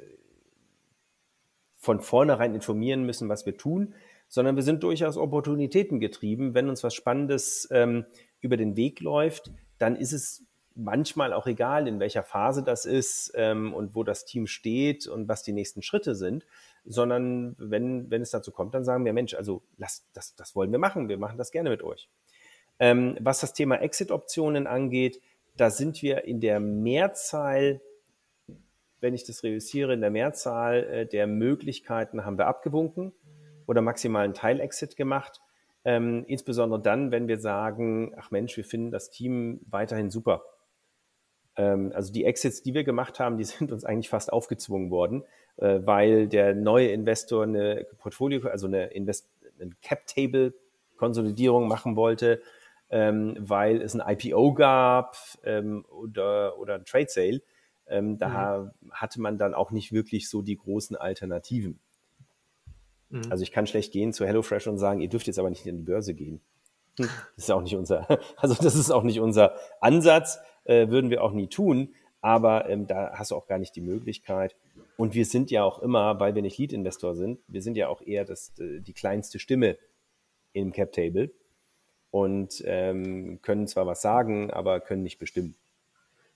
von 1.76 2.00
vornherein 2.00 2.56
informieren 2.56 3.04
müssen, 3.04 3.28
was 3.28 3.46
wir 3.46 3.56
tun, 3.56 3.94
sondern 4.26 4.56
wir 4.56 4.64
sind 4.64 4.82
durchaus 4.82 5.16
Opportunitäten 5.16 6.00
getrieben. 6.00 6.52
Wenn 6.52 6.68
uns 6.68 6.82
was 6.82 6.94
Spannendes 6.94 7.68
ähm, 7.70 8.06
über 8.40 8.56
den 8.56 8.74
Weg 8.74 8.98
läuft, 8.98 9.52
dann 9.78 9.94
ist 9.94 10.12
es 10.12 10.48
manchmal 10.74 11.32
auch 11.32 11.46
egal, 11.46 11.86
in 11.86 12.00
welcher 12.00 12.24
Phase 12.24 12.64
das 12.64 12.86
ist 12.86 13.30
ähm, 13.36 13.72
und 13.72 13.94
wo 13.94 14.02
das 14.02 14.24
Team 14.24 14.48
steht 14.48 15.06
und 15.06 15.28
was 15.28 15.44
die 15.44 15.52
nächsten 15.52 15.82
Schritte 15.82 16.16
sind, 16.16 16.44
sondern 16.88 17.54
wenn, 17.58 18.10
wenn 18.10 18.22
es 18.22 18.30
dazu 18.30 18.50
kommt, 18.50 18.74
dann 18.74 18.84
sagen 18.84 19.04
wir, 19.04 19.12
Mensch, 19.12 19.34
also 19.34 19.62
lass, 19.76 20.06
das, 20.14 20.34
das 20.34 20.56
wollen 20.56 20.72
wir 20.72 20.78
machen, 20.78 21.08
wir 21.08 21.18
machen 21.18 21.38
das 21.38 21.50
gerne 21.50 21.70
mit 21.70 21.82
euch. 21.82 22.08
Ähm, 22.80 23.16
was 23.20 23.40
das 23.40 23.52
Thema 23.52 23.76
Exit-Optionen 23.76 24.66
angeht, 24.66 25.20
da 25.56 25.70
sind 25.70 26.02
wir 26.02 26.24
in 26.24 26.40
der 26.40 26.60
Mehrzahl, 26.60 27.80
wenn 29.00 29.14
ich 29.14 29.24
das 29.24 29.42
reüssiere, 29.42 29.94
in 29.94 30.00
der 30.00 30.10
Mehrzahl 30.10 30.84
äh, 30.84 31.06
der 31.06 31.26
Möglichkeiten 31.26 32.24
haben 32.24 32.38
wir 32.38 32.46
abgewunken 32.46 33.12
oder 33.66 33.82
maximalen 33.82 34.34
Teil-Exit 34.34 34.96
gemacht. 34.96 35.40
Ähm, 35.84 36.24
insbesondere 36.26 36.80
dann, 36.80 37.10
wenn 37.10 37.28
wir 37.28 37.38
sagen, 37.38 38.14
ach 38.16 38.30
Mensch, 38.30 38.56
wir 38.56 38.64
finden 38.64 38.90
das 38.90 39.10
Team 39.10 39.60
weiterhin 39.68 40.10
super. 40.10 40.42
Ähm, 41.58 41.92
also 41.94 42.12
die 42.12 42.24
Exits, 42.24 42.62
die 42.62 42.72
wir 42.72 42.84
gemacht 42.84 43.20
haben, 43.20 43.36
die 43.36 43.44
sind 43.44 43.70
uns 43.70 43.84
eigentlich 43.84 44.08
fast 44.08 44.32
aufgezwungen 44.32 44.90
worden, 44.90 45.24
äh, 45.56 45.80
weil 45.82 46.28
der 46.28 46.54
neue 46.54 46.88
Investor 46.88 47.42
eine 47.42 47.86
Portfolio, 47.98 48.48
also 48.48 48.66
eine, 48.66 48.86
Invest 48.86 49.28
eine 49.60 49.72
Cap-Table-Konsolidierung 49.82 51.68
machen 51.68 51.96
wollte, 51.96 52.40
ähm, 52.90 53.36
weil 53.38 53.82
es 53.82 53.94
ein 53.94 54.02
IPO 54.08 54.54
gab 54.54 55.16
ähm, 55.44 55.84
oder, 55.90 56.58
oder 56.58 56.76
ein 56.76 56.86
Trade 56.86 57.08
Sale. 57.08 57.42
Da 57.90 58.68
mhm. 58.82 58.90
hatte 58.90 59.18
man 59.18 59.38
dann 59.38 59.54
auch 59.54 59.70
nicht 59.70 59.92
wirklich 59.92 60.28
so 60.28 60.42
die 60.42 60.58
großen 60.58 60.94
Alternativen. 60.94 61.80
Mhm. 63.08 63.22
Also 63.30 63.42
ich 63.42 63.52
kann 63.52 63.66
schlecht 63.66 63.92
gehen 63.92 64.12
zu 64.12 64.26
HelloFresh 64.26 64.66
und 64.66 64.76
sagen, 64.76 65.00
ihr 65.00 65.08
dürft 65.08 65.26
jetzt 65.26 65.38
aber 65.38 65.50
nicht 65.50 65.64
in 65.66 65.78
die 65.78 65.82
Börse 65.82 66.14
gehen. 66.14 66.40
Das 66.98 67.44
ist 67.44 67.50
auch 67.50 67.62
nicht 67.62 67.76
unser, 67.76 68.06
also 68.36 68.54
das 68.54 68.74
ist 68.74 68.90
auch 68.90 69.04
nicht 69.04 69.20
unser 69.20 69.54
Ansatz, 69.80 70.40
äh, 70.68 70.88
würden 70.88 71.10
wir 71.10 71.24
auch 71.24 71.32
nie 71.32 71.48
tun, 71.48 71.94
aber 72.20 72.68
ähm, 72.68 72.86
da 72.86 73.12
hast 73.14 73.30
du 73.32 73.36
auch 73.36 73.46
gar 73.46 73.58
nicht 73.58 73.74
die 73.74 73.80
Möglichkeit. 73.80 74.54
Und 74.96 75.14
wir 75.14 75.24
sind 75.24 75.50
ja 75.50 75.64
auch 75.64 75.80
immer, 75.80 76.20
weil 76.20 76.34
wir 76.34 76.42
nicht 76.42 76.58
Lead-Investor 76.58 77.14
sind, 77.14 77.40
wir 77.48 77.62
sind 77.62 77.76
ja 77.76 77.88
auch 77.88 78.02
eher 78.02 78.24
das, 78.24 78.52
äh, 78.58 78.80
die 78.80 78.92
kleinste 78.92 79.38
Stimme 79.38 79.78
im 80.52 80.72
Cap-Table 80.72 81.30
und 82.10 82.62
ähm, 82.64 83.40
können 83.42 83.66
zwar 83.66 83.86
was 83.86 84.02
sagen, 84.02 84.50
aber 84.50 84.80
können 84.80 85.02
nicht 85.02 85.18
bestimmen. 85.18 85.54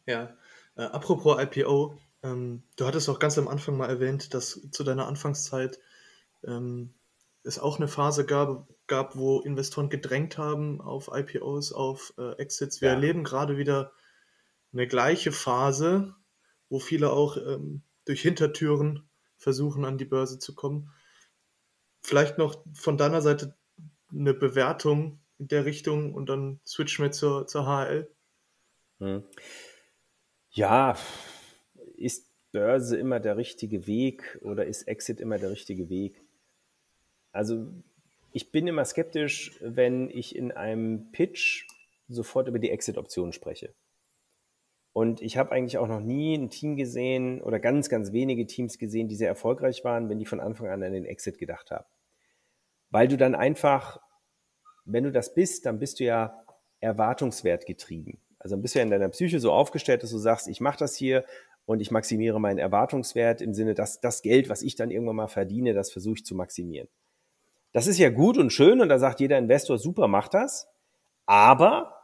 Ja, 0.07 0.37
äh, 0.77 0.83
apropos 0.83 1.41
IPO, 1.41 1.97
ähm, 2.23 2.63
du 2.77 2.87
hattest 2.87 3.09
auch 3.09 3.19
ganz 3.19 3.39
am 3.39 3.49
Anfang 3.49 3.77
mal 3.77 3.89
erwähnt, 3.89 4.35
dass 4.35 4.61
zu 4.71 4.85
deiner 4.85 5.07
Anfangszeit 5.07 5.79
ähm, 6.47 6.95
es 7.45 7.59
auch 7.59 7.79
eine 7.79 7.89
Phase 7.89 8.25
gab, 8.25 8.69
gab, 8.87 9.17
wo 9.17 9.41
Investoren 9.41 9.89
gedrängt 9.89 10.39
haben 10.39 10.81
auf 10.81 11.11
IPOs, 11.13 11.73
auf 11.73 12.15
äh, 12.19 12.33
Exits. 12.39 12.81
Wir 12.81 12.89
ja. 12.89 12.95
erleben 12.95 13.25
gerade 13.25 13.57
wieder 13.57 13.93
eine 14.73 14.87
gleiche 14.87 15.33
Phase, 15.33 16.15
wo 16.69 16.79
viele 16.79 17.13
auch 17.13 17.37
ähm, 17.37 17.83
durch 18.05 18.23
Hintertüren 18.23 19.09
versuchen, 19.37 19.85
an 19.85 19.99
die 19.99 20.05
Börse 20.05 20.39
zu 20.39 20.55
kommen. 20.55 20.91
Vielleicht 22.01 22.39
noch 22.39 22.65
von 22.73 22.97
deiner 22.97 23.21
Seite 23.21 23.57
eine 24.11 24.35
Bewertung 24.35 25.21
in 25.39 25.49
der 25.49 25.65
Richtung 25.65 26.15
und 26.15 26.29
dann 26.29 26.61
switchen 26.67 27.05
wir 27.05 27.13
zur, 27.13 27.47
zur 27.47 27.67
HL. 27.67 28.09
Hm. 28.99 29.23
Ja, 30.51 30.97
ist 31.97 32.31
Börse 32.53 32.97
immer 32.97 33.21
der 33.21 33.37
richtige 33.37 33.87
Weg 33.87 34.39
oder 34.43 34.67
ist 34.67 34.83
Exit 34.83 35.21
immer 35.21 35.39
der 35.39 35.51
richtige 35.51 35.89
Weg? 35.89 36.23
Also 37.33 37.67
ich 38.33 38.53
bin 38.53 38.67
immer 38.67 38.85
skeptisch, 38.85 39.53
wenn 39.61 40.11
ich 40.11 40.37
in 40.37 40.53
einem 40.53 41.11
Pitch 41.13 41.67
sofort 42.09 42.49
über 42.49 42.59
die 42.59 42.71
Exit-Option 42.71 43.33
spreche. 43.33 43.75
Und 44.93 45.23
ich 45.23 45.39
habe 45.39 45.53
eigentlich 45.53 45.79
auch 45.79 45.89
noch 45.89 46.01
nie 46.01 46.35
ein 46.35 46.51
Team 46.51 46.77
gesehen 46.77 47.41
oder 47.41 47.59
ganz, 47.59 47.89
ganz 47.89 48.13
wenige 48.13 48.47
Teams 48.47 48.79
gesehen, 48.79 49.09
die 49.09 49.17
sehr 49.17 49.29
erfolgreich 49.29 49.85
waren, 49.85 50.11
wenn 50.11 50.19
die 50.19 50.27
von 50.27 50.41
Anfang 50.41 50.69
an 50.69 50.83
an 50.83 50.93
den 50.93 51.07
Exit 51.07 51.39
gedacht 51.39 51.71
haben. 51.71 51.87
Weil 52.91 53.09
du 53.09 53.17
dann 53.17 53.35
einfach, 53.35 54.01
wenn 54.85 55.05
du 55.05 55.13
das 55.13 55.33
bist, 55.35 55.65
dann 55.65 55.79
bist 55.79 55.99
du 55.99 56.05
ja 56.05 56.45
erwartungswert 56.81 57.65
getrieben. 57.65 58.21
Also 58.39 58.55
dann 58.55 58.63
bist 58.63 58.75
du 58.75 58.81
ja 58.81 58.85
in 58.85 58.91
deiner 58.91 59.09
Psyche 59.09 59.41
so 59.41 59.53
aufgestellt, 59.53 60.03
dass 60.03 60.11
du 60.11 60.19
sagst, 60.19 60.49
ich 60.49 60.61
mache 60.61 60.79
das 60.79 60.95
hier 60.95 61.25
und 61.65 61.81
ich 61.81 61.91
maximiere 61.91 62.41
meinen 62.41 62.59
Erwartungswert 62.59 63.41
im 63.41 63.55
Sinne, 63.55 63.75
dass 63.75 64.01
das 64.01 64.21
Geld, 64.21 64.51
was 64.51 64.63
ich 64.63 64.75
dann 64.75 64.91
irgendwann 64.91 65.17
mal 65.17 65.29
verdiene, 65.29 65.73
das 65.73 65.91
versuche 65.91 66.17
ich 66.17 66.25
zu 66.25 66.35
maximieren. 66.35 66.89
Das 67.73 67.87
ist 67.87 67.99
ja 67.99 68.11
gut 68.11 68.37
und 68.37 68.53
schön 68.53 68.83
und 68.83 68.91
da 68.91 68.99
sagt 68.99 69.21
jeder 69.21 69.39
Investor, 69.39 69.79
super, 69.79 70.07
mach 70.07 70.29
das. 70.29 70.69
Aber 71.25 72.02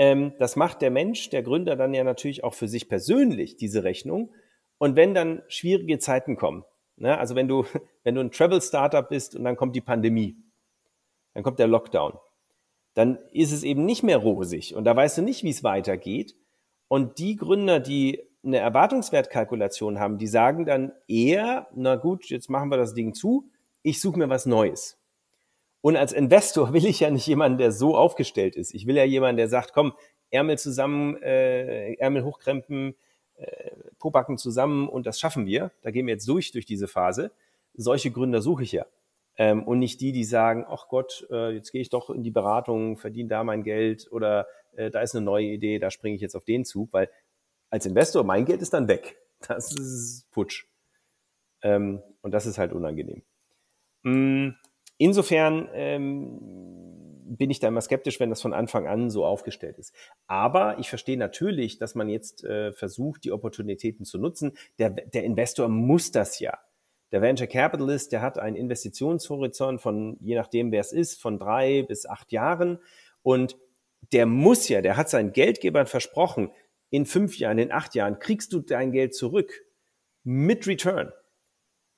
ähm, 0.00 0.32
das 0.38 0.56
macht 0.56 0.80
der 0.80 0.90
Mensch, 0.90 1.28
der 1.28 1.42
Gründer 1.42 1.76
dann 1.76 1.92
ja 1.92 2.02
natürlich 2.04 2.42
auch 2.42 2.54
für 2.54 2.68
sich 2.68 2.88
persönlich, 2.88 3.56
diese 3.56 3.84
Rechnung. 3.84 4.32
Und 4.78 4.96
wenn 4.96 5.12
dann 5.12 5.42
schwierige 5.48 5.98
Zeiten 5.98 6.36
kommen, 6.36 6.64
ne, 6.96 7.18
also 7.18 7.34
wenn 7.34 7.48
du, 7.48 7.66
wenn 8.02 8.14
du 8.14 8.22
ein 8.22 8.30
Travel-Startup 8.30 9.06
bist 9.06 9.36
und 9.36 9.44
dann 9.44 9.56
kommt 9.56 9.76
die 9.76 9.82
Pandemie, 9.82 10.38
dann 11.34 11.42
kommt 11.42 11.58
der 11.58 11.66
Lockdown, 11.66 12.14
dann 12.94 13.18
ist 13.30 13.52
es 13.52 13.62
eben 13.62 13.84
nicht 13.84 14.02
mehr 14.02 14.16
rosig 14.16 14.74
und 14.74 14.84
da 14.84 14.96
weißt 14.96 15.18
du 15.18 15.22
nicht, 15.22 15.44
wie 15.44 15.50
es 15.50 15.62
weitergeht. 15.62 16.34
Und 16.88 17.18
die 17.18 17.36
Gründer, 17.36 17.78
die 17.78 18.22
eine 18.42 18.56
Erwartungswertkalkulation 18.56 20.00
haben, 20.00 20.16
die 20.16 20.28
sagen 20.28 20.64
dann 20.64 20.92
eher, 21.08 21.68
na 21.74 21.96
gut, 21.96 22.24
jetzt 22.30 22.48
machen 22.48 22.70
wir 22.70 22.78
das 22.78 22.94
Ding 22.94 23.12
zu, 23.12 23.50
ich 23.82 24.00
suche 24.00 24.18
mir 24.18 24.30
was 24.30 24.46
Neues. 24.46 24.98
Und 25.82 25.96
als 25.96 26.12
Investor 26.12 26.72
will 26.72 26.84
ich 26.84 27.00
ja 27.00 27.10
nicht 27.10 27.26
jemanden, 27.26 27.58
der 27.58 27.72
so 27.72 27.96
aufgestellt 27.96 28.56
ist. 28.56 28.74
Ich 28.74 28.86
will 28.86 28.96
ja 28.96 29.04
jemanden, 29.04 29.38
der 29.38 29.48
sagt, 29.48 29.72
komm, 29.72 29.94
Ärmel 30.30 30.58
zusammen, 30.58 31.20
äh, 31.22 31.94
Ärmel 31.94 32.24
hochkrempen, 32.24 32.94
äh, 33.36 33.70
Pobacken 33.98 34.38
zusammen 34.38 34.88
und 34.88 35.06
das 35.06 35.18
schaffen 35.18 35.46
wir. 35.46 35.72
Da 35.82 35.90
gehen 35.90 36.06
wir 36.06 36.14
jetzt 36.14 36.28
durch, 36.28 36.52
durch 36.52 36.66
diese 36.66 36.88
Phase. 36.88 37.32
Solche 37.74 38.10
Gründer 38.10 38.42
suche 38.42 38.62
ich 38.62 38.72
ja. 38.72 38.86
Ähm, 39.36 39.62
und 39.62 39.78
nicht 39.78 40.00
die, 40.00 40.12
die 40.12 40.24
sagen, 40.24 40.66
ach 40.68 40.88
Gott, 40.88 41.26
äh, 41.30 41.54
jetzt 41.54 41.72
gehe 41.72 41.80
ich 41.80 41.88
doch 41.88 42.10
in 42.10 42.22
die 42.22 42.30
Beratung, 42.30 42.98
verdiene 42.98 43.28
da 43.28 43.42
mein 43.42 43.62
Geld 43.62 44.10
oder 44.12 44.46
äh, 44.76 44.90
da 44.90 45.00
ist 45.00 45.14
eine 45.14 45.24
neue 45.24 45.46
Idee, 45.46 45.78
da 45.78 45.90
springe 45.90 46.14
ich 46.14 46.20
jetzt 46.20 46.36
auf 46.36 46.44
den 46.44 46.64
Zug, 46.64 46.92
weil 46.92 47.08
als 47.70 47.86
Investor, 47.86 48.24
mein 48.24 48.44
Geld 48.44 48.62
ist 48.62 48.74
dann 48.74 48.88
weg. 48.88 49.16
Das 49.48 49.72
ist 49.72 50.26
futsch. 50.30 50.66
Ähm, 51.62 52.02
und 52.20 52.32
das 52.32 52.44
ist 52.44 52.58
halt 52.58 52.72
unangenehm. 52.72 53.22
Mm, 54.02 54.50
insofern 55.00 55.68
ähm, 55.72 56.38
bin 57.24 57.50
ich 57.50 57.58
da 57.58 57.68
immer 57.68 57.80
skeptisch, 57.80 58.20
wenn 58.20 58.30
das 58.30 58.42
von 58.42 58.52
Anfang 58.52 58.86
an 58.86 59.08
so 59.08 59.24
aufgestellt 59.24 59.78
ist. 59.78 59.94
Aber 60.26 60.78
ich 60.78 60.88
verstehe 60.88 61.16
natürlich, 61.16 61.78
dass 61.78 61.94
man 61.94 62.08
jetzt 62.08 62.44
äh, 62.44 62.72
versucht, 62.72 63.24
die 63.24 63.32
Opportunitäten 63.32 64.04
zu 64.04 64.18
nutzen. 64.18 64.52
Der, 64.78 64.90
der 64.90 65.24
Investor 65.24 65.68
muss 65.68 66.10
das 66.10 66.38
ja. 66.38 66.58
Der 67.12 67.22
Venture 67.22 67.46
Capitalist, 67.46 68.12
der 68.12 68.20
hat 68.20 68.38
einen 68.38 68.56
Investitionshorizont 68.56 69.80
von, 69.80 70.16
je 70.20 70.36
nachdem 70.36 70.70
wer 70.70 70.80
es 70.80 70.92
ist, 70.92 71.20
von 71.20 71.38
drei 71.38 71.82
bis 71.82 72.06
acht 72.06 72.30
Jahren. 72.30 72.78
Und 73.22 73.56
der 74.12 74.26
muss 74.26 74.68
ja, 74.68 74.82
der 74.82 74.96
hat 74.96 75.08
seinen 75.08 75.32
Geldgebern 75.32 75.86
versprochen, 75.86 76.52
in 76.90 77.06
fünf 77.06 77.38
Jahren, 77.38 77.58
in 77.58 77.72
acht 77.72 77.94
Jahren 77.94 78.18
kriegst 78.18 78.52
du 78.52 78.60
dein 78.60 78.92
Geld 78.92 79.14
zurück 79.14 79.64
mit 80.24 80.66
Return. 80.66 81.12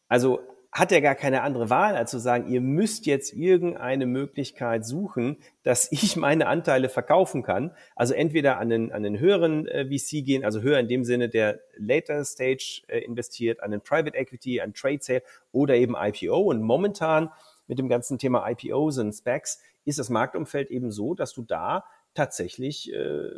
Also 0.08 0.40
hat 0.72 0.90
er 0.90 1.02
gar 1.02 1.14
keine 1.14 1.42
andere 1.42 1.68
Wahl, 1.68 1.96
als 1.96 2.10
zu 2.10 2.18
sagen, 2.18 2.48
ihr 2.48 2.62
müsst 2.62 3.04
jetzt 3.04 3.34
irgendeine 3.34 4.06
Möglichkeit 4.06 4.86
suchen, 4.86 5.36
dass 5.62 5.92
ich 5.92 6.16
meine 6.16 6.46
Anteile 6.46 6.88
verkaufen 6.88 7.42
kann. 7.42 7.72
Also 7.94 8.14
entweder 8.14 8.58
an 8.58 8.70
den, 8.70 8.90
an 8.90 9.02
den 9.02 9.18
höheren 9.18 9.66
äh, 9.68 9.84
VC 9.84 10.24
gehen, 10.24 10.44
also 10.44 10.62
höher 10.62 10.78
in 10.78 10.88
dem 10.88 11.04
Sinne, 11.04 11.28
der 11.28 11.60
later 11.76 12.24
stage 12.24 12.82
äh, 12.88 13.00
investiert, 13.00 13.62
an 13.62 13.70
den 13.70 13.82
Private 13.82 14.16
Equity, 14.16 14.62
an 14.62 14.72
Trade 14.72 15.00
Sale 15.02 15.22
oder 15.52 15.74
eben 15.74 15.94
IPO. 15.94 16.38
Und 16.38 16.62
momentan 16.62 17.28
mit 17.66 17.78
dem 17.78 17.90
ganzen 17.90 18.18
Thema 18.18 18.48
IPOs 18.48 18.96
und 18.96 19.12
Specs 19.12 19.60
ist 19.84 19.98
das 19.98 20.08
Marktumfeld 20.08 20.70
eben 20.70 20.90
so, 20.90 21.14
dass 21.14 21.34
du 21.34 21.42
da 21.42 21.84
tatsächlich 22.14 22.92
äh, 22.92 23.30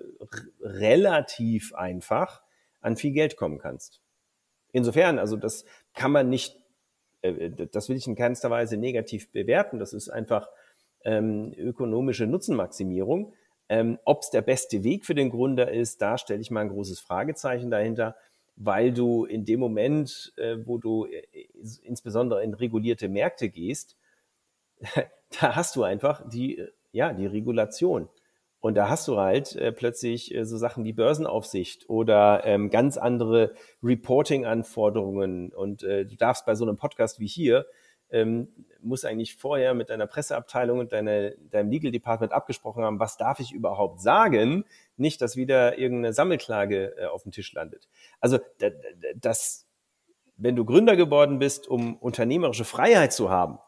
relativ 0.61 1.75
einfach 1.75 2.43
an 2.81 2.97
viel 2.97 3.13
Geld 3.13 3.37
kommen 3.37 3.59
kannst. 3.59 4.01
Insofern, 4.73 5.19
also 5.19 5.37
das 5.37 5.65
kann 5.95 6.13
man 6.13 6.29
nicht 6.29 6.64
das 7.73 7.89
will 7.89 7.97
ich 7.97 8.07
in 8.07 8.17
keinster 8.17 8.51
Weise 8.51 8.77
negativ 8.77 9.31
bewerten. 9.33 9.79
Das 9.79 9.93
ist 9.93 10.09
einfach 10.09 10.49
ähm, 11.05 11.53
ökonomische 11.57 12.27
Nutzenmaximierung. 12.27 13.35
Ähm, 13.69 13.99
Ob 14.05 14.23
es 14.23 14.31
der 14.31 14.43
beste 14.43 14.85
Weg 14.85 15.07
für 15.07 15.15
den 15.15 15.31
Gründer 15.31 15.71
ist, 15.71 16.03
da 16.03 16.19
stelle 16.19 16.41
ich 16.41 16.51
mal 16.51 16.61
ein 16.61 16.69
großes 16.69 17.01
Fragezeichen 17.01 17.71
dahinter, 17.71 18.17
weil 18.57 18.93
du 18.93 19.25
in 19.25 19.45
dem 19.45 19.61
Moment, 19.61 20.33
äh, 20.37 20.57
wo 20.65 20.79
du 20.79 21.07
äh, 21.07 21.23
insbesondere 21.83 22.43
in 22.45 22.55
regulierte 22.55 23.09
Märkte 23.09 23.49
gehst, 23.49 23.97
da 25.41 25.57
hast 25.57 25.77
du 25.77 25.83
einfach 25.83 26.29
die, 26.29 26.63
ja, 26.93 27.13
die 27.13 27.27
Regulation. 27.27 28.09
Und 28.65 28.77
da 28.77 28.89
hast 28.89 29.07
du 29.09 29.19
halt 29.19 29.57
äh, 29.57 29.73
plötzlich 29.73 30.35
äh, 30.35 30.47
so 30.47 30.57
Sachen 30.57 30.85
wie 30.85 30.95
Börsenaufsicht 30.95 31.91
oder 31.91 32.47
ähm, 32.47 32.71
ganz 32.71 32.97
andere 32.97 33.53
Reporting-Anforderungen. 33.83 35.53
Und 35.53 35.83
äh, 35.83 36.07
du 36.07 36.17
darfst 36.17 36.47
bei 36.47 36.55
so 36.55 36.65
einem 36.65 36.79
Podcast 36.79 37.21
wie 37.21 37.27
hier 37.27 37.67
ähm, 38.09 38.49
muss 38.81 39.05
eigentlich 39.05 39.37
vorher 39.37 39.75
mit 39.75 39.91
deiner 39.91 40.07
Presseabteilung 40.07 40.79
und 40.79 40.95
deine, 40.95 41.37
deinem 41.51 41.71
Legal 41.71 41.91
Department 41.91 42.33
abgesprochen 42.33 42.85
haben, 42.85 43.01
was 43.01 43.19
darf 43.19 43.39
ich 43.39 43.53
überhaupt 43.53 44.01
sagen, 44.01 44.65
nicht, 44.97 45.21
dass 45.21 45.37
wieder 45.37 45.77
irgendeine 45.77 46.15
Sammelklage 46.15 46.97
äh, 46.97 47.05
auf 47.05 47.25
dem 47.25 47.33
Tisch 47.33 47.53
landet. 47.53 47.87
Also 48.19 48.39
das, 49.15 49.67
wenn 50.39 50.57
du 50.57 50.65
Gründer 50.65 50.97
geworden 50.97 51.39
bist, 51.39 51.69
um 51.69 51.99
unternehmerische 51.99 52.65
Freiheit 52.65 53.13
zu 53.13 53.29
haben, 53.29 53.59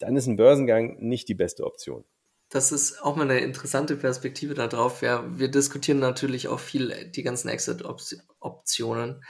dann 0.00 0.16
ist 0.16 0.26
ein 0.26 0.36
Börsengang 0.36 0.98
nicht 0.98 1.30
die 1.30 1.34
beste 1.34 1.64
Option. 1.64 2.04
Das 2.52 2.70
ist 2.70 3.02
auch 3.02 3.16
mal 3.16 3.22
eine 3.22 3.40
interessante 3.40 3.96
Perspektive 3.96 4.52
darauf. 4.52 5.00
Ja, 5.00 5.24
wir 5.38 5.50
diskutieren 5.50 6.00
natürlich 6.00 6.48
auch 6.48 6.60
viel 6.60 7.10
die 7.10 7.22
ganzen 7.22 7.48
Exit-Optionen. 7.48 9.24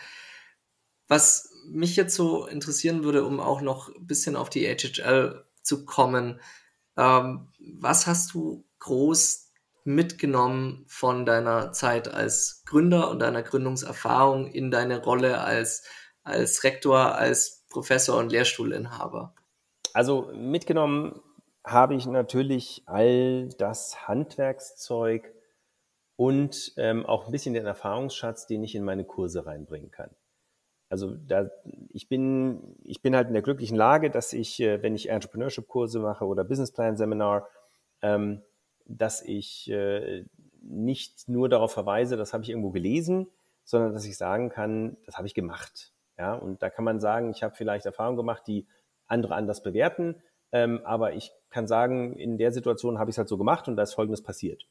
Was 1.06 1.48
mich 1.68 1.94
jetzt 1.94 2.16
so 2.16 2.46
interessieren 2.46 3.04
würde, 3.04 3.24
um 3.24 3.38
auch 3.38 3.60
noch 3.60 3.94
ein 3.94 4.08
bisschen 4.08 4.34
auf 4.34 4.50
die 4.50 4.66
HHL 4.66 5.44
zu 5.62 5.84
kommen, 5.84 6.40
ähm, 6.96 7.52
was 7.60 8.08
hast 8.08 8.34
du 8.34 8.66
groß 8.80 9.52
mitgenommen 9.84 10.84
von 10.88 11.24
deiner 11.24 11.70
Zeit 11.70 12.08
als 12.08 12.64
Gründer 12.66 13.08
und 13.08 13.20
deiner 13.20 13.44
Gründungserfahrung 13.44 14.48
in 14.48 14.72
deine 14.72 15.00
Rolle 15.00 15.42
als, 15.42 15.84
als 16.24 16.64
Rektor, 16.64 17.14
als 17.14 17.66
Professor 17.68 18.18
und 18.18 18.32
Lehrstuhlinhaber? 18.32 19.36
Also 19.94 20.32
mitgenommen 20.34 21.20
habe 21.64 21.94
ich 21.94 22.06
natürlich 22.06 22.82
all 22.86 23.48
das 23.50 24.08
Handwerkszeug 24.08 25.32
und 26.16 26.72
ähm, 26.76 27.06
auch 27.06 27.26
ein 27.26 27.32
bisschen 27.32 27.54
den 27.54 27.66
Erfahrungsschatz, 27.66 28.46
den 28.46 28.62
ich 28.62 28.74
in 28.74 28.84
meine 28.84 29.04
Kurse 29.04 29.46
reinbringen 29.46 29.90
kann. 29.90 30.10
Also 30.88 31.14
da, 31.14 31.50
ich 31.88 32.08
bin, 32.08 32.76
ich 32.84 33.00
bin 33.00 33.16
halt 33.16 33.28
in 33.28 33.32
der 33.32 33.42
glücklichen 33.42 33.76
Lage, 33.76 34.10
dass 34.10 34.32
ich, 34.32 34.60
äh, 34.60 34.82
wenn 34.82 34.94
ich 34.94 35.08
Entrepreneurship-Kurse 35.08 36.00
mache 36.00 36.26
oder 36.26 36.44
Business 36.44 36.72
Plan 36.72 36.96
Seminar, 36.96 37.48
ähm, 38.02 38.42
dass 38.84 39.22
ich 39.22 39.70
äh, 39.70 40.26
nicht 40.60 41.28
nur 41.28 41.48
darauf 41.48 41.72
verweise, 41.72 42.16
das 42.16 42.34
habe 42.34 42.42
ich 42.42 42.50
irgendwo 42.50 42.70
gelesen, 42.70 43.28
sondern 43.64 43.94
dass 43.94 44.04
ich 44.04 44.16
sagen 44.16 44.50
kann, 44.50 44.96
das 45.06 45.16
habe 45.16 45.26
ich 45.26 45.34
gemacht. 45.34 45.92
Ja, 46.18 46.34
und 46.34 46.62
da 46.62 46.68
kann 46.68 46.84
man 46.84 47.00
sagen, 47.00 47.30
ich 47.30 47.42
habe 47.42 47.54
vielleicht 47.54 47.86
Erfahrungen 47.86 48.18
gemacht, 48.18 48.42
die 48.46 48.66
andere 49.06 49.34
anders 49.34 49.62
bewerten, 49.62 50.22
ähm, 50.52 50.82
aber 50.84 51.14
ich 51.14 51.32
kann 51.52 51.68
sagen, 51.68 52.16
in 52.16 52.38
der 52.38 52.50
Situation 52.52 52.98
habe 52.98 53.10
ich 53.10 53.14
es 53.14 53.18
halt 53.18 53.28
so 53.28 53.38
gemacht 53.38 53.68
und 53.68 53.76
da 53.76 53.82
ist 53.82 53.94
Folgendes 53.94 54.22
passiert. 54.22 54.66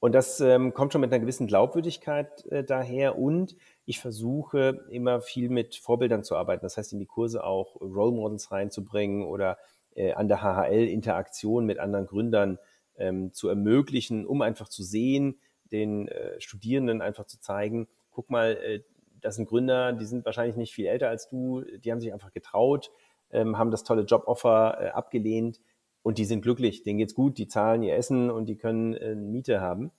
Und 0.00 0.14
das 0.14 0.40
ähm, 0.40 0.74
kommt 0.74 0.92
schon 0.92 1.00
mit 1.00 1.12
einer 1.12 1.20
gewissen 1.20 1.48
Glaubwürdigkeit 1.48 2.46
äh, 2.46 2.62
daher 2.62 3.18
und 3.18 3.56
ich 3.84 4.00
versuche 4.00 4.86
immer 4.90 5.20
viel 5.20 5.48
mit 5.48 5.74
Vorbildern 5.74 6.22
zu 6.22 6.36
arbeiten. 6.36 6.64
Das 6.64 6.76
heißt, 6.76 6.92
in 6.92 7.00
die 7.00 7.06
Kurse 7.06 7.42
auch 7.42 7.80
Role 7.80 8.12
Models 8.12 8.52
reinzubringen 8.52 9.24
oder 9.24 9.58
äh, 9.96 10.12
an 10.12 10.28
der 10.28 10.40
HHL 10.42 10.86
Interaktion 10.86 11.66
mit 11.66 11.80
anderen 11.80 12.06
Gründern 12.06 12.58
ähm, 12.96 13.32
zu 13.32 13.48
ermöglichen, 13.48 14.24
um 14.24 14.42
einfach 14.42 14.68
zu 14.68 14.84
sehen, 14.84 15.40
den 15.72 16.08
äh, 16.08 16.40
Studierenden 16.40 17.02
einfach 17.02 17.26
zu 17.26 17.40
zeigen, 17.40 17.88
guck 18.10 18.30
mal, 18.30 18.56
äh, 18.56 18.82
das 19.20 19.34
sind 19.34 19.48
Gründer, 19.48 19.92
die 19.92 20.04
sind 20.04 20.24
wahrscheinlich 20.24 20.56
nicht 20.56 20.72
viel 20.72 20.86
älter 20.86 21.08
als 21.08 21.28
du, 21.28 21.62
die 21.62 21.90
haben 21.90 22.00
sich 22.00 22.12
einfach 22.12 22.32
getraut, 22.32 22.92
ähm, 23.30 23.58
haben 23.58 23.72
das 23.72 23.82
tolle 23.82 24.02
Joboffer 24.02 24.78
äh, 24.80 24.88
abgelehnt 24.90 25.60
und 26.02 26.18
die 26.18 26.24
sind 26.24 26.42
glücklich, 26.42 26.82
denen 26.82 26.98
geht's 26.98 27.14
gut, 27.14 27.38
die 27.38 27.48
zahlen 27.48 27.82
ihr 27.82 27.96
Essen 27.96 28.30
und 28.30 28.46
die 28.46 28.56
können 28.56 28.94
äh, 28.94 29.14
Miete 29.14 29.60
haben, 29.60 29.90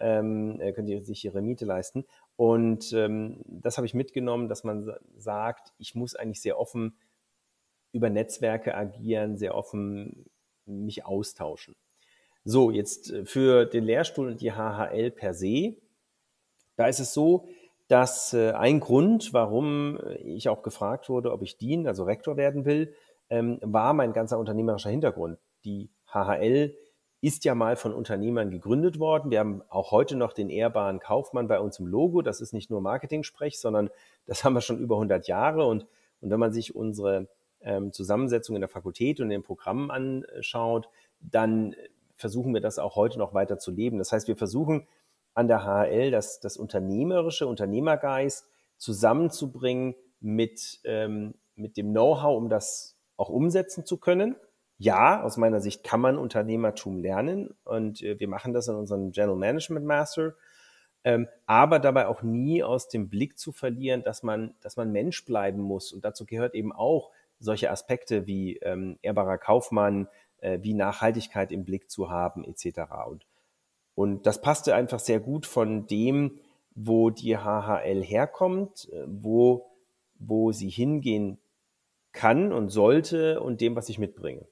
ähm, 0.00 0.60
äh, 0.60 0.72
können 0.72 0.86
die 0.86 1.00
sich 1.04 1.24
ihre 1.24 1.42
Miete 1.42 1.64
leisten. 1.64 2.04
Und 2.36 2.92
ähm, 2.92 3.42
das 3.46 3.76
habe 3.76 3.86
ich 3.86 3.94
mitgenommen, 3.94 4.48
dass 4.48 4.64
man 4.64 4.92
sagt, 5.16 5.72
ich 5.78 5.94
muss 5.94 6.14
eigentlich 6.14 6.40
sehr 6.40 6.58
offen 6.58 6.96
über 7.92 8.10
Netzwerke 8.10 8.74
agieren, 8.74 9.36
sehr 9.36 9.54
offen 9.54 10.26
mich 10.66 11.04
austauschen. 11.04 11.76
So, 12.44 12.70
jetzt 12.70 13.10
äh, 13.10 13.24
für 13.24 13.66
den 13.66 13.84
Lehrstuhl 13.84 14.28
und 14.28 14.40
die 14.40 14.52
HHL 14.52 15.10
per 15.10 15.34
se, 15.34 15.76
da 16.76 16.86
ist 16.86 17.00
es 17.00 17.14
so, 17.14 17.46
dass 17.88 18.32
äh, 18.32 18.52
ein 18.52 18.80
Grund, 18.80 19.32
warum 19.32 19.98
ich 20.24 20.48
auch 20.48 20.62
gefragt 20.62 21.08
wurde, 21.08 21.32
ob 21.32 21.42
ich 21.42 21.58
Dean, 21.58 21.86
also 21.86 22.04
Rektor 22.04 22.36
werden 22.36 22.64
will, 22.64 22.94
ähm, 23.34 23.58
war 23.62 23.92
mein 23.94 24.12
ganzer 24.12 24.38
unternehmerischer 24.38 24.90
Hintergrund. 24.90 25.38
Die 25.64 25.90
HHL 26.06 26.76
ist 27.20 27.44
ja 27.44 27.54
mal 27.54 27.74
von 27.74 27.92
Unternehmern 27.92 28.50
gegründet 28.50 29.00
worden. 29.00 29.30
Wir 29.30 29.40
haben 29.40 29.62
auch 29.68 29.90
heute 29.90 30.14
noch 30.14 30.32
den 30.32 30.50
ehrbaren 30.50 31.00
Kaufmann 31.00 31.48
bei 31.48 31.58
uns 31.58 31.80
im 31.80 31.86
Logo. 31.86 32.22
Das 32.22 32.40
ist 32.40 32.52
nicht 32.52 32.70
nur 32.70 32.80
Marketing-Sprech, 32.80 33.58
sondern 33.58 33.90
das 34.26 34.44
haben 34.44 34.54
wir 34.54 34.60
schon 34.60 34.78
über 34.78 34.96
100 34.96 35.26
Jahre. 35.26 35.66
Und, 35.66 35.86
und 36.20 36.30
wenn 36.30 36.38
man 36.38 36.52
sich 36.52 36.76
unsere 36.76 37.28
ähm, 37.60 37.92
Zusammensetzung 37.92 38.54
in 38.54 38.60
der 38.60 38.68
Fakultät 38.68 39.18
und 39.18 39.26
in 39.26 39.30
den 39.30 39.42
Programmen 39.42 39.90
anschaut, 39.90 40.88
dann 41.20 41.74
versuchen 42.14 42.54
wir 42.54 42.60
das 42.60 42.78
auch 42.78 42.94
heute 42.94 43.18
noch 43.18 43.34
weiter 43.34 43.58
zu 43.58 43.72
leben. 43.72 43.98
Das 43.98 44.12
heißt, 44.12 44.28
wir 44.28 44.36
versuchen 44.36 44.86
an 45.32 45.48
der 45.48 45.64
HL 45.64 46.12
das, 46.12 46.38
das 46.38 46.56
unternehmerische 46.56 47.48
Unternehmergeist 47.48 48.46
zusammenzubringen 48.76 49.96
mit, 50.20 50.80
ähm, 50.84 51.34
mit 51.56 51.76
dem 51.76 51.90
Know-how, 51.90 52.36
um 52.36 52.48
das 52.48 52.93
auch 53.16 53.28
umsetzen 53.28 53.84
zu 53.84 53.98
können. 53.98 54.36
Ja, 54.78 55.22
aus 55.22 55.36
meiner 55.36 55.60
Sicht 55.60 55.84
kann 55.84 56.00
man 56.00 56.18
Unternehmertum 56.18 56.98
lernen 56.98 57.54
und 57.64 58.02
äh, 58.02 58.18
wir 58.18 58.28
machen 58.28 58.52
das 58.52 58.68
in 58.68 58.74
unserem 58.74 59.12
General 59.12 59.36
Management 59.36 59.86
Master, 59.86 60.34
ähm, 61.04 61.28
aber 61.46 61.78
dabei 61.78 62.08
auch 62.08 62.22
nie 62.22 62.62
aus 62.62 62.88
dem 62.88 63.08
Blick 63.08 63.38
zu 63.38 63.52
verlieren, 63.52 64.02
dass 64.02 64.22
man, 64.22 64.54
dass 64.62 64.76
man 64.76 64.90
Mensch 64.90 65.24
bleiben 65.24 65.60
muss. 65.60 65.92
Und 65.92 66.04
dazu 66.04 66.26
gehört 66.26 66.54
eben 66.54 66.72
auch 66.72 67.10
solche 67.38 67.70
Aspekte 67.70 68.26
wie 68.26 68.56
ähm, 68.56 68.98
ehrbarer 69.02 69.38
Kaufmann, 69.38 70.08
äh, 70.38 70.58
wie 70.62 70.74
Nachhaltigkeit 70.74 71.52
im 71.52 71.64
Blick 71.64 71.90
zu 71.90 72.10
haben, 72.10 72.44
etc. 72.44 72.80
Und, 73.06 73.26
und 73.94 74.26
das 74.26 74.40
passte 74.40 74.74
einfach 74.74 74.98
sehr 74.98 75.20
gut 75.20 75.46
von 75.46 75.86
dem, 75.86 76.38
wo 76.74 77.10
die 77.10 77.36
HHL 77.36 78.02
herkommt, 78.02 78.88
äh, 78.92 79.04
wo, 79.06 79.70
wo 80.18 80.52
sie 80.52 80.70
hingehen 80.70 81.38
kann 82.14 82.52
und 82.52 82.70
sollte 82.70 83.40
und 83.40 83.60
dem, 83.60 83.76
was 83.76 83.90
ich 83.90 83.98
mitbringe. 83.98 84.46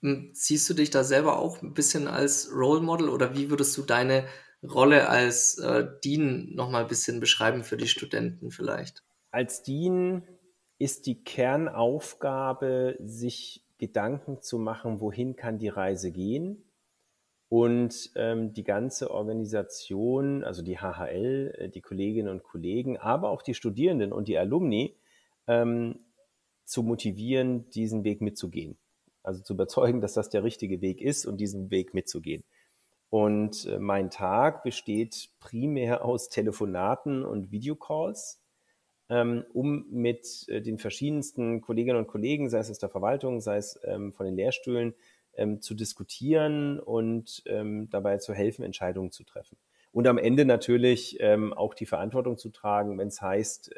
Hm, 0.00 0.30
siehst 0.32 0.68
du 0.68 0.74
dich 0.74 0.90
da 0.90 1.04
selber 1.04 1.38
auch 1.38 1.62
ein 1.62 1.74
bisschen 1.74 2.08
als 2.08 2.50
Role 2.52 2.80
Model 2.80 3.08
oder 3.08 3.36
wie 3.36 3.50
würdest 3.50 3.76
du 3.76 3.82
deine 3.82 4.24
Rolle 4.64 5.08
als 5.08 5.58
äh, 5.58 5.86
Dean 6.04 6.54
nochmal 6.54 6.82
ein 6.82 6.88
bisschen 6.88 7.20
beschreiben 7.20 7.62
für 7.62 7.76
die 7.76 7.86
Studenten 7.86 8.50
vielleicht? 8.50 9.04
Als 9.30 9.62
Dean 9.62 10.26
ist 10.78 11.06
die 11.06 11.22
Kernaufgabe, 11.22 12.96
sich 13.00 13.64
Gedanken 13.78 14.40
zu 14.40 14.58
machen, 14.58 15.00
wohin 15.00 15.36
kann 15.36 15.58
die 15.58 15.68
Reise 15.68 16.10
gehen 16.10 16.64
und 17.48 18.10
ähm, 18.14 18.52
die 18.52 18.64
ganze 18.64 19.10
Organisation, 19.10 20.42
also 20.42 20.62
die 20.62 20.78
HHL, 20.78 21.54
äh, 21.58 21.68
die 21.68 21.80
Kolleginnen 21.80 22.28
und 22.28 22.42
Kollegen, 22.42 22.96
aber 22.96 23.30
auch 23.30 23.42
die 23.42 23.54
Studierenden 23.54 24.12
und 24.12 24.28
die 24.28 24.38
Alumni 24.38 24.96
ähm, 25.46 26.00
zu 26.64 26.82
motivieren, 26.82 27.68
diesen 27.70 28.04
Weg 28.04 28.20
mitzugehen. 28.20 28.76
Also 29.22 29.42
zu 29.42 29.54
überzeugen, 29.54 30.00
dass 30.00 30.14
das 30.14 30.30
der 30.30 30.42
richtige 30.42 30.80
Weg 30.80 31.00
ist 31.00 31.26
und 31.26 31.38
diesen 31.38 31.70
Weg 31.70 31.94
mitzugehen. 31.94 32.44
Und 33.10 33.66
äh, 33.66 33.78
mein 33.78 34.10
Tag 34.10 34.62
besteht 34.62 35.28
primär 35.38 36.04
aus 36.04 36.28
Telefonaten 36.28 37.24
und 37.24 37.52
Videocalls 37.52 38.40
ähm, 39.10 39.44
um 39.52 39.84
mit 39.90 40.46
äh, 40.48 40.62
den 40.62 40.78
verschiedensten 40.78 41.60
Kolleginnen 41.60 41.98
und 41.98 42.06
Kollegen, 42.06 42.48
sei 42.48 42.60
es 42.60 42.70
aus 42.70 42.78
der 42.78 42.88
Verwaltung, 42.88 43.40
sei 43.40 43.58
es 43.58 43.78
ähm, 43.84 44.12
von 44.12 44.24
den 44.24 44.34
Lehrstühlen, 44.34 44.94
ähm, 45.34 45.60
zu 45.60 45.74
diskutieren 45.74 46.80
und 46.80 47.44
dabei 47.46 48.18
zu 48.18 48.34
helfen, 48.34 48.64
Entscheidungen 48.64 49.10
zu 49.12 49.24
treffen. 49.24 49.56
Und 49.90 50.06
am 50.06 50.18
Ende 50.18 50.44
natürlich 50.44 51.22
auch 51.22 51.74
die 51.74 51.86
Verantwortung 51.86 52.38
zu 52.38 52.50
tragen, 52.50 52.98
wenn 52.98 53.08
es 53.08 53.20
heißt, 53.20 53.74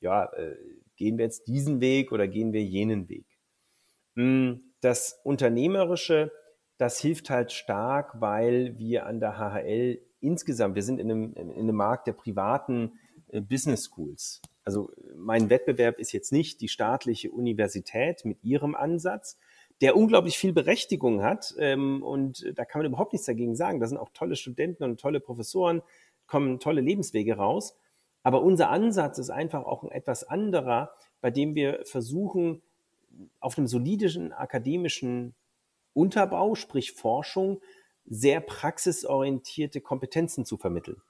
ja, 0.00 0.24
äh, 0.32 0.56
gehen 1.00 1.16
wir 1.16 1.24
jetzt 1.24 1.48
diesen 1.48 1.80
Weg 1.80 2.12
oder 2.12 2.28
gehen 2.28 2.52
wir 2.52 2.62
jenen 2.62 3.08
Weg. 3.08 3.24
Hm, 4.16 4.74
das 4.82 5.18
Unternehmerische, 5.24 6.30
das 6.76 7.00
hilft 7.00 7.30
halt 7.30 7.52
stark, 7.52 8.20
weil 8.20 8.78
wir 8.78 9.06
an 9.06 9.18
der 9.18 9.38
HHL 9.38 9.98
insgesamt, 10.20 10.74
wir 10.74 10.82
sind 10.82 11.00
in 11.00 11.10
einem, 11.10 11.32
in 11.32 11.52
einem 11.52 11.74
Markt 11.74 12.06
der 12.06 12.12
privaten 12.12 12.92
äh, 13.28 13.40
Business 13.40 13.86
Schools. 13.86 14.42
Also 14.62 14.92
mein 15.16 15.48
Wettbewerb 15.48 15.98
ist 15.98 16.12
jetzt 16.12 16.32
nicht 16.32 16.60
die 16.60 16.68
staatliche 16.68 17.30
Universität 17.30 18.26
mit 18.26 18.44
ihrem 18.44 18.74
Ansatz, 18.74 19.38
der 19.80 19.96
unglaublich 19.96 20.36
viel 20.36 20.52
Berechtigung 20.52 21.22
hat 21.22 21.54
ähm, 21.58 22.02
und 22.02 22.44
da 22.54 22.66
kann 22.66 22.80
man 22.80 22.92
überhaupt 22.92 23.14
nichts 23.14 23.26
dagegen 23.26 23.56
sagen. 23.56 23.80
Da 23.80 23.86
sind 23.86 23.96
auch 23.96 24.10
tolle 24.12 24.36
Studenten 24.36 24.84
und 24.84 25.00
tolle 25.00 25.20
Professoren, 25.20 25.80
kommen 26.26 26.60
tolle 26.60 26.82
Lebenswege 26.82 27.36
raus. 27.36 27.74
Aber 28.22 28.42
unser 28.42 28.70
Ansatz 28.70 29.18
ist 29.18 29.30
einfach 29.30 29.64
auch 29.64 29.82
ein 29.84 29.90
etwas 29.90 30.24
anderer, 30.24 30.92
bei 31.20 31.30
dem 31.30 31.54
wir 31.54 31.82
versuchen, 31.84 32.62
auf 33.40 33.58
einem 33.58 33.66
solidischen 33.66 34.32
akademischen 34.32 35.34
Unterbau, 35.94 36.54
sprich 36.54 36.92
Forschung, 36.92 37.60
sehr 38.06 38.40
praxisorientierte 38.40 39.80
Kompetenzen 39.80 40.44
zu 40.44 40.56
vermitteln. 40.56 41.02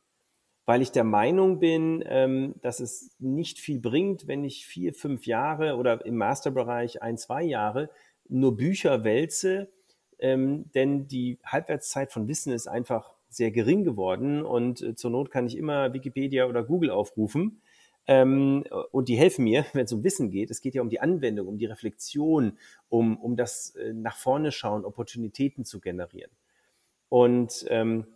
weil 0.66 0.82
ich 0.82 0.92
der 0.92 1.04
Meinung 1.04 1.58
bin, 1.58 2.04
ähm, 2.06 2.54
dass 2.62 2.80
es 2.80 3.16
nicht 3.18 3.58
viel 3.58 3.80
bringt, 3.80 4.28
wenn 4.28 4.44
ich 4.44 4.66
vier, 4.66 4.94
fünf 4.94 5.26
Jahre 5.26 5.76
oder 5.76 6.04
im 6.06 6.16
Masterbereich 6.16 7.02
ein, 7.02 7.18
zwei 7.18 7.42
Jahre 7.42 7.90
nur 8.28 8.56
Bücher 8.56 9.02
wälze, 9.02 9.72
ähm, 10.20 10.70
denn 10.74 11.08
die 11.08 11.38
Halbwertszeit 11.44 12.12
von 12.12 12.28
Wissen 12.28 12.52
ist 12.52 12.68
einfach 12.68 13.14
sehr 13.30 13.50
gering 13.50 13.84
geworden 13.84 14.42
und 14.42 14.82
äh, 14.82 14.94
zur 14.94 15.10
Not 15.10 15.30
kann 15.30 15.46
ich 15.46 15.56
immer 15.56 15.94
Wikipedia 15.94 16.46
oder 16.46 16.62
Google 16.62 16.90
aufrufen. 16.90 17.62
Ähm, 18.06 18.64
und 18.90 19.08
die 19.08 19.16
helfen 19.16 19.44
mir, 19.44 19.64
wenn 19.72 19.84
es 19.84 19.92
um 19.92 20.04
Wissen 20.04 20.30
geht. 20.30 20.50
Es 20.50 20.60
geht 20.60 20.74
ja 20.74 20.82
um 20.82 20.90
die 20.90 21.00
Anwendung, 21.00 21.46
um 21.46 21.58
die 21.58 21.66
Reflexion, 21.66 22.58
um, 22.88 23.16
um 23.16 23.36
das 23.36 23.76
äh, 23.76 23.92
nach 23.92 24.16
vorne 24.16 24.52
schauen, 24.52 24.84
Opportunitäten 24.84 25.64
zu 25.64 25.80
generieren. 25.80 26.32
Und, 27.08 27.64
ähm, 27.68 28.06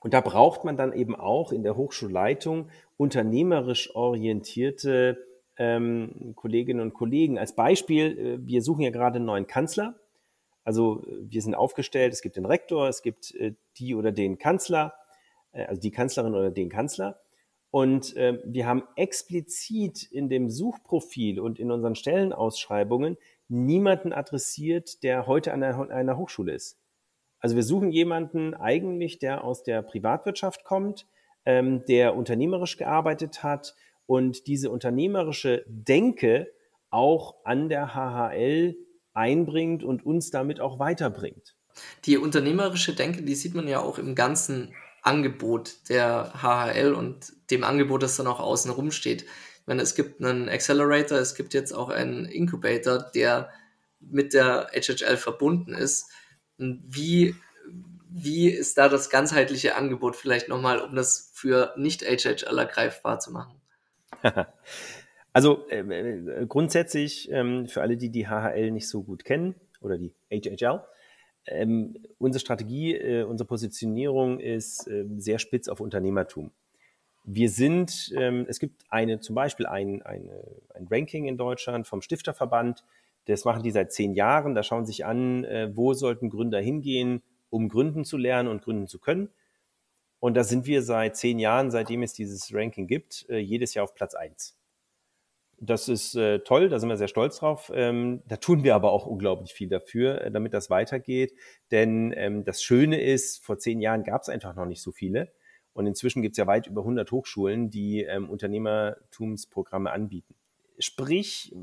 und 0.00 0.14
da 0.14 0.20
braucht 0.20 0.64
man 0.64 0.76
dann 0.76 0.92
eben 0.92 1.14
auch 1.14 1.52
in 1.52 1.62
der 1.62 1.76
Hochschulleitung 1.76 2.68
unternehmerisch 2.96 3.94
orientierte 3.94 5.18
ähm, 5.56 6.32
Kolleginnen 6.34 6.80
und 6.80 6.94
Kollegen. 6.94 7.38
Als 7.38 7.54
Beispiel, 7.54 8.18
äh, 8.18 8.46
wir 8.46 8.62
suchen 8.62 8.82
ja 8.82 8.90
gerade 8.90 9.16
einen 9.16 9.26
neuen 9.26 9.46
Kanzler. 9.46 10.00
Also 10.64 11.04
wir 11.06 11.42
sind 11.42 11.54
aufgestellt, 11.54 12.12
es 12.12 12.22
gibt 12.22 12.36
den 12.36 12.46
Rektor, 12.46 12.88
es 12.88 13.02
gibt 13.02 13.34
äh, 13.34 13.54
die 13.76 13.94
oder 13.94 14.12
den 14.12 14.38
Kanzler, 14.38 14.94
äh, 15.52 15.64
also 15.64 15.80
die 15.80 15.90
Kanzlerin 15.90 16.34
oder 16.34 16.50
den 16.50 16.70
Kanzler. 16.70 17.20
Und 17.70 18.16
äh, 18.16 18.40
wir 18.44 18.66
haben 18.66 18.84
explizit 18.96 20.04
in 20.04 20.28
dem 20.28 20.48
Suchprofil 20.48 21.40
und 21.40 21.58
in 21.58 21.70
unseren 21.70 21.96
Stellenausschreibungen 21.96 23.18
niemanden 23.48 24.12
adressiert, 24.12 25.02
der 25.02 25.26
heute 25.26 25.52
an 25.52 25.62
einer, 25.62 25.90
einer 25.90 26.16
Hochschule 26.16 26.52
ist. 26.52 26.78
Also 27.40 27.56
wir 27.56 27.62
suchen 27.62 27.90
jemanden 27.90 28.54
eigentlich, 28.54 29.18
der 29.18 29.44
aus 29.44 29.62
der 29.64 29.82
Privatwirtschaft 29.82 30.64
kommt, 30.64 31.06
ähm, 31.44 31.84
der 31.86 32.16
unternehmerisch 32.16 32.78
gearbeitet 32.78 33.42
hat 33.42 33.74
und 34.06 34.46
diese 34.46 34.70
unternehmerische 34.70 35.64
Denke 35.66 36.50
auch 36.90 37.34
an 37.44 37.68
der 37.68 37.94
HHL 37.94 38.76
einbringt 39.14 39.82
und 39.82 40.04
uns 40.04 40.30
damit 40.30 40.60
auch 40.60 40.78
weiterbringt. 40.78 41.54
Die 42.04 42.18
unternehmerische 42.18 42.94
Denke, 42.94 43.22
die 43.22 43.34
sieht 43.34 43.54
man 43.54 43.66
ja 43.66 43.80
auch 43.80 43.98
im 43.98 44.14
ganzen 44.14 44.74
Angebot 45.02 45.88
der 45.88 46.32
HHL 46.42 46.94
und 46.94 47.32
dem 47.50 47.64
Angebot, 47.64 48.02
das 48.02 48.16
dann 48.16 48.26
auch 48.26 48.40
außen 48.40 48.70
rum 48.70 48.90
steht. 48.90 49.22
Ich 49.22 49.66
meine, 49.66 49.82
es 49.82 49.94
gibt 49.94 50.22
einen 50.22 50.48
Accelerator, 50.48 51.18
es 51.18 51.34
gibt 51.34 51.54
jetzt 51.54 51.72
auch 51.72 51.90
einen 51.90 52.26
Incubator, 52.26 52.98
der 53.14 53.50
mit 54.00 54.34
der 54.34 54.70
HHL 54.72 55.16
verbunden 55.16 55.74
ist. 55.74 56.10
Wie, 56.58 57.34
wie 58.10 58.48
ist 58.48 58.78
da 58.78 58.88
das 58.88 59.10
ganzheitliche 59.10 59.76
Angebot 59.76 60.16
vielleicht 60.16 60.48
nochmal, 60.48 60.80
um 60.80 60.94
das 60.94 61.30
für 61.34 61.74
Nicht-HHLer 61.76 62.66
greifbar 62.66 63.18
zu 63.20 63.32
machen? 63.32 63.60
Also 65.34 65.68
äh, 65.68 65.80
äh, 65.80 66.46
grundsätzlich 66.46 67.28
ähm, 67.30 67.66
für 67.66 67.82
alle, 67.82 67.96
die 67.96 68.08
die 68.08 68.28
HHL 68.28 68.70
nicht 68.70 68.88
so 68.88 69.02
gut 69.02 69.24
kennen 69.24 69.56
oder 69.80 69.98
die 69.98 70.14
HHL, 70.30 70.80
ähm, 71.46 71.96
unsere 72.18 72.40
Strategie, 72.40 72.94
äh, 72.94 73.24
unsere 73.24 73.46
Positionierung 73.46 74.38
ist 74.38 74.86
äh, 74.86 75.04
sehr 75.16 75.40
spitz 75.40 75.68
auf 75.68 75.80
Unternehmertum. 75.80 76.52
Wir 77.24 77.50
sind, 77.50 78.12
ähm, 78.16 78.46
es 78.48 78.60
gibt 78.60 78.84
eine, 78.88 79.18
zum 79.18 79.34
Beispiel 79.34 79.66
ein, 79.66 80.02
eine, 80.02 80.44
ein 80.72 80.86
Ranking 80.88 81.26
in 81.26 81.36
Deutschland 81.36 81.88
vom 81.88 82.00
Stifterverband. 82.00 82.84
Das 83.24 83.44
machen 83.44 83.64
die 83.64 83.72
seit 83.72 83.92
zehn 83.92 84.14
Jahren. 84.14 84.54
Da 84.54 84.62
schauen 84.62 84.86
sich 84.86 85.04
an, 85.04 85.42
äh, 85.44 85.68
wo 85.74 85.94
sollten 85.94 86.30
Gründer 86.30 86.60
hingehen, 86.60 87.22
um 87.50 87.68
gründen 87.68 88.04
zu 88.04 88.18
lernen 88.18 88.48
und 88.48 88.62
gründen 88.62 88.86
zu 88.86 89.00
können. 89.00 89.30
Und 90.20 90.36
da 90.36 90.44
sind 90.44 90.66
wir 90.66 90.82
seit 90.82 91.16
zehn 91.16 91.40
Jahren, 91.40 91.72
seitdem 91.72 92.02
es 92.02 92.12
dieses 92.12 92.54
Ranking 92.54 92.86
gibt, 92.86 93.26
äh, 93.28 93.38
jedes 93.38 93.74
Jahr 93.74 93.84
auf 93.84 93.94
Platz 93.94 94.14
eins. 94.14 94.56
Das 95.60 95.88
ist 95.88 96.14
äh, 96.14 96.40
toll, 96.40 96.68
da 96.68 96.78
sind 96.78 96.88
wir 96.88 96.96
sehr 96.96 97.08
stolz 97.08 97.38
drauf. 97.38 97.70
Ähm, 97.74 98.22
da 98.26 98.36
tun 98.36 98.64
wir 98.64 98.74
aber 98.74 98.92
auch 98.92 99.06
unglaublich 99.06 99.52
viel 99.52 99.68
dafür, 99.68 100.20
äh, 100.20 100.30
damit 100.30 100.52
das 100.52 100.70
weitergeht. 100.70 101.34
Denn 101.70 102.12
ähm, 102.16 102.44
das 102.44 102.62
Schöne 102.62 103.00
ist, 103.00 103.44
vor 103.44 103.58
zehn 103.58 103.80
Jahren 103.80 104.04
gab 104.04 104.22
es 104.22 104.28
einfach 104.28 104.54
noch 104.54 104.66
nicht 104.66 104.82
so 104.82 104.92
viele. 104.92 105.32
Und 105.72 105.86
inzwischen 105.86 106.22
gibt 106.22 106.34
es 106.34 106.38
ja 106.38 106.46
weit 106.46 106.66
über 106.66 106.82
100 106.82 107.10
Hochschulen, 107.10 107.70
die 107.70 108.02
ähm, 108.02 108.30
Unternehmertumsprogramme 108.30 109.90
anbieten. 109.90 110.34
Sprich, 110.78 111.54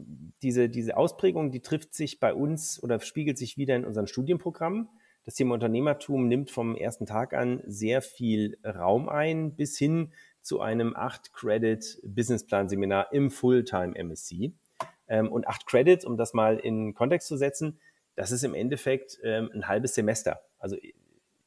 diese, 0.41 0.69
diese 0.69 0.97
Ausprägung, 0.97 1.51
die 1.51 1.61
trifft 1.61 1.93
sich 1.93 2.19
bei 2.19 2.33
uns 2.33 2.81
oder 2.81 2.99
spiegelt 2.99 3.37
sich 3.37 3.57
wieder 3.57 3.75
in 3.75 3.85
unseren 3.85 4.07
Studienprogrammen. 4.07 4.89
Das 5.23 5.35
Thema 5.35 5.53
Unternehmertum 5.53 6.27
nimmt 6.27 6.49
vom 6.49 6.75
ersten 6.75 7.05
Tag 7.05 7.33
an 7.33 7.61
sehr 7.65 8.01
viel 8.01 8.57
Raum 8.65 9.07
ein, 9.07 9.55
bis 9.55 9.77
hin 9.77 10.13
zu 10.41 10.61
einem 10.61 10.95
8-Credit-Businessplan-Seminar 10.95 13.13
im 13.13 13.31
Fulltime-MSc. 13.31 14.51
Ähm, 15.07 15.31
und 15.31 15.47
8 15.47 15.65
Credits, 15.65 16.05
um 16.05 16.17
das 16.17 16.33
mal 16.33 16.57
in 16.57 16.93
Kontext 16.93 17.27
zu 17.27 17.37
setzen, 17.37 17.79
das 18.15 18.31
ist 18.31 18.43
im 18.43 18.53
Endeffekt 18.53 19.17
ähm, 19.23 19.49
ein 19.53 19.67
halbes 19.67 19.95
Semester. 19.95 20.41
Also 20.57 20.77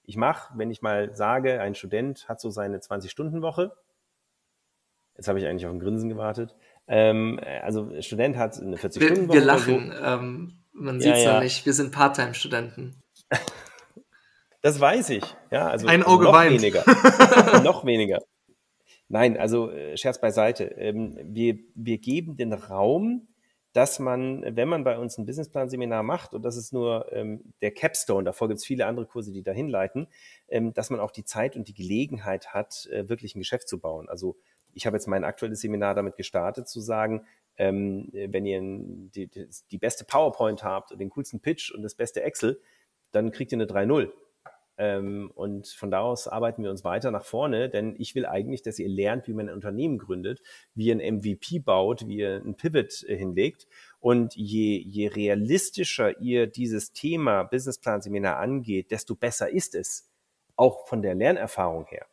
ich 0.07 0.17
mache, 0.17 0.53
wenn 0.57 0.71
ich 0.71 0.83
mal 0.83 1.15
sage, 1.15 1.61
ein 1.61 1.75
Student 1.75 2.29
hat 2.29 2.41
so 2.41 2.51
seine 2.51 2.79
20-Stunden-Woche, 2.79 3.73
jetzt 5.17 5.29
habe 5.29 5.39
ich 5.39 5.47
eigentlich 5.47 5.67
auf 5.67 5.73
ein 5.73 5.81
Grinsen 5.81 6.09
gewartet, 6.09 6.55
ähm, 6.87 7.41
also 7.63 7.91
ein 7.91 8.03
Student 8.03 8.37
hat 8.37 8.61
eine 8.61 8.77
40-Stunden-Woche. 8.77 9.29
Wir, 9.29 9.41
wir 9.41 9.47
lachen, 9.47 9.93
so. 9.97 10.05
ähm, 10.05 10.59
man 10.73 11.01
sieht 11.01 11.15
es 11.15 11.25
ja, 11.25 11.35
ja, 11.35 11.41
nicht, 11.41 11.65
wir 11.65 11.73
sind 11.73 11.93
Part-Time-Studenten. 11.93 12.97
Das 14.61 14.81
weiß 14.81 15.11
ich, 15.11 15.23
ja, 15.51 15.69
also 15.69 15.87
ein 15.87 16.03
Auge 16.05 16.25
noch 16.25 16.33
weint. 16.33 16.53
weniger, 16.53 16.85
noch 17.63 17.85
weniger. 17.85 18.23
Nein, 19.09 19.37
also 19.37 19.71
äh, 19.71 19.97
Scherz 19.97 20.21
beiseite. 20.21 20.65
Ähm, 20.65 21.19
wir, 21.23 21.59
wir 21.75 21.99
geben 21.99 22.37
den 22.37 22.53
Raum, 22.53 23.29
dass 23.73 23.99
man, 23.99 24.45
wenn 24.57 24.69
man 24.69 24.85
bei 24.85 24.99
uns 24.99 25.19
ein 25.19 25.27
Businessplan-Seminar 25.27 26.03
macht, 26.03 26.33
und 26.33 26.43
das 26.43 26.57
ist 26.57 26.73
nur 26.73 27.13
ähm, 27.13 27.53
der 27.61 27.73
Capstone, 27.73 28.25
davor 28.25 28.49
gibt 28.49 28.59
es 28.59 28.65
viele 28.65 28.87
andere 28.87 29.07
Kurse, 29.07 29.33
die 29.33 29.43
dahin 29.43 29.69
leiten, 29.69 30.07
ähm, 30.49 30.73
dass 30.73 30.91
man 30.91 31.01
auch 31.01 31.11
die 31.11 31.25
Zeit 31.25 31.57
und 31.57 31.69
die 31.69 31.75
Gelegenheit 31.75 32.55
hat, 32.55 32.87
äh, 32.93 33.09
wirklich 33.09 33.35
ein 33.35 33.41
Geschäft 33.41 33.69
zu 33.69 33.81
bauen. 33.81 34.09
Also 34.09 34.37
ich 34.73 34.87
habe 34.87 34.97
jetzt 34.97 35.07
mein 35.07 35.25
aktuelles 35.25 35.61
Seminar 35.61 35.95
damit 35.95 36.17
gestartet, 36.17 36.69
zu 36.69 36.81
sagen, 36.81 37.27
wenn 37.57 38.11
ihr 38.47 38.61
die, 38.61 39.31
die, 39.71 39.79
beste 39.79 40.05
PowerPoint 40.05 40.65
habt 40.65 40.91
und 40.91 40.99
den 40.99 41.09
coolsten 41.11 41.39
Pitch 41.39 41.71
und 41.71 41.83
das 41.83 41.95
beste 41.95 42.21
Excel, 42.25 42.61
dann 43.13 43.31
kriegt 43.31 43.53
ihr 43.53 43.59
eine 43.59 43.67
3.0. 43.67 44.11
Ähm, 44.77 45.31
und 45.35 45.68
von 45.68 45.91
da 45.91 46.01
aus 46.01 46.27
arbeiten 46.27 46.62
wir 46.62 46.70
uns 46.70 46.83
weiter 46.83 47.11
nach 47.11 47.25
vorne, 47.25 47.68
denn 47.68 47.95
ich 47.99 48.14
will 48.14 48.27
eigentlich, 48.27 48.62
dass 48.62 48.79
ihr 48.79 48.89
lernt, 48.89 49.29
wie 49.29 49.33
man 49.33 49.49
ein 49.49 49.55
Unternehmen 49.55 49.99
gründet, 49.99 50.41
wie 50.75 50.87
ihr 50.87 50.97
ein 50.97 51.16
MVP 51.16 51.61
baut, 51.61 52.07
wie 52.09 52.16
ihr 52.16 52.43
ein 52.45 52.57
Pivot 52.57 53.05
äh, 53.05 53.16
hinlegt. 53.16 53.68
Und 54.01 54.35
je, 54.35 54.79
je 54.79 55.09
realistischer 55.09 56.20
ihr 56.20 56.47
dieses 56.49 56.93
Thema 56.93 57.45
Businessplan-Seminar 57.45 58.39
angeht, 58.39 58.91
desto 58.91 59.14
besser 59.14 59.49
ist 59.49 59.75
es, 59.75 60.11
auch 60.57 60.87
von 60.89 61.03
der 61.03 61.14
Lernerfahrung 61.14 61.87
her. 61.87 62.07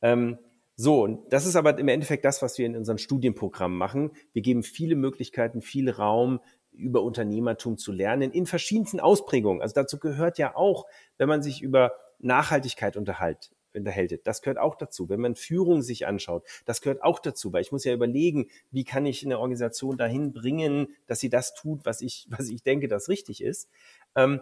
Ähm, 0.00 0.38
so, 0.74 1.02
und 1.02 1.32
das 1.32 1.46
ist 1.46 1.56
aber 1.56 1.78
im 1.78 1.88
Endeffekt 1.88 2.24
das, 2.24 2.40
was 2.40 2.56
wir 2.56 2.64
in 2.64 2.76
unseren 2.76 2.98
Studienprogrammen 2.98 3.76
machen. 3.76 4.12
Wir 4.32 4.40
geben 4.40 4.62
viele 4.62 4.96
Möglichkeiten, 4.96 5.60
viel 5.60 5.90
Raum, 5.90 6.40
über 6.72 7.02
Unternehmertum 7.02 7.78
zu 7.78 7.92
lernen 7.92 8.32
in 8.32 8.46
verschiedensten 8.46 9.00
Ausprägungen. 9.00 9.62
Also 9.62 9.74
dazu 9.74 9.98
gehört 9.98 10.38
ja 10.38 10.56
auch, 10.56 10.86
wenn 11.18 11.28
man 11.28 11.42
sich 11.42 11.62
über 11.62 11.92
Nachhaltigkeit 12.18 12.96
unterhält, 12.96 13.50
unterhält. 13.74 14.26
Das 14.26 14.42
gehört 14.42 14.58
auch 14.58 14.76
dazu. 14.76 15.08
Wenn 15.08 15.20
man 15.20 15.34
Führung 15.34 15.82
sich 15.82 16.06
anschaut, 16.06 16.44
das 16.64 16.80
gehört 16.80 17.02
auch 17.02 17.18
dazu, 17.18 17.52
weil 17.52 17.62
ich 17.62 17.72
muss 17.72 17.84
ja 17.84 17.92
überlegen, 17.92 18.48
wie 18.70 18.84
kann 18.84 19.06
ich 19.06 19.24
eine 19.24 19.38
Organisation 19.38 19.96
dahin 19.96 20.32
bringen, 20.32 20.88
dass 21.06 21.20
sie 21.20 21.30
das 21.30 21.54
tut, 21.54 21.84
was 21.84 22.00
ich, 22.00 22.26
was 22.30 22.48
ich 22.48 22.62
denke, 22.62 22.88
das 22.88 23.08
richtig 23.08 23.42
ist. 23.42 23.68
Ähm, 24.14 24.40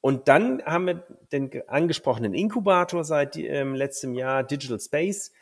und 0.00 0.26
dann 0.26 0.64
haben 0.64 0.86
wir 0.86 1.06
den 1.30 1.50
angesprochenen 1.68 2.34
Inkubator 2.34 3.04
seit 3.04 3.36
ähm, 3.36 3.74
letztem 3.74 4.14
Jahr, 4.14 4.42
Digital 4.42 4.80
Space. 4.80 5.32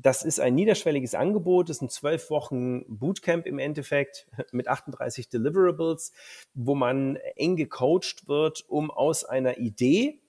Das 0.00 0.22
ist 0.22 0.38
ein 0.38 0.54
niederschwelliges 0.54 1.14
Angebot, 1.14 1.68
das 1.68 1.78
ist 1.78 1.82
ein 1.82 1.88
zwölf 1.88 2.30
Wochen 2.30 2.84
Bootcamp 2.86 3.46
im 3.46 3.58
Endeffekt 3.58 4.28
mit 4.52 4.68
38 4.68 5.28
Deliverables, 5.28 6.12
wo 6.54 6.74
man 6.74 7.16
eng 7.36 7.56
gecoacht 7.56 8.28
wird, 8.28 8.64
um 8.68 8.90
aus 8.90 9.24
einer 9.24 9.58
Idee, 9.58 10.20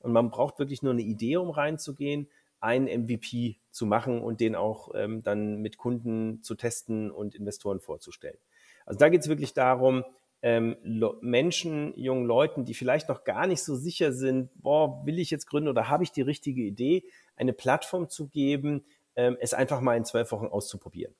und 0.00 0.12
man 0.12 0.30
braucht 0.30 0.58
wirklich 0.58 0.82
nur 0.82 0.92
eine 0.92 1.02
Idee, 1.02 1.36
um 1.36 1.50
reinzugehen, 1.50 2.28
einen 2.60 2.86
MVP 2.86 3.58
zu 3.70 3.86
machen 3.86 4.22
und 4.22 4.40
den 4.40 4.54
auch 4.54 4.90
ähm, 4.94 5.22
dann 5.22 5.60
mit 5.60 5.76
Kunden 5.76 6.42
zu 6.42 6.54
testen 6.54 7.10
und 7.10 7.34
Investoren 7.34 7.80
vorzustellen. 7.80 8.38
Also 8.86 8.98
da 8.98 9.08
geht 9.08 9.22
es 9.22 9.28
wirklich 9.28 9.52
darum, 9.52 10.04
ähm, 10.42 10.76
Menschen, 11.20 11.92
jungen 11.98 12.26
Leuten, 12.26 12.64
die 12.64 12.74
vielleicht 12.74 13.08
noch 13.08 13.24
gar 13.24 13.46
nicht 13.46 13.62
so 13.62 13.74
sicher 13.74 14.12
sind, 14.12 14.50
boah, 14.54 15.04
will 15.04 15.18
ich 15.18 15.30
jetzt 15.30 15.46
gründen 15.46 15.68
oder 15.68 15.88
habe 15.88 16.04
ich 16.04 16.12
die 16.12 16.22
richtige 16.22 16.62
Idee, 16.62 17.04
eine 17.36 17.52
Plattform 17.52 18.08
zu 18.08 18.28
geben, 18.28 18.84
ähm, 19.16 19.36
es 19.40 19.54
einfach 19.54 19.80
mal 19.80 19.96
in 19.96 20.04
zwölf 20.04 20.30
Wochen 20.32 20.46
auszuprobieren. 20.46 21.14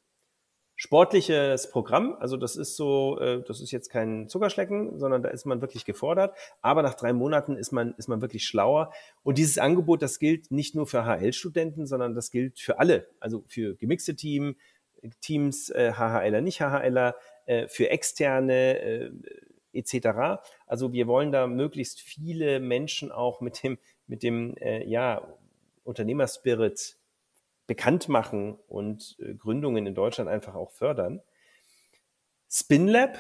sportliches 0.79 1.71
Programm. 1.71 2.17
Also 2.21 2.37
das 2.37 2.55
ist 2.57 2.77
so, 2.77 3.19
äh, 3.19 3.43
das 3.49 3.63
ist 3.63 3.71
jetzt 3.71 3.89
kein 3.89 4.29
Zuckerschlecken, 4.29 4.99
sondern 4.99 5.23
da 5.23 5.31
ist 5.31 5.47
man 5.47 5.63
wirklich 5.63 5.87
gefordert. 5.87 6.37
Aber 6.61 6.83
nach 6.83 6.95
drei 6.95 7.15
Monaten 7.15 7.57
ist 7.57 7.73
man, 7.73 7.95
ist 7.97 8.09
man 8.09 8.21
wirklich 8.21 8.47
schlauer. 8.47 8.93
Und 9.23 9.39
dieses 9.39 9.57
Angebot, 9.57 10.03
das 10.03 10.19
gilt 10.19 10.51
nicht 10.51 10.75
nur 10.75 10.87
für 10.87 11.05
HL-Studenten, 11.07 11.87
sondern 11.87 12.15
das 12.15 12.31
gilt 12.31 12.61
für 12.61 12.79
alle. 12.79 13.09
Also 13.21 13.43
für 13.49 13.75
gemixte 13.77 14.17
Team, 14.17 14.57
Teams, 15.23 15.71
äh, 15.71 15.93
HHLer, 15.93 16.43
nicht 16.43 16.61
HHLer, 16.61 17.17
äh, 17.47 17.69
für 17.69 17.91
externe 17.91 18.79
äh, 18.81 19.11
etc. 19.73 20.43
Also 20.67 20.93
wir 20.93 21.07
wollen 21.07 21.33
da 21.33 21.47
möglichst 21.47 22.01
viele 22.01 22.61
Menschen 22.61 23.13
auch 23.13 23.41
mit 23.41 23.63
dem, 23.63 23.79
mit 24.07 24.23
dem 24.23 24.57
äh, 24.59 24.85
ja, 24.85 25.27
Unternehmerspirit 25.85 26.97
bekannt 27.67 28.09
machen 28.09 28.59
und 28.69 29.17
äh, 29.21 29.35
Gründungen 29.35 29.87
in 29.87 29.95
Deutschland 29.95 30.31
einfach 30.31 30.55
auch 30.55 30.71
fördern. 30.71 31.21
SpinLab, 32.51 33.19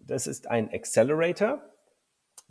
das 0.00 0.26
ist 0.26 0.48
ein 0.48 0.70
Accelerator. 0.72 1.62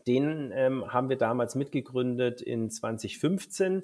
Den 0.07 0.51
ähm, 0.53 0.91
haben 0.91 1.09
wir 1.09 1.17
damals 1.17 1.55
mitgegründet 1.55 2.41
in 2.41 2.69
2015. 2.69 3.83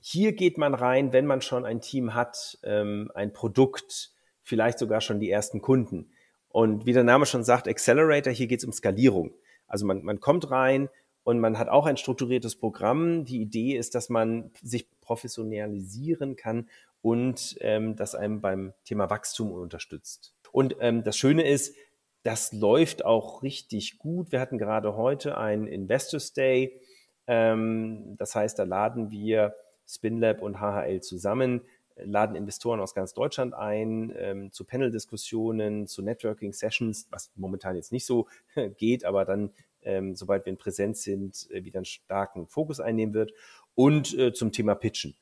Hier 0.00 0.32
geht 0.32 0.58
man 0.58 0.74
rein, 0.74 1.12
wenn 1.12 1.26
man 1.26 1.40
schon 1.40 1.64
ein 1.64 1.80
Team 1.80 2.14
hat, 2.14 2.58
ähm, 2.62 3.10
ein 3.14 3.32
Produkt, 3.32 4.12
vielleicht 4.42 4.78
sogar 4.78 5.00
schon 5.00 5.18
die 5.18 5.30
ersten 5.30 5.62
Kunden. 5.62 6.10
Und 6.56 6.86
wie 6.86 6.94
der 6.94 7.04
Name 7.04 7.26
schon 7.26 7.44
sagt, 7.44 7.68
Accelerator, 7.68 8.32
hier 8.32 8.46
geht 8.46 8.60
es 8.60 8.64
um 8.64 8.72
Skalierung. 8.72 9.34
Also 9.66 9.84
man, 9.84 10.02
man 10.02 10.20
kommt 10.20 10.50
rein, 10.50 10.88
und 11.22 11.40
man 11.40 11.58
hat 11.58 11.68
auch 11.68 11.86
ein 11.86 11.96
strukturiertes 11.96 12.54
Programm. 12.54 13.24
Die 13.24 13.40
Idee 13.42 13.76
ist, 13.76 13.96
dass 13.96 14.08
man 14.08 14.52
sich 14.62 14.86
professionalisieren 15.00 16.36
kann 16.36 16.68
und 17.02 17.56
ähm, 17.62 17.96
das 17.96 18.14
einem 18.14 18.40
beim 18.40 18.72
Thema 18.84 19.10
Wachstum 19.10 19.50
unterstützt. 19.50 20.34
Und 20.52 20.76
ähm, 20.78 21.02
das 21.02 21.16
Schöne 21.16 21.46
ist, 21.46 21.74
das 22.22 22.52
läuft 22.52 23.04
auch 23.04 23.42
richtig 23.42 23.98
gut. 23.98 24.30
Wir 24.30 24.40
hatten 24.40 24.56
gerade 24.56 24.96
heute 24.96 25.36
ein 25.36 25.66
Investors 25.66 26.32
Day. 26.32 26.80
Ähm, 27.26 28.14
das 28.18 28.36
heißt, 28.36 28.56
da 28.56 28.62
laden 28.62 29.10
wir 29.10 29.56
SpinLab 29.84 30.40
und 30.40 30.60
HHL 30.60 31.00
zusammen, 31.00 31.62
laden 31.96 32.36
Investoren 32.36 32.80
aus 32.80 32.94
ganz 32.94 33.14
Deutschland 33.14 33.54
ein 33.54 34.12
ähm, 34.16 34.52
zu 34.52 34.64
Panel-Diskussionen, 34.64 35.86
zu 35.86 36.02
Networking-Sessions, 36.02 37.08
was 37.10 37.32
momentan 37.36 37.76
jetzt 37.76 37.92
nicht 37.92 38.06
so 38.06 38.28
geht, 38.76 39.04
aber 39.04 39.24
dann 39.24 39.52
ähm, 39.86 40.14
sobald 40.14 40.44
wir 40.44 40.50
in 40.50 40.58
Präsenz 40.58 41.02
sind, 41.02 41.48
äh, 41.50 41.64
wieder 41.64 41.78
einen 41.78 41.86
starken 41.86 42.46
Fokus 42.48 42.80
einnehmen 42.80 43.14
wird. 43.14 43.32
Und 43.74 44.18
äh, 44.18 44.32
zum 44.32 44.52
Thema 44.52 44.74
Pitchen. 44.74 45.16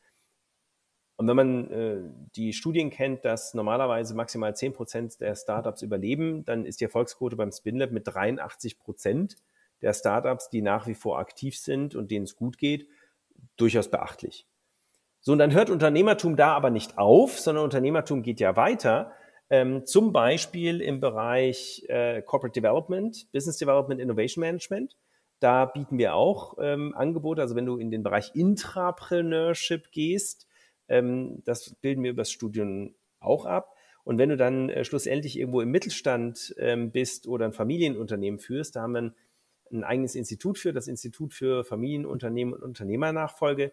Und 1.17 1.29
wenn 1.29 1.37
man 1.37 1.71
äh, 1.71 2.03
die 2.35 2.53
Studien 2.53 2.91
kennt, 2.91 3.25
dass 3.25 3.55
normalerweise 3.55 4.15
maximal 4.15 4.57
10 4.57 4.73
Prozent 4.73 5.21
der 5.21 5.37
Startups 5.37 5.83
überleben, 5.83 6.45
dann 6.45 6.65
ist 6.65 6.81
die 6.81 6.85
Erfolgsquote 6.85 7.37
beim 7.37 7.53
SpinLab 7.53 7.93
mit 7.93 8.07
83 8.07 8.79
Prozent 8.79 9.37
der 9.83 9.93
Startups, 9.93 10.51
die 10.51 10.63
nach 10.63 10.87
wie 10.87 10.95
vor 10.95 11.19
aktiv 11.19 11.57
sind 11.57 11.95
und 11.95 12.11
denen 12.11 12.25
es 12.25 12.37
gut 12.37 12.59
geht, 12.59 12.89
durchaus 13.57 13.91
beachtlich. 13.91 14.47
So, 15.27 15.33
und 15.33 15.39
dann 15.39 15.55
hört 15.55 15.71
Unternehmertum 15.71 16.37
da 16.37 16.53
aber 16.53 16.69
nicht 16.69 16.99
auf, 16.99 17.41
sondern 17.41 17.65
Unternehmertum 17.65 18.23
geht 18.23 18.41
ja 18.41 18.57
weiter 18.57 19.11
ähm, 19.49 19.87
zum 19.87 20.13
Beispiel 20.13 20.83
im 20.83 21.01
Bereich 21.01 21.83
äh, 21.89 22.21
Corporate 22.21 22.61
Development, 22.61 23.33
Business 23.33 23.57
Development, 23.57 24.03
Innovation 24.03 24.43
Management. 24.43 24.99
Da 25.41 25.65
bieten 25.65 25.97
wir 25.97 26.15
auch 26.15 26.59
ähm, 26.61 26.95
Angebote. 26.95 27.41
Also 27.41 27.57
wenn 27.57 27.65
du 27.65 27.79
in 27.79 27.91
den 27.91 28.03
Bereich 28.03 28.33
Intrapreneurship 28.35 29.93
gehst, 29.93 30.47
ähm, 30.89 31.43
das 31.47 31.75
bilden 31.81 32.03
wir 32.03 32.11
übers 32.11 32.31
Studium 32.31 32.95
auch 33.19 33.47
ab. 33.47 33.75
Und 34.05 34.19
wenn 34.19 34.29
du 34.29 34.37
dann 34.37 34.69
äh, 34.69 34.85
schlussendlich 34.85 35.39
irgendwo 35.39 35.63
im 35.63 35.71
Mittelstand 35.71 36.55
ähm, 36.59 36.91
bist 36.91 37.27
oder 37.27 37.47
ein 37.47 37.55
Familienunternehmen 37.55 38.41
führst, 38.41 38.77
da 38.77 38.83
haben 38.83 38.93
wir 38.93 39.01
ein, 39.01 39.15
ein 39.73 39.85
eigenes 39.85 40.17
Institut 40.17 40.59
für, 40.59 40.75
das 40.75 40.87
Institut 40.87 41.33
für 41.33 41.65
Familienunternehmen 41.65 42.53
und 42.53 42.63
Unternehmernachfolge. 42.63 43.73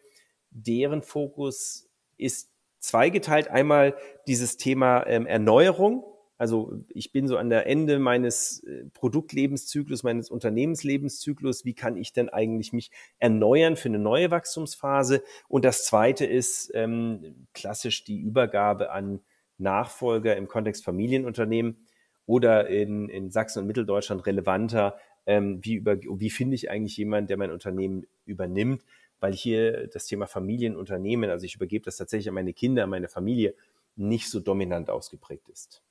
Deren 0.51 1.01
Fokus 1.01 1.89
ist 2.17 2.51
zweigeteilt. 2.79 3.49
Einmal 3.49 3.95
dieses 4.27 4.57
Thema 4.57 5.05
ähm, 5.07 5.25
Erneuerung. 5.25 6.03
Also 6.37 6.73
ich 6.89 7.11
bin 7.11 7.27
so 7.27 7.37
an 7.37 7.51
der 7.51 7.67
Ende 7.67 7.99
meines 7.99 8.63
äh, 8.63 8.85
Produktlebenszyklus, 8.93 10.01
meines 10.03 10.31
Unternehmenslebenszyklus. 10.31 11.65
Wie 11.65 11.75
kann 11.75 11.97
ich 11.97 12.13
denn 12.13 12.29
eigentlich 12.29 12.73
mich 12.73 12.89
erneuern 13.19 13.75
für 13.75 13.89
eine 13.89 13.99
neue 13.99 14.31
Wachstumsphase? 14.31 15.23
Und 15.47 15.65
das 15.65 15.85
Zweite 15.85 16.25
ist 16.25 16.71
ähm, 16.73 17.47
klassisch 17.53 18.03
die 18.03 18.19
Übergabe 18.19 18.91
an 18.91 19.21
Nachfolger 19.59 20.35
im 20.35 20.47
Kontext 20.47 20.83
Familienunternehmen 20.83 21.85
oder 22.25 22.67
in, 22.67 23.07
in 23.09 23.29
Sachsen 23.29 23.59
und 23.59 23.67
Mitteldeutschland 23.67 24.25
relevanter. 24.25 24.97
Ähm, 25.27 25.59
wie, 25.61 25.75
über, 25.75 25.97
wie 26.01 26.31
finde 26.31 26.55
ich 26.55 26.71
eigentlich 26.71 26.97
jemanden, 26.97 27.27
der 27.27 27.37
mein 27.37 27.51
Unternehmen 27.51 28.07
übernimmt? 28.25 28.83
Weil 29.21 29.33
hier 29.33 29.87
das 29.87 30.07
Thema 30.07 30.27
Familienunternehmen, 30.27 31.29
also 31.29 31.45
ich 31.45 31.55
übergebe 31.55 31.85
das 31.85 31.95
tatsächlich 31.95 32.27
an 32.27 32.35
meine 32.35 32.53
Kinder, 32.53 32.83
an 32.83 32.89
meine 32.89 33.07
Familie, 33.07 33.55
nicht 33.95 34.29
so 34.29 34.39
dominant 34.41 34.89
ausgeprägt 34.89 35.47
ist. 35.47 35.81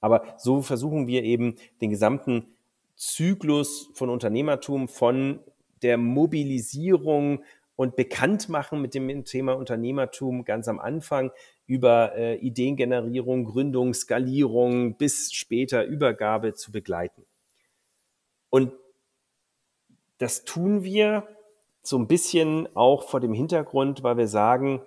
Aber 0.00 0.34
so 0.36 0.62
versuchen 0.62 1.06
wir 1.06 1.22
eben 1.22 1.54
den 1.80 1.90
gesamten 1.90 2.56
Zyklus 2.96 3.90
von 3.94 4.10
Unternehmertum, 4.10 4.88
von 4.88 5.40
der 5.82 5.96
Mobilisierung 5.96 7.44
und 7.76 7.96
Bekanntmachen 7.96 8.82
mit 8.82 8.94
dem 8.94 9.24
Thema 9.24 9.54
Unternehmertum 9.54 10.44
ganz 10.44 10.68
am 10.68 10.78
Anfang 10.78 11.30
über 11.66 12.14
äh, 12.16 12.36
Ideengenerierung, 12.36 13.44
Gründung, 13.44 13.94
Skalierung 13.94 14.96
bis 14.96 15.32
später 15.32 15.84
Übergabe 15.84 16.54
zu 16.54 16.72
begleiten. 16.72 17.24
Und 18.50 18.72
das 20.18 20.44
tun 20.44 20.84
wir 20.84 21.26
so 21.82 21.98
ein 21.98 22.06
bisschen 22.06 22.68
auch 22.74 23.08
vor 23.08 23.20
dem 23.20 23.32
Hintergrund, 23.32 24.02
weil 24.02 24.16
wir 24.16 24.28
sagen, 24.28 24.82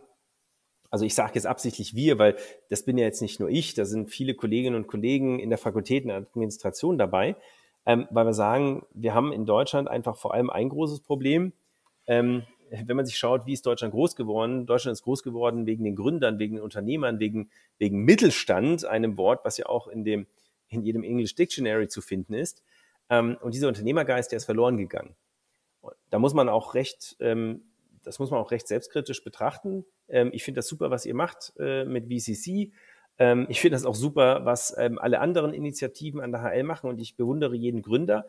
also 0.89 1.03
ich 1.03 1.13
sage 1.13 1.33
jetzt 1.35 1.45
absichtlich 1.45 1.93
wir, 1.93 2.19
weil 2.19 2.37
das 2.69 2.83
bin 2.83 2.97
ja 2.97 3.05
jetzt 3.05 3.21
nicht 3.21 3.39
nur 3.39 3.49
ich, 3.49 3.73
da 3.73 3.85
sind 3.85 4.09
viele 4.09 4.33
Kolleginnen 4.33 4.75
und 4.75 4.87
Kollegen 4.87 5.39
in 5.39 5.49
der 5.49 5.57
Fakultät 5.57 6.05
und 6.05 6.11
Administration 6.11 6.97
dabei, 6.97 7.35
ähm, 7.85 8.07
weil 8.11 8.25
wir 8.25 8.33
sagen, 8.33 8.85
wir 8.93 9.13
haben 9.13 9.33
in 9.33 9.45
Deutschland 9.45 9.89
einfach 9.89 10.15
vor 10.15 10.33
allem 10.33 10.49
ein 10.49 10.69
großes 10.69 11.01
Problem. 11.01 11.51
Ähm, 12.07 12.43
wenn 12.69 12.95
man 12.95 13.05
sich 13.05 13.17
schaut, 13.17 13.45
wie 13.45 13.53
ist 13.53 13.65
Deutschland 13.65 13.93
groß 13.93 14.15
geworden? 14.15 14.65
Deutschland 14.65 14.93
ist 14.93 15.03
groß 15.03 15.21
geworden 15.21 15.65
wegen 15.65 15.83
den 15.83 15.95
Gründern, 15.95 16.39
wegen 16.39 16.55
den 16.55 16.63
Unternehmern, 16.63 17.19
wegen, 17.19 17.49
wegen 17.77 18.03
Mittelstand, 18.03 18.85
einem 18.85 19.17
Wort, 19.17 19.43
was 19.43 19.57
ja 19.57 19.67
auch 19.67 19.87
in 19.87 20.03
dem, 20.03 20.27
in 20.69 20.81
jedem 20.81 21.03
English 21.03 21.35
Dictionary 21.35 21.89
zu 21.89 22.01
finden 22.01 22.33
ist. 22.33 22.63
Ähm, 23.09 23.37
und 23.41 23.53
dieser 23.53 23.67
Unternehmergeist, 23.67 24.31
der 24.31 24.37
ist 24.37 24.45
verloren 24.45 24.77
gegangen 24.77 25.15
da 26.09 26.19
muss 26.19 26.33
man 26.33 26.49
auch 26.49 26.73
recht, 26.73 27.15
ähm, 27.19 27.63
das 28.03 28.19
muss 28.19 28.31
man 28.31 28.39
auch 28.39 28.51
recht 28.51 28.67
selbstkritisch 28.67 29.23
betrachten. 29.23 29.85
Ähm, 30.07 30.29
ich 30.33 30.43
finde 30.43 30.59
das 30.59 30.67
super, 30.67 30.91
was 30.91 31.05
ihr 31.05 31.15
macht 31.15 31.53
äh, 31.59 31.85
mit 31.85 32.05
VCC. 32.05 32.71
Ähm, 33.17 33.45
ich 33.49 33.61
finde 33.61 33.75
das 33.75 33.85
auch 33.85 33.95
super, 33.95 34.45
was 34.45 34.75
ähm, 34.77 34.99
alle 34.99 35.19
anderen 35.19 35.53
Initiativen 35.53 36.21
an 36.21 36.31
der 36.31 36.41
HL 36.41 36.63
machen 36.63 36.89
und 36.89 36.99
ich 36.99 37.15
bewundere 37.15 37.55
jeden 37.55 37.81
Gründer. 37.81 38.25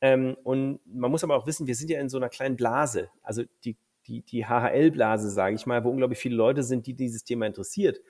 Ähm, 0.00 0.36
und 0.44 0.80
man 0.86 1.10
muss 1.10 1.24
aber 1.24 1.36
auch 1.36 1.46
wissen, 1.46 1.66
wir 1.66 1.74
sind 1.74 1.90
ja 1.90 2.00
in 2.00 2.08
so 2.08 2.16
einer 2.16 2.28
kleinen 2.28 2.56
Blase, 2.56 3.10
also 3.22 3.42
die, 3.64 3.76
die, 4.06 4.22
die 4.22 4.46
HHL-Blase, 4.46 5.30
sage 5.30 5.56
ich 5.56 5.66
mal, 5.66 5.84
wo 5.84 5.90
unglaublich 5.90 6.18
viele 6.18 6.36
Leute 6.36 6.62
sind, 6.62 6.86
die 6.86 6.94
dieses 6.94 7.24
Thema 7.24 7.46
interessiert. 7.46 8.00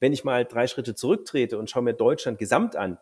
Wenn 0.00 0.12
ich 0.12 0.24
mal 0.24 0.44
drei 0.44 0.66
Schritte 0.66 0.94
zurücktrete 0.94 1.58
und 1.58 1.70
schaue 1.70 1.82
mir 1.82 1.94
Deutschland 1.94 2.38
gesamt 2.38 2.76
an, 2.76 2.98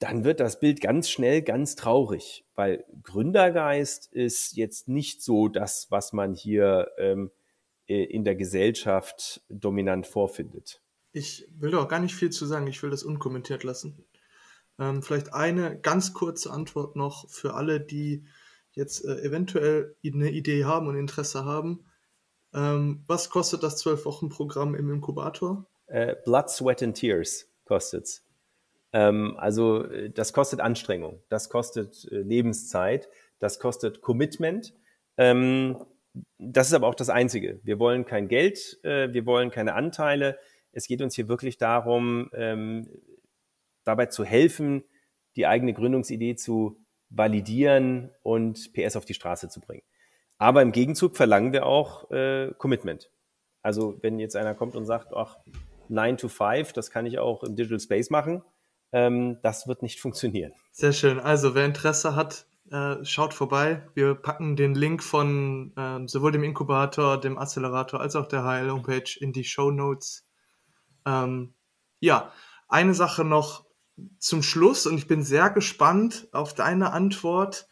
dann 0.00 0.24
wird 0.24 0.40
das 0.40 0.58
Bild 0.58 0.80
ganz 0.80 1.10
schnell 1.10 1.42
ganz 1.42 1.76
traurig, 1.76 2.44
weil 2.54 2.84
Gründergeist 3.02 4.10
ist 4.12 4.56
jetzt 4.56 4.88
nicht 4.88 5.22
so 5.22 5.48
das, 5.48 5.90
was 5.90 6.14
man 6.14 6.34
hier 6.34 6.90
ähm, 6.96 7.30
äh, 7.86 8.04
in 8.04 8.24
der 8.24 8.34
Gesellschaft 8.34 9.42
dominant 9.50 10.06
vorfindet. 10.06 10.82
Ich 11.12 11.46
will 11.54 11.70
doch 11.70 11.86
gar 11.86 12.00
nicht 12.00 12.14
viel 12.14 12.30
zu 12.30 12.46
sagen, 12.46 12.66
ich 12.66 12.82
will 12.82 12.88
das 12.90 13.02
unkommentiert 13.02 13.62
lassen. 13.62 14.06
Ähm, 14.78 15.02
vielleicht 15.02 15.34
eine 15.34 15.78
ganz 15.78 16.14
kurze 16.14 16.50
Antwort 16.50 16.96
noch 16.96 17.28
für 17.28 17.52
alle, 17.52 17.78
die 17.78 18.26
jetzt 18.72 19.04
äh, 19.04 19.20
eventuell 19.20 19.96
eine 20.02 20.30
Idee 20.30 20.64
haben 20.64 20.86
und 20.86 20.96
Interesse 20.96 21.44
haben. 21.44 21.84
Ähm, 22.54 23.04
was 23.06 23.28
kostet 23.28 23.62
das 23.62 23.84
12-Wochen-Programm 23.84 24.74
im 24.74 24.90
Inkubator? 24.90 25.66
Äh, 25.88 26.16
Blood, 26.24 26.48
Sweat 26.48 26.82
and 26.82 26.96
Tears 26.96 27.50
kostet 27.64 28.04
es. 28.04 28.29
Ähm, 28.92 29.36
also 29.38 29.84
äh, 29.84 30.10
das 30.10 30.32
kostet 30.32 30.60
Anstrengung, 30.60 31.22
das 31.28 31.48
kostet 31.48 32.06
äh, 32.10 32.18
Lebenszeit, 32.18 33.08
das 33.38 33.58
kostet 33.58 34.00
Commitment. 34.00 34.74
Ähm, 35.16 35.84
das 36.38 36.68
ist 36.68 36.74
aber 36.74 36.88
auch 36.88 36.94
das 36.94 37.08
Einzige. 37.08 37.60
Wir 37.62 37.78
wollen 37.78 38.04
kein 38.04 38.28
Geld, 38.28 38.78
äh, 38.82 39.12
wir 39.12 39.26
wollen 39.26 39.50
keine 39.50 39.74
Anteile. 39.74 40.38
Es 40.72 40.86
geht 40.86 41.02
uns 41.02 41.14
hier 41.14 41.28
wirklich 41.28 41.58
darum, 41.58 42.30
ähm, 42.34 42.88
dabei 43.84 44.06
zu 44.06 44.24
helfen, 44.24 44.84
die 45.36 45.46
eigene 45.46 45.72
Gründungsidee 45.72 46.34
zu 46.34 46.84
validieren 47.10 48.10
und 48.22 48.72
PS 48.72 48.96
auf 48.96 49.04
die 49.04 49.14
Straße 49.14 49.48
zu 49.48 49.60
bringen. 49.60 49.82
Aber 50.38 50.62
im 50.62 50.72
Gegenzug 50.72 51.16
verlangen 51.16 51.52
wir 51.52 51.66
auch 51.66 52.10
äh, 52.10 52.52
Commitment. 52.56 53.10
Also 53.62 53.98
wenn 54.02 54.18
jetzt 54.18 54.36
einer 54.36 54.54
kommt 54.54 54.74
und 54.74 54.86
sagt, 54.86 55.12
ach, 55.14 55.38
9 55.88 56.16
to 56.16 56.28
5, 56.28 56.72
das 56.72 56.90
kann 56.90 57.04
ich 57.04 57.18
auch 57.18 57.42
im 57.42 57.56
Digital 57.56 57.80
Space 57.80 58.10
machen. 58.10 58.42
Ähm, 58.92 59.38
das 59.42 59.66
wird 59.68 59.82
nicht 59.82 60.00
funktionieren. 60.00 60.52
Sehr 60.72 60.92
schön. 60.92 61.20
Also 61.20 61.54
wer 61.54 61.64
Interesse 61.64 62.16
hat, 62.16 62.46
äh, 62.70 63.04
schaut 63.04 63.34
vorbei. 63.34 63.86
Wir 63.94 64.14
packen 64.14 64.56
den 64.56 64.74
Link 64.74 65.02
von 65.02 65.72
äh, 65.76 66.06
sowohl 66.06 66.32
dem 66.32 66.44
Inkubator, 66.44 67.20
dem 67.20 67.38
Accelerator 67.38 68.00
als 68.00 68.16
auch 68.16 68.26
der 68.26 68.42
HL-Homepage 68.44 69.18
in 69.18 69.32
die 69.32 69.44
Show 69.44 69.70
Notes. 69.70 70.26
Ähm, 71.06 71.54
ja, 72.00 72.32
eine 72.68 72.94
Sache 72.94 73.24
noch 73.24 73.66
zum 74.18 74.42
Schluss 74.42 74.86
und 74.86 74.96
ich 74.96 75.06
bin 75.06 75.22
sehr 75.22 75.50
gespannt 75.50 76.28
auf 76.32 76.54
deine 76.54 76.92
Antwort. 76.92 77.68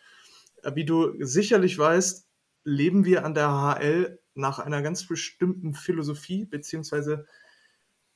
Äh, 0.62 0.75
wie 0.75 0.85
du 0.85 1.14
sicherlich 1.25 1.79
weißt, 1.79 2.27
leben 2.64 3.05
wir 3.05 3.25
an 3.25 3.35
der 3.35 3.49
HL 3.49 4.21
nach 4.35 4.59
einer 4.59 4.83
ganz 4.83 5.07
bestimmten 5.07 5.75
Philosophie, 5.75 6.45
beziehungsweise 6.45 7.27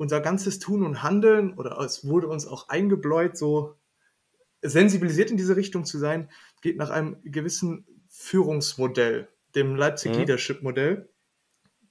unser 0.02 0.20
ganzes 0.20 0.58
Tun 0.58 0.82
und 0.82 1.02
Handeln, 1.02 1.54
oder 1.54 1.78
es 1.78 2.06
wurde 2.06 2.26
uns 2.26 2.46
auch 2.46 2.68
eingebläut, 2.68 3.38
so 3.38 3.76
sensibilisiert 4.60 5.30
in 5.30 5.36
diese 5.36 5.56
Richtung 5.56 5.84
zu 5.84 5.98
sein, 5.98 6.28
geht 6.60 6.76
nach 6.76 6.90
einem 6.90 7.16
gewissen 7.22 7.86
Führungsmodell, 8.08 9.28
dem 9.54 9.76
Leipzig 9.76 10.12
mhm. 10.12 10.18
Leadership 10.18 10.62
Modell. 10.62 11.08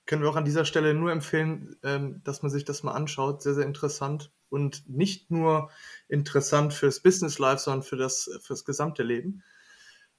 Können 0.05 0.24
wir 0.24 0.30
auch 0.30 0.36
an 0.36 0.45
dieser 0.45 0.66
Stelle 0.66 0.93
nur 0.93 1.12
empfehlen, 1.12 1.78
ähm, 1.84 2.22
dass 2.26 2.41
man 2.41 2.51
sich 2.51 2.66
das 2.66 2.84
mal 2.84 2.91
anschaut. 2.91 3.41
Sehr, 3.41 3.53
sehr 3.53 3.66
interessant 3.66 4.32
und 4.49 4.89
nicht 4.89 5.32
nur 5.32 5.72
interessant 6.09 6.74
fürs 6.74 6.99
Business 6.99 7.39
Life, 7.39 7.64
sondern 7.64 7.84
für 7.84 7.95
das, 7.95 8.30
fürs 8.41 8.66
gesamte 8.66 9.03
Leben. 9.03 9.41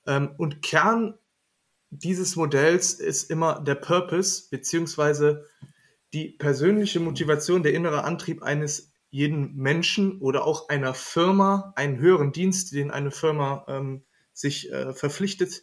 Ähm, 0.07 0.34
und 0.38 0.62
Kern 0.62 1.18
dieses 1.90 2.36
Modells 2.36 2.95
ist 2.95 3.30
immer 3.30 3.61
der 3.61 3.74
Purpose, 3.74 4.45
beziehungsweise 4.51 5.45
die 6.12 6.30
persönliche 6.30 7.00
Motivation, 7.00 7.62
der 7.62 7.74
innere 7.74 8.04
Antrieb 8.04 8.42
eines 8.42 8.92
jeden 9.10 9.54
Menschen 9.56 10.20
oder 10.20 10.46
auch 10.46 10.68
einer 10.68 10.94
Firma, 10.94 11.72
einen 11.76 11.98
höheren 11.98 12.32
Dienst, 12.32 12.72
den 12.72 12.90
eine 12.90 13.10
Firma 13.10 13.64
ähm, 13.68 14.04
sich 14.32 14.72
äh, 14.72 14.92
verpflichtet. 14.94 15.62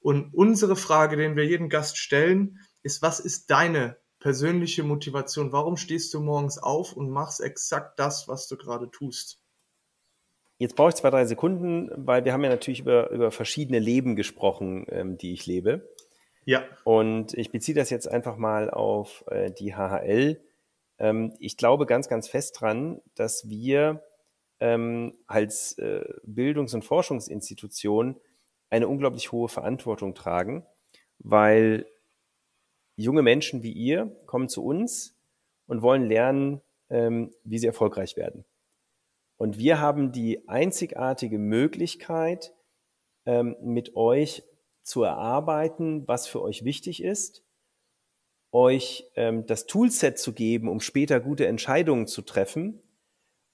Und 0.00 0.32
unsere 0.32 0.76
Frage, 0.76 1.16
den 1.16 1.36
wir 1.36 1.44
jedem 1.44 1.68
Gast 1.68 1.98
stellen, 1.98 2.60
ist, 2.82 3.02
was 3.02 3.18
ist 3.18 3.50
deine 3.50 3.96
persönliche 4.20 4.84
Motivation? 4.84 5.52
Warum 5.52 5.76
stehst 5.76 6.14
du 6.14 6.20
morgens 6.20 6.58
auf 6.58 6.92
und 6.92 7.10
machst 7.10 7.40
exakt 7.40 7.98
das, 7.98 8.28
was 8.28 8.46
du 8.48 8.56
gerade 8.56 8.90
tust? 8.90 9.40
Jetzt 10.58 10.74
brauche 10.74 10.88
ich 10.88 10.96
zwei, 10.96 11.10
drei 11.10 11.24
Sekunden, 11.24 11.90
weil 11.94 12.24
wir 12.24 12.32
haben 12.32 12.42
ja 12.42 12.50
natürlich 12.50 12.80
über, 12.80 13.10
über 13.10 13.30
verschiedene 13.30 13.78
Leben 13.78 14.16
gesprochen, 14.16 14.86
ähm, 14.88 15.16
die 15.16 15.32
ich 15.32 15.46
lebe. 15.46 15.88
Ja. 16.48 16.64
Und 16.84 17.34
ich 17.34 17.52
beziehe 17.52 17.74
das 17.74 17.90
jetzt 17.90 18.10
einfach 18.10 18.38
mal 18.38 18.70
auf 18.70 19.22
äh, 19.30 19.50
die 19.50 19.74
HHL. 19.74 20.40
Ähm, 20.98 21.34
ich 21.40 21.58
glaube 21.58 21.84
ganz, 21.84 22.08
ganz 22.08 22.26
fest 22.26 22.58
dran, 22.58 23.02
dass 23.14 23.50
wir 23.50 24.02
ähm, 24.58 25.12
als 25.26 25.76
äh, 25.76 26.06
Bildungs- 26.22 26.72
und 26.72 26.86
Forschungsinstitution 26.86 28.18
eine 28.70 28.88
unglaublich 28.88 29.30
hohe 29.30 29.50
Verantwortung 29.50 30.14
tragen, 30.14 30.64
weil 31.18 31.84
junge 32.96 33.20
Menschen 33.20 33.62
wie 33.62 33.72
ihr 33.72 34.06
kommen 34.24 34.48
zu 34.48 34.64
uns 34.64 35.20
und 35.66 35.82
wollen 35.82 36.06
lernen, 36.06 36.62
ähm, 36.88 37.34
wie 37.44 37.58
sie 37.58 37.66
erfolgreich 37.66 38.16
werden. 38.16 38.46
Und 39.36 39.58
wir 39.58 39.82
haben 39.82 40.12
die 40.12 40.48
einzigartige 40.48 41.38
Möglichkeit, 41.38 42.54
ähm, 43.26 43.54
mit 43.60 43.94
euch 43.96 44.47
zu 44.88 45.02
erarbeiten, 45.02 46.06
was 46.08 46.26
für 46.26 46.42
euch 46.42 46.64
wichtig 46.64 47.02
ist, 47.02 47.44
euch 48.50 49.10
ähm, 49.14 49.46
das 49.46 49.66
Toolset 49.66 50.18
zu 50.18 50.32
geben, 50.32 50.68
um 50.68 50.80
später 50.80 51.20
gute 51.20 51.46
Entscheidungen 51.46 52.06
zu 52.06 52.22
treffen 52.22 52.82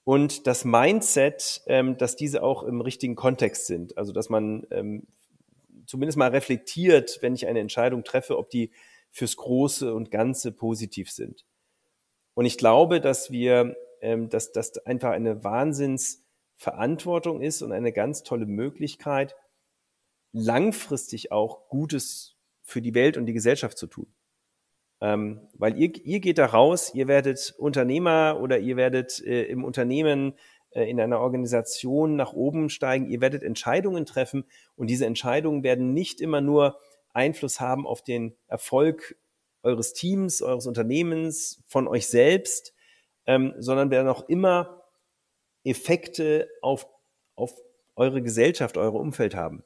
und 0.03 0.47
das 0.47 0.65
Mindset, 0.65 1.61
ähm, 1.67 1.97
dass 1.97 2.15
diese 2.15 2.41
auch 2.41 2.63
im 2.63 2.81
richtigen 2.81 3.15
Kontext 3.15 3.67
sind. 3.67 3.97
Also 3.97 4.13
dass 4.13 4.29
man 4.29 4.65
ähm, 4.71 5.07
zumindest 5.85 6.17
mal 6.17 6.29
reflektiert, 6.29 7.19
wenn 7.21 7.35
ich 7.35 7.47
eine 7.47 7.59
Entscheidung 7.59 8.03
treffe, 8.03 8.37
ob 8.37 8.49
die 8.49 8.71
fürs 9.11 9.35
Große 9.35 9.93
und 9.93 10.11
Ganze 10.11 10.51
positiv 10.51 11.11
sind. 11.11 11.45
Und 12.33 12.45
ich 12.45 12.57
glaube, 12.57 13.01
dass 13.01 13.31
wir 13.31 13.75
ähm, 14.01 14.29
dass 14.29 14.51
das 14.51 14.77
einfach 14.85 15.11
eine 15.11 15.43
Wahnsinnsverantwortung 15.43 17.41
ist 17.41 17.61
und 17.61 17.71
eine 17.71 17.91
ganz 17.91 18.23
tolle 18.23 18.45
Möglichkeit, 18.45 19.35
langfristig 20.35 21.31
auch 21.31 21.69
Gutes 21.69 22.35
für 22.61 22.81
die 22.81 22.93
Welt 22.93 23.17
und 23.17 23.25
die 23.25 23.33
Gesellschaft 23.33 23.77
zu 23.77 23.87
tun. 23.87 24.07
Ähm, 25.01 25.47
weil 25.53 25.77
ihr, 25.77 25.93
ihr 26.05 26.19
geht 26.19 26.37
da 26.37 26.45
raus, 26.45 26.91
ihr 26.93 27.07
werdet 27.07 27.53
Unternehmer 27.57 28.39
oder 28.41 28.59
ihr 28.59 28.75
werdet 28.75 29.21
äh, 29.25 29.43
im 29.43 29.63
Unternehmen 29.63 30.33
äh, 30.71 30.89
in 30.89 30.99
einer 30.99 31.19
Organisation 31.19 32.15
nach 32.15 32.33
oben 32.33 32.69
steigen, 32.69 33.09
ihr 33.09 33.21
werdet 33.21 33.43
Entscheidungen 33.43 34.05
treffen 34.05 34.45
und 34.75 34.87
diese 34.87 35.05
Entscheidungen 35.05 35.63
werden 35.63 35.93
nicht 35.93 36.21
immer 36.21 36.41
nur 36.41 36.79
Einfluss 37.13 37.59
haben 37.61 37.87
auf 37.87 38.03
den 38.03 38.35
Erfolg 38.47 39.17
eures 39.63 39.93
Teams, 39.93 40.41
eures 40.41 40.67
Unternehmens, 40.67 41.63
von 41.65 41.87
euch 41.87 42.07
selbst, 42.07 42.73
ähm, 43.25 43.53
sondern 43.57 43.89
werden 43.89 44.09
auch 44.09 44.27
immer 44.27 44.83
Effekte 45.63 46.49
auf, 46.61 46.87
auf 47.35 47.53
eure 47.95 48.21
Gesellschaft, 48.21 48.77
eure 48.77 48.97
Umfeld 48.97 49.35
haben. 49.35 49.63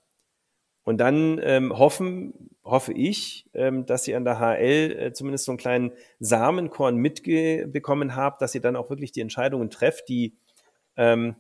Und 0.90 0.98
dann 0.98 1.40
ähm, 1.44 1.78
hoffen, 1.78 2.50
hoffe 2.64 2.94
ich, 2.94 3.48
ähm, 3.54 3.86
dass 3.86 4.08
ihr 4.08 4.18
an 4.18 4.26
der 4.26 4.40
HL 4.40 4.92
äh, 4.98 5.14
zumindest 5.14 5.46
so 5.46 5.52
einen 5.52 5.60
kleinen 5.60 5.92
Samenkorn 6.20 6.96
mitbekommen 6.96 8.16
habt, 8.16 8.42
dass 8.42 8.56
ihr 8.56 8.62
dann 8.62 8.76
auch 8.76 8.90
wirklich 8.90 9.12
die 9.12 9.22
Entscheidungen 9.22 9.70
trefft, 9.70 10.10
die 10.10 10.36
ähm, 10.96 11.36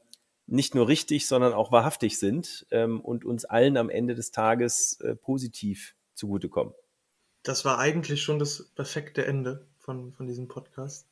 nicht 0.45 0.75
nur 0.75 0.87
richtig, 0.87 1.27
sondern 1.27 1.53
auch 1.53 1.71
wahrhaftig 1.71 2.19
sind 2.19 2.67
ähm, 2.69 3.01
und 3.01 3.25
uns 3.25 3.43
allen 3.43 3.75
am 3.77 3.89
Ende 3.89 4.13
des 4.13 4.29
Tages 4.29 5.01
äh, 5.01 5.15
positiv 5.15 5.95
zugutekommen. 6.13 6.75
Das 7.41 7.65
war 7.65 7.79
eigentlich 7.79 8.21
schon 8.21 8.37
das 8.37 8.69
perfekte 8.75 9.25
Ende 9.25 9.65
von, 9.79 10.13
von 10.13 10.27
diesem 10.27 10.47
Podcast. 10.47 11.07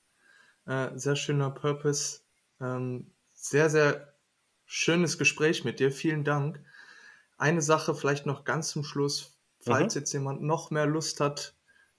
Äh, 0.68 0.90
sehr 0.94 1.16
schöner 1.16 1.50
Purpose. 1.50 2.20
Ähm, 2.62 3.10
sehr, 3.34 3.72
sehr 3.72 4.14
schönes 4.68 5.18
Gespräch 5.18 5.64
mit 5.64 5.80
dir. 5.80 5.92
Vielen 5.92 6.24
Dank. 6.24 6.64
Eine 7.38 7.62
Sache 7.62 7.94
vielleicht 7.94 8.26
noch 8.26 8.44
ganz 8.44 8.70
zum 8.70 8.84
Schluss, 8.84 9.38
falls 9.60 9.96
mhm. 9.96 10.00
jetzt 10.00 10.14
jemand 10.14 10.42
noch 10.42 10.72
mehr 10.72 10.86
Lust 10.86 11.20
hat, 11.20 11.56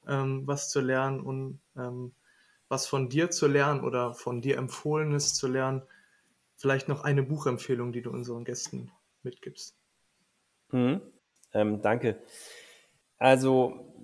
ähm, 0.07 0.47
was 0.47 0.71
zu 0.71 0.81
lernen 0.81 1.21
und 1.21 1.61
ähm, 1.77 2.13
was 2.69 2.87
von 2.87 3.09
dir 3.09 3.31
zu 3.31 3.47
lernen 3.47 3.85
oder 3.85 4.15
von 4.15 4.43
dir 4.43 4.59
empfohlenes 4.59 5.35
zu 5.35 5.49
lernen, 5.49 5.83
vielleicht 6.57 6.89
noch 6.89 7.03
eine 7.03 7.23
Buchempfehlung, 7.23 7.93
die 7.93 8.03
du 8.03 8.11
unseren 8.11 8.45
Gästen 8.45 8.91
mitgibst. 9.23 9.77
Mhm. 10.71 11.01
Ähm, 11.55 11.81
danke. 11.81 12.21
Also, 13.19 13.95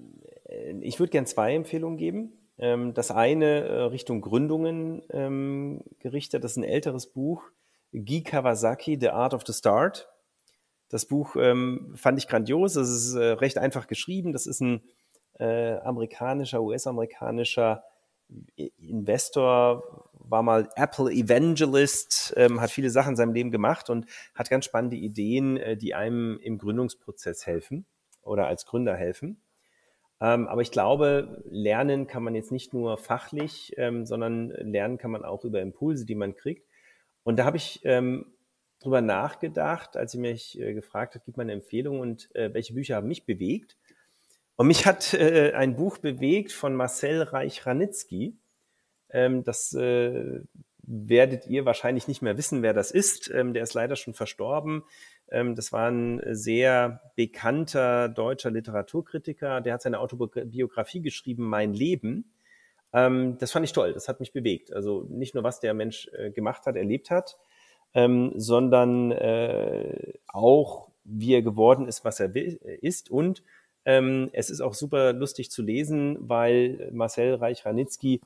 äh, 0.44 0.72
ich 0.80 0.98
würde 0.98 1.10
gerne 1.10 1.26
zwei 1.26 1.54
Empfehlungen 1.54 1.98
geben. 1.98 2.32
Ähm, 2.56 2.94
das 2.94 3.10
eine 3.10 3.64
äh, 3.64 3.82
Richtung 3.82 4.20
Gründungen 4.20 5.02
ähm, 5.10 5.82
gerichtet, 5.98 6.44
das 6.44 6.52
ist 6.52 6.58
ein 6.58 6.64
älteres 6.64 7.08
Buch, 7.08 7.42
Guy 7.92 8.22
Kawasaki, 8.22 8.96
The 9.00 9.10
Art 9.10 9.34
of 9.34 9.42
the 9.46 9.52
Start. 9.52 10.08
Das 10.94 11.06
Buch 11.06 11.34
ähm, 11.34 11.92
fand 11.96 12.18
ich 12.18 12.28
grandios, 12.28 12.76
es 12.76 12.88
ist 12.88 13.16
äh, 13.16 13.32
recht 13.32 13.58
einfach 13.58 13.88
geschrieben, 13.88 14.32
das 14.32 14.46
ist 14.46 14.60
ein 14.60 14.80
äh, 15.40 15.72
amerikanischer, 15.78 16.62
US-amerikanischer 16.62 17.82
Investor, 18.54 20.08
war 20.12 20.44
mal 20.44 20.68
Apple 20.76 21.10
Evangelist, 21.10 22.32
ähm, 22.36 22.60
hat 22.60 22.70
viele 22.70 22.90
Sachen 22.90 23.10
in 23.10 23.16
seinem 23.16 23.32
Leben 23.32 23.50
gemacht 23.50 23.90
und 23.90 24.06
hat 24.36 24.48
ganz 24.50 24.66
spannende 24.66 24.94
Ideen, 24.94 25.56
äh, 25.56 25.76
die 25.76 25.96
einem 25.96 26.38
im 26.40 26.58
Gründungsprozess 26.58 27.44
helfen 27.44 27.86
oder 28.22 28.46
als 28.46 28.64
Gründer 28.64 28.94
helfen. 28.94 29.42
Ähm, 30.20 30.46
aber 30.46 30.62
ich 30.62 30.70
glaube, 30.70 31.42
lernen 31.50 32.06
kann 32.06 32.22
man 32.22 32.36
jetzt 32.36 32.52
nicht 32.52 32.72
nur 32.72 32.98
fachlich, 32.98 33.74
ähm, 33.78 34.06
sondern 34.06 34.50
lernen 34.50 34.98
kann 34.98 35.10
man 35.10 35.24
auch 35.24 35.42
über 35.42 35.60
Impulse, 35.60 36.06
die 36.06 36.14
man 36.14 36.36
kriegt. 36.36 36.68
Und 37.24 37.40
da 37.40 37.46
habe 37.46 37.56
ich 37.56 37.80
ähm, 37.82 38.33
drüber 38.84 39.00
nachgedacht, 39.00 39.96
als 39.96 40.12
sie 40.12 40.18
mich 40.18 40.60
äh, 40.60 40.74
gefragt 40.74 41.14
hat, 41.14 41.24
gib 41.24 41.36
mal 41.36 41.42
eine 41.42 41.52
Empfehlung 41.52 42.00
und 42.00 42.34
äh, 42.34 42.52
welche 42.52 42.74
Bücher 42.74 42.96
haben 42.96 43.08
mich 43.08 43.26
bewegt. 43.26 43.76
Und 44.56 44.68
mich 44.68 44.86
hat 44.86 45.14
äh, 45.14 45.52
ein 45.54 45.76
Buch 45.76 45.98
bewegt 45.98 46.52
von 46.52 46.74
Marcel 46.74 47.22
Reich-Ranitzky. 47.22 48.36
Ähm, 49.10 49.42
das 49.42 49.72
äh, 49.74 50.40
werdet 50.82 51.46
ihr 51.46 51.64
wahrscheinlich 51.64 52.08
nicht 52.08 52.22
mehr 52.22 52.36
wissen, 52.36 52.62
wer 52.62 52.72
das 52.72 52.90
ist. 52.90 53.30
Ähm, 53.30 53.52
der 53.52 53.62
ist 53.62 53.74
leider 53.74 53.96
schon 53.96 54.14
verstorben. 54.14 54.84
Ähm, 55.30 55.54
das 55.56 55.72
war 55.72 55.90
ein 55.90 56.22
sehr 56.30 57.00
bekannter 57.16 58.08
deutscher 58.08 58.50
Literaturkritiker. 58.50 59.60
Der 59.60 59.74
hat 59.74 59.82
seine 59.82 59.98
Autobiografie 59.98 61.00
geschrieben, 61.00 61.44
Mein 61.44 61.72
Leben. 61.72 62.32
Ähm, 62.92 63.38
das 63.38 63.50
fand 63.50 63.64
ich 63.64 63.72
toll. 63.72 63.92
Das 63.92 64.08
hat 64.08 64.20
mich 64.20 64.32
bewegt. 64.32 64.72
Also 64.72 65.06
nicht 65.08 65.34
nur, 65.34 65.42
was 65.42 65.60
der 65.60 65.74
Mensch 65.74 66.08
äh, 66.12 66.30
gemacht 66.30 66.66
hat, 66.66 66.76
erlebt 66.76 67.10
hat, 67.10 67.38
ähm, 67.94 68.32
sondern 68.36 69.12
äh, 69.12 70.14
auch, 70.28 70.88
wie 71.04 71.34
er 71.34 71.42
geworden 71.42 71.88
ist, 71.88 72.04
was 72.04 72.20
er 72.20 72.34
ist. 72.34 73.10
Und 73.10 73.42
es 73.86 74.48
ist 74.48 74.62
auch 74.62 74.72
super 74.72 75.12
lustig 75.12 75.50
zu 75.50 75.60
lesen, 75.60 76.16
weil 76.26 76.88
Marcel 76.94 77.34
Reich-Ranitzky 77.34 78.22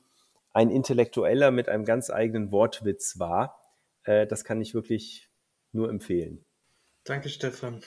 ein 0.53 0.69
Intellektueller 0.69 1.51
mit 1.51 1.69
einem 1.69 1.85
ganz 1.85 2.09
eigenen 2.09 2.51
Wortwitz 2.51 3.19
war. 3.19 3.59
Äh, 4.03 4.27
das 4.27 4.43
kann 4.43 4.61
ich 4.61 4.73
wirklich 4.73 5.29
nur 5.71 5.89
empfehlen. 5.89 6.43
Danke, 7.03 7.29
Stefan. 7.29 7.81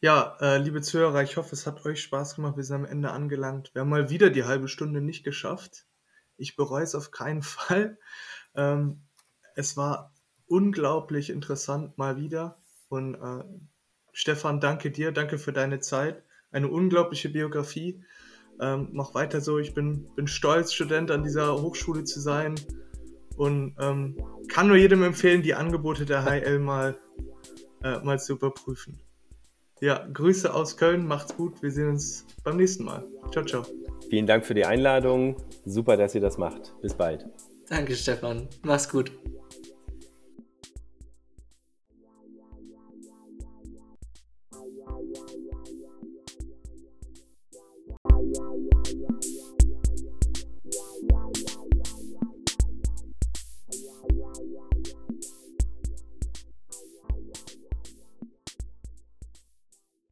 Ja, 0.00 0.36
äh, 0.40 0.58
liebe 0.58 0.80
Zuhörer, 0.80 1.22
ich 1.22 1.36
hoffe, 1.36 1.54
es 1.54 1.66
hat 1.66 1.84
euch 1.84 2.00
Spaß 2.00 2.36
gemacht. 2.36 2.56
Wir 2.56 2.64
sind 2.64 2.76
am 2.76 2.84
Ende 2.84 3.10
angelangt. 3.10 3.74
Wir 3.74 3.80
haben 3.80 3.88
mal 3.88 4.10
wieder 4.10 4.30
die 4.30 4.44
halbe 4.44 4.68
Stunde 4.68 5.00
nicht 5.00 5.24
geschafft. 5.24 5.86
Ich 6.36 6.54
bereue 6.54 6.84
es 6.84 6.94
auf 6.94 7.10
keinen 7.10 7.42
Fall. 7.42 7.98
Ähm, 8.54 9.02
es 9.56 9.76
war 9.76 10.14
unglaublich 10.48 11.30
interessant 11.30 11.96
mal 11.98 12.16
wieder. 12.16 12.56
Und 12.88 13.14
äh, 13.14 13.44
Stefan, 14.12 14.60
danke 14.60 14.90
dir, 14.90 15.12
danke 15.12 15.38
für 15.38 15.52
deine 15.52 15.80
Zeit. 15.80 16.22
Eine 16.50 16.68
unglaubliche 16.68 17.28
Biografie. 17.28 18.02
Ähm, 18.60 18.88
mach 18.92 19.14
weiter 19.14 19.40
so. 19.40 19.58
Ich 19.58 19.74
bin, 19.74 20.08
bin 20.16 20.26
stolz, 20.26 20.72
Student 20.72 21.10
an 21.10 21.22
dieser 21.22 21.60
Hochschule 21.60 22.04
zu 22.04 22.20
sein 22.20 22.54
und 23.36 23.76
ähm, 23.78 24.16
kann 24.48 24.66
nur 24.66 24.76
jedem 24.76 25.02
empfehlen, 25.02 25.42
die 25.42 25.54
Angebote 25.54 26.04
der 26.04 26.24
HL 26.24 26.58
mal, 26.58 26.98
äh, 27.84 27.98
mal 28.00 28.18
zu 28.18 28.32
überprüfen. 28.32 28.98
Ja, 29.80 30.08
Grüße 30.12 30.52
aus 30.52 30.76
Köln, 30.76 31.06
macht's 31.06 31.36
gut, 31.36 31.62
wir 31.62 31.70
sehen 31.70 31.88
uns 31.88 32.26
beim 32.42 32.56
nächsten 32.56 32.84
Mal. 32.84 33.06
Ciao, 33.30 33.44
ciao. 33.44 33.64
Vielen 34.10 34.26
Dank 34.26 34.44
für 34.44 34.54
die 34.54 34.64
Einladung. 34.64 35.36
Super, 35.64 35.96
dass 35.96 36.14
ihr 36.16 36.20
das 36.20 36.36
macht. 36.36 36.74
Bis 36.82 36.94
bald. 36.94 37.26
Danke, 37.68 37.94
Stefan. 37.94 38.48
Mach's 38.62 38.88
gut. 38.88 39.12